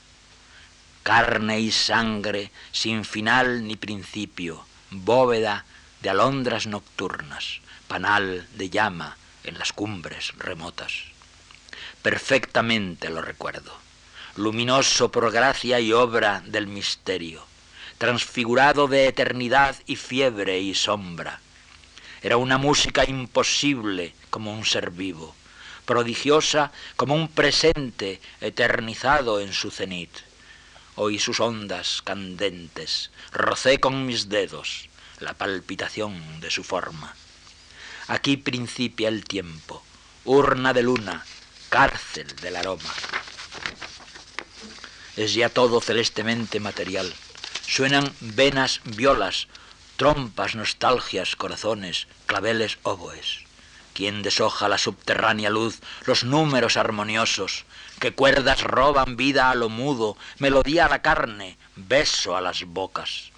Carne 1.01 1.59
y 1.59 1.71
sangre, 1.71 2.51
sin 2.71 3.03
final 3.03 3.65
ni 3.65 3.77
principio, 3.77 4.63
bóveda 4.91 5.65
de 6.03 6.11
alondras 6.11 6.67
nocturnas, 6.67 7.61
panal 7.87 8.47
de 8.53 8.69
llama 8.69 9.17
en 9.43 9.57
las 9.57 9.73
cumbres 9.73 10.33
remotas. 10.37 11.16
Perfectamente 12.07 13.09
lo 13.09 13.21
recuerdo, 13.21 13.75
luminoso 14.37 15.11
por 15.11 15.29
gracia 15.29 15.81
y 15.81 15.91
obra 15.91 16.41
del 16.45 16.65
misterio, 16.65 17.43
transfigurado 17.97 18.87
de 18.87 19.09
eternidad 19.09 19.75
y 19.87 19.97
fiebre 19.97 20.57
y 20.61 20.73
sombra. 20.73 21.41
Era 22.21 22.37
una 22.37 22.57
música 22.57 23.03
imposible 23.03 24.13
como 24.29 24.53
un 24.53 24.63
ser 24.63 24.91
vivo, 24.91 25.35
prodigiosa 25.83 26.71
como 26.95 27.13
un 27.13 27.27
presente 27.27 28.21
eternizado 28.39 29.41
en 29.41 29.51
su 29.51 29.69
cenit 29.69 30.11
oí 30.95 31.19
sus 31.19 31.41
ondas 31.41 32.01
candentes, 32.05 33.11
rocé 33.33 33.81
con 33.81 34.05
mis 34.05 34.29
dedos 34.29 34.87
la 35.19 35.33
palpitación 35.33 36.39
de 36.39 36.51
su 36.51 36.63
forma. 36.63 37.13
Aquí 38.07 38.37
principia 38.37 39.09
el 39.09 39.25
tiempo, 39.25 39.83
urna 40.23 40.71
de 40.71 40.83
luna, 40.83 41.25
cárcel 41.69 42.27
del 42.41 42.55
aroma. 42.55 42.93
Es 45.15 45.33
ya 45.33 45.49
todo 45.49 45.81
celestemente 45.81 46.59
material. 46.59 47.13
Suenan 47.67 48.13
venas 48.19 48.81
violas, 48.83 49.47
trompas, 49.97 50.55
nostalgias, 50.55 51.35
corazones, 51.35 52.07
claveles, 52.27 52.77
oboes. 52.83 53.43
Quien 53.93 54.21
deshoja 54.21 54.69
la 54.69 54.77
subterránea 54.77 55.49
luz, 55.49 55.79
los 56.05 56.23
números 56.23 56.77
armoniosos, 56.77 57.65
que 57.99 58.13
cuerdas 58.13 58.61
roban 58.61 59.17
vida 59.17 59.49
a 59.49 59.55
lo 59.55 59.69
mudo, 59.69 60.15
melodía 60.37 60.85
a 60.85 60.89
la 60.89 61.01
carne, 61.01 61.57
beso 61.75 62.37
a 62.37 62.41
las 62.41 62.63
bocas. 62.63 63.31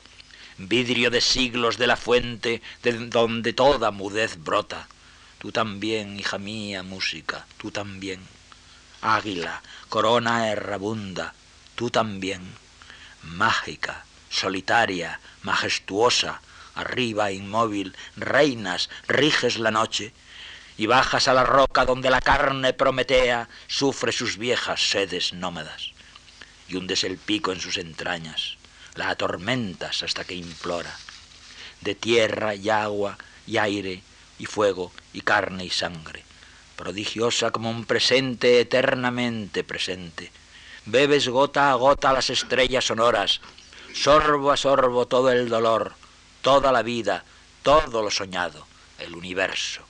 Vidrio 0.57 1.09
de 1.09 1.21
siglos 1.21 1.77
de 1.77 1.87
la 1.87 1.95
fuente 1.95 2.61
de 2.83 3.07
donde 3.07 3.53
toda 3.53 3.91
mudez 3.91 4.37
brota. 4.37 4.89
Tú 5.39 5.53
también, 5.53 6.19
hija 6.19 6.37
mía, 6.37 6.83
música, 6.83 7.47
tú 7.57 7.71
también. 7.71 8.19
Águila, 9.01 9.61
corona 9.87 10.51
errabunda, 10.51 11.33
tú 11.75 11.89
también. 11.89 12.41
Mágica, 13.23 14.03
solitaria, 14.29 15.21
majestuosa, 15.43 16.41
arriba 16.75 17.31
inmóvil, 17.31 17.95
reinas, 18.17 18.89
riges 19.07 19.57
la 19.57 19.71
noche, 19.71 20.13
y 20.77 20.87
bajas 20.87 21.29
a 21.29 21.33
la 21.33 21.45
roca 21.45 21.85
donde 21.85 22.09
la 22.09 22.19
carne 22.19 22.73
prometea 22.73 23.47
sufre 23.67 24.11
sus 24.11 24.37
viejas 24.37 24.89
sedes 24.89 25.31
nómadas, 25.33 25.91
y 26.67 26.75
hundes 26.75 27.05
el 27.05 27.17
pico 27.17 27.53
en 27.53 27.61
sus 27.61 27.77
entrañas, 27.77 28.57
la 28.95 29.09
atormentas 29.09 30.03
hasta 30.03 30.25
que 30.25 30.35
implora, 30.35 30.93
de 31.79 31.95
tierra 31.95 32.55
y 32.55 32.69
agua 32.69 33.17
y 33.47 33.57
aire 33.57 34.03
y 34.37 34.45
fuego 34.45 34.91
y 35.13 35.21
carne 35.21 35.65
y 35.65 35.69
sangre, 35.69 36.23
prodigiosa 36.75 37.51
como 37.51 37.69
un 37.69 37.85
presente 37.85 38.59
eternamente 38.59 39.63
presente. 39.63 40.31
Bebes 40.85 41.27
gota 41.27 41.71
a 41.71 41.75
gota 41.75 42.13
las 42.13 42.29
estrellas 42.29 42.85
sonoras, 42.85 43.41
sorbo 43.93 44.51
a 44.51 44.57
sorbo 44.57 45.07
todo 45.07 45.31
el 45.31 45.49
dolor, 45.49 45.93
toda 46.41 46.71
la 46.71 46.81
vida, 46.81 47.23
todo 47.63 48.01
lo 48.01 48.11
soñado, 48.11 48.65
el 48.97 49.15
universo. 49.15 49.81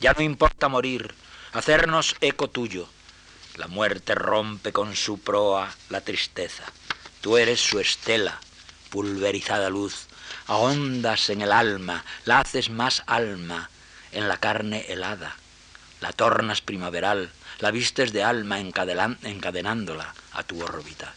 Ya 0.00 0.12
no 0.12 0.22
importa 0.22 0.68
morir, 0.68 1.14
hacernos 1.52 2.16
eco 2.20 2.48
tuyo. 2.48 2.88
La 3.56 3.68
muerte 3.68 4.14
rompe 4.14 4.72
con 4.72 4.96
su 4.96 5.18
proa 5.18 5.74
la 5.88 6.00
tristeza. 6.00 6.64
Tú 7.20 7.36
eres 7.36 7.60
su 7.60 7.78
estela, 7.78 8.40
pulverizada 8.90 9.70
luz. 9.70 10.06
Ahondas 10.46 11.30
en 11.30 11.42
el 11.42 11.52
alma, 11.52 12.04
la 12.24 12.40
haces 12.40 12.68
más 12.68 13.02
alma, 13.06 13.70
en 14.14 14.28
la 14.28 14.38
carne 14.38 14.86
helada. 14.88 15.36
La 16.00 16.12
tornas 16.12 16.60
primaveral, 16.60 17.30
la 17.58 17.70
vistes 17.70 18.12
de 18.12 18.24
alma 18.24 18.58
encadenándola 18.58 20.14
a 20.32 20.42
tu 20.42 20.62
órbita. 20.62 21.14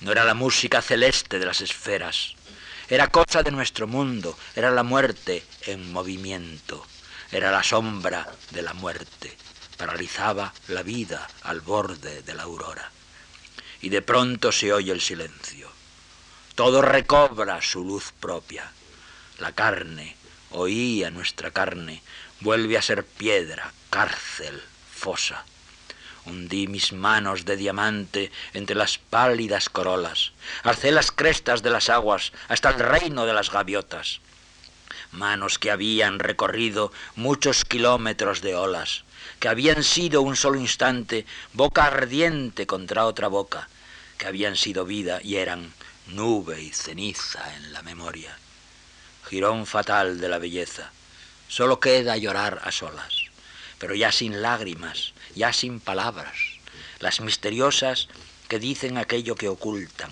No 0.00 0.12
era 0.12 0.24
la 0.24 0.34
música 0.34 0.82
celeste 0.82 1.38
de 1.38 1.46
las 1.46 1.60
esferas, 1.60 2.34
era 2.88 3.08
cosa 3.08 3.42
de 3.42 3.50
nuestro 3.50 3.86
mundo, 3.86 4.36
era 4.56 4.70
la 4.70 4.82
muerte 4.82 5.44
en 5.66 5.92
movimiento 5.92 6.86
era 7.32 7.50
la 7.50 7.62
sombra 7.62 8.30
de 8.50 8.60
la 8.60 8.74
muerte, 8.74 9.34
paralizaba 9.78 10.52
la 10.68 10.82
vida 10.82 11.26
al 11.42 11.62
borde 11.62 12.22
de 12.22 12.34
la 12.34 12.42
aurora. 12.42 12.90
Y 13.80 13.88
de 13.88 14.02
pronto 14.02 14.52
se 14.52 14.70
oye 14.70 14.92
el 14.92 15.00
silencio. 15.00 15.72
Todo 16.54 16.82
recobra 16.82 17.62
su 17.62 17.82
luz 17.82 18.12
propia. 18.20 18.70
La 19.38 19.52
carne, 19.52 20.14
oía 20.52 21.10
nuestra 21.10 21.50
carne, 21.50 22.02
vuelve 22.40 22.78
a 22.78 22.82
ser 22.82 23.04
piedra, 23.04 23.72
cárcel, 23.90 24.62
fosa. 24.90 25.44
Hundí 26.24 26.68
mis 26.68 26.92
manos 26.92 27.44
de 27.44 27.56
diamante 27.56 28.30
entre 28.54 28.76
las 28.76 28.98
pálidas 28.98 29.68
corolas, 29.68 30.32
alcé 30.62 30.92
las 30.92 31.10
crestas 31.10 31.62
de 31.62 31.70
las 31.70 31.90
aguas 31.90 32.32
hasta 32.48 32.70
el 32.70 32.78
reino 32.78 33.26
de 33.26 33.32
las 33.32 33.50
gaviotas 33.50 34.20
manos 35.12 35.58
que 35.58 35.70
habían 35.70 36.18
recorrido 36.18 36.92
muchos 37.16 37.64
kilómetros 37.64 38.40
de 38.40 38.54
olas, 38.54 39.04
que 39.38 39.48
habían 39.48 39.84
sido 39.84 40.22
un 40.22 40.36
solo 40.36 40.58
instante 40.58 41.26
boca 41.52 41.84
ardiente 41.84 42.66
contra 42.66 43.04
otra 43.06 43.28
boca, 43.28 43.68
que 44.18 44.26
habían 44.26 44.56
sido 44.56 44.84
vida 44.84 45.20
y 45.22 45.36
eran 45.36 45.72
nube 46.08 46.60
y 46.62 46.70
ceniza 46.72 47.54
en 47.56 47.72
la 47.72 47.82
memoria. 47.82 48.36
Girón 49.32 49.64
fatal 49.64 50.20
de 50.20 50.28
la 50.28 50.36
belleza. 50.36 50.90
Solo 51.48 51.80
queda 51.80 52.18
llorar 52.18 52.60
a 52.64 52.70
solas, 52.70 53.30
pero 53.78 53.94
ya 53.94 54.12
sin 54.12 54.42
lágrimas, 54.42 55.14
ya 55.34 55.54
sin 55.54 55.80
palabras, 55.80 56.36
las 56.98 57.22
misteriosas 57.22 58.08
que 58.46 58.58
dicen 58.58 58.98
aquello 58.98 59.34
que 59.34 59.48
ocultan, 59.48 60.10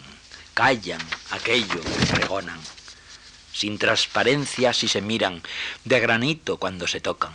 callan 0.54 1.02
aquello 1.32 1.82
que 1.82 2.06
pregonan 2.16 2.58
sin 3.52 3.76
transparencia 3.76 4.72
si 4.72 4.88
se 4.88 5.02
miran, 5.02 5.42
de 5.84 6.00
granito 6.00 6.56
cuando 6.56 6.86
se 6.86 7.02
tocan, 7.02 7.34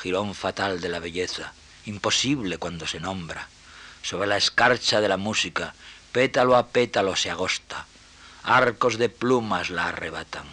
jirón 0.00 0.34
fatal 0.34 0.80
de 0.80 0.88
la 0.88 1.00
belleza, 1.00 1.52
imposible 1.84 2.56
cuando 2.56 2.86
se 2.86 2.98
nombra. 2.98 3.46
Sobre 4.00 4.26
la 4.26 4.38
escarcha 4.38 5.02
de 5.02 5.10
la 5.10 5.18
música, 5.18 5.74
pétalo 6.12 6.56
a 6.56 6.68
pétalo 6.68 7.14
se 7.14 7.30
agosta, 7.30 7.84
arcos 8.42 8.96
de 8.96 9.10
plumas 9.10 9.68
la 9.68 9.88
arrebatan, 9.88 10.46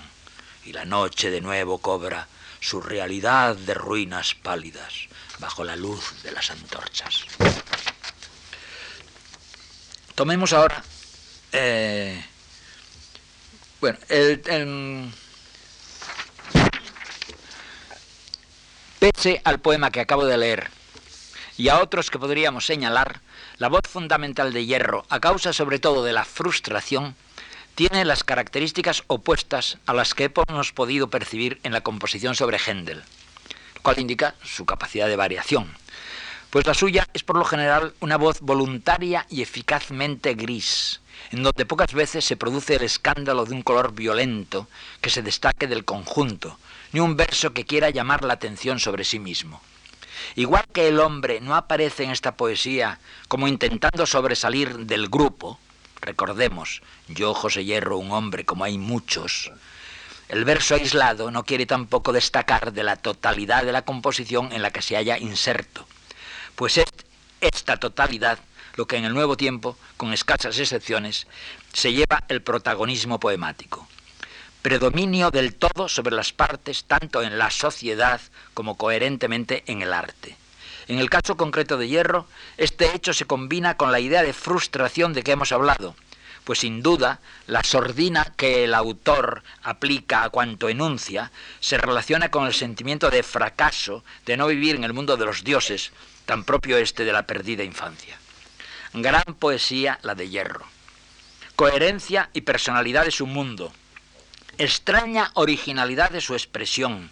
y 0.66 0.74
la 0.74 0.86
noche 0.86 1.30
de 1.30 1.42
nuevo 1.42 1.80
cobra 1.80 2.28
su 2.60 2.82
realidad 2.82 3.56
de 3.56 3.74
ruinas 3.74 4.36
pálidas 4.36 4.94
bajo 5.40 5.64
la 5.64 5.76
luz 5.76 6.24
de 6.24 6.32
las 6.32 6.50
antorchas. 6.52 7.26
Tomemos 10.16 10.54
ahora 10.54 10.84
eh, 11.52 12.24
bueno, 13.84 14.00
el, 14.08 15.12
pese 18.98 19.42
al 19.44 19.60
poema 19.60 19.92
que 19.92 20.00
acabo 20.00 20.26
de 20.26 20.38
leer 20.38 20.70
y 21.58 21.70
a 21.70 21.80
otros 21.82 22.10
que 22.10 22.18
podríamos 22.18 22.66
señalar, 22.66 23.20
la 23.58 23.68
voz 23.68 23.82
fundamental 23.88 24.54
de 24.54 24.66
Hierro, 24.66 25.06
a 25.10 25.20
causa 25.20 25.54
sobre 25.54 25.80
todo 25.80 26.04
de 26.04 26.14
la 26.14 26.26
frustración, 26.26 27.16
tiene 27.76 28.06
las 28.06 28.24
características 28.24 29.04
opuestas 29.08 29.78
a 29.86 29.94
las 29.94 30.14
que 30.14 30.32
hemos 30.48 30.72
podido 30.72 31.10
percibir 31.10 31.60
en 31.64 31.74
la 31.74 31.82
composición 31.82 32.36
sobre 32.36 32.60
Händel, 32.60 33.00
lo 33.76 33.82
cual 33.82 34.00
indica 34.00 34.36
su 34.44 34.66
capacidad 34.66 35.08
de 35.08 35.16
variación. 35.16 35.74
Pues 36.52 36.68
la 36.68 36.76
suya 36.76 37.08
es 37.14 37.24
por 37.24 37.38
lo 37.38 37.46
general 37.46 37.96
una 38.00 38.18
voz 38.18 38.40
voluntaria 38.42 39.26
y 39.28 39.42
eficazmente 39.42 40.36
gris, 40.36 41.02
en 41.32 41.42
donde 41.42 41.66
pocas 41.66 41.94
veces 41.94 42.26
se 42.26 42.38
produce 42.38 42.76
el 42.76 42.84
escándalo 42.84 43.46
de 43.46 43.56
un 43.56 43.64
color 43.64 43.94
violento 43.94 44.68
que 45.02 45.10
se 45.10 45.24
destaque 45.24 45.66
del 45.66 45.84
conjunto, 45.84 46.60
ni 46.92 47.00
un 47.00 47.18
verso 47.18 47.54
que 47.54 47.66
quiera 47.66 47.90
llamar 47.90 48.24
la 48.24 48.34
atención 48.34 48.80
sobre 48.80 49.04
sí 49.04 49.18
mismo. 49.18 49.62
Igual 50.36 50.66
que 50.72 50.88
el 50.88 51.00
hombre 51.00 51.42
no 51.42 51.56
aparece 51.56 52.04
en 52.04 52.12
esta 52.12 52.36
poesía 52.36 53.00
como 53.28 53.48
intentando 53.48 54.06
sobresalir 54.06 54.86
del 54.86 55.10
grupo, 55.10 55.58
recordemos, 56.04 56.82
yo 57.08 57.34
José 57.34 57.66
Hierro, 57.66 57.98
un 57.98 58.12
hombre 58.12 58.46
como 58.46 58.64
hay 58.64 58.78
muchos, 58.78 59.52
el 60.30 60.46
verso 60.46 60.76
aislado 60.76 61.32
no 61.32 61.44
quiere 61.44 61.66
tampoco 61.66 62.14
destacar 62.14 62.74
de 62.74 62.84
la 62.84 62.96
totalidad 62.96 63.64
de 63.64 63.72
la 63.72 63.84
composición 63.84 64.52
en 64.52 64.62
la 64.62 64.72
que 64.72 64.82
se 64.82 64.98
haya 64.98 65.18
inserto, 65.18 65.88
pues 66.56 66.78
es 66.78 66.86
esta 67.42 67.78
totalidad 67.78 68.40
lo 68.76 68.88
que 68.88 68.98
en 68.98 69.06
el 69.06 69.14
nuevo 69.14 69.38
tiempo, 69.38 69.78
con 69.98 70.14
escasas 70.14 70.58
excepciones, 70.58 71.28
se 71.74 71.94
lleva 71.94 72.24
el 72.28 72.42
protagonismo 72.42 73.20
poemático. 73.20 73.88
Predominio 74.62 75.30
del 75.30 75.56
todo 75.56 75.90
sobre 75.90 76.16
las 76.16 76.34
partes, 76.34 76.86
tanto 76.86 77.22
en 77.22 77.38
la 77.38 77.52
sociedad 77.52 78.22
como 78.54 78.78
coherentemente 78.78 79.64
en 79.68 79.82
el 79.82 79.94
arte. 79.94 80.38
En 80.88 81.00
el 81.00 81.10
caso 81.10 81.38
concreto 81.38 81.78
de 81.78 81.88
Hierro, 81.88 82.28
este 82.58 82.96
hecho 82.96 83.14
se 83.14 83.26
combina 83.26 83.78
con 83.78 83.92
la 83.92 84.00
idea 84.00 84.24
de 84.24 84.34
frustración 84.34 85.14
de 85.14 85.24
que 85.24 85.32
hemos 85.32 85.52
hablado, 85.52 85.96
pues 86.44 86.60
sin 86.60 86.82
duda 86.82 87.20
la 87.48 87.64
sordina 87.64 88.34
que 88.36 88.66
el 88.66 88.74
autor 88.74 89.44
aplica 89.62 90.24
a 90.24 90.30
cuanto 90.30 90.70
enuncia 90.70 91.32
se 91.60 91.78
relaciona 91.78 92.30
con 92.30 92.46
el 92.46 92.54
sentimiento 92.54 93.10
de 93.10 93.24
fracaso, 93.24 94.04
de 94.26 94.38
no 94.38 94.48
vivir 94.48 94.76
en 94.76 94.84
el 94.84 94.94
mundo 94.94 95.16
de 95.16 95.26
los 95.26 95.44
dioses, 95.44 95.92
tan 96.26 96.44
propio 96.44 96.78
este 96.78 97.06
de 97.06 97.14
la 97.14 97.24
perdida 97.24 97.64
infancia. 97.64 98.18
Gran 98.94 99.24
poesía 99.40 100.00
la 100.04 100.16
de 100.16 100.30
Hierro. 100.30 100.66
Coherencia 101.56 102.30
y 102.34 102.42
personalidad 102.42 103.06
de 103.06 103.12
su 103.12 103.26
mundo. 103.26 103.72
Extraña 104.58 105.32
originalidad 105.34 106.12
de 106.12 106.22
su 106.22 106.34
expresión. 106.34 107.10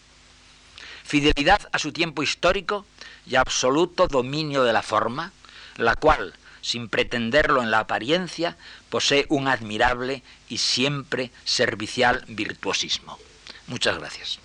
Fidelidad 1.11 1.67
a 1.73 1.77
su 1.77 1.91
tiempo 1.91 2.23
histórico 2.23 2.85
y 3.27 3.35
absoluto 3.35 4.07
dominio 4.07 4.63
de 4.63 4.71
la 4.71 4.81
forma, 4.81 5.33
la 5.75 5.95
cual, 5.95 6.33
sin 6.61 6.87
pretenderlo 6.87 7.61
en 7.61 7.69
la 7.69 7.79
apariencia, 7.79 8.55
posee 8.89 9.25
un 9.27 9.49
admirable 9.49 10.23
y 10.47 10.59
siempre 10.59 11.31
servicial 11.43 12.23
virtuosismo. 12.29 13.19
Muchas 13.67 13.97
gracias. 13.97 14.39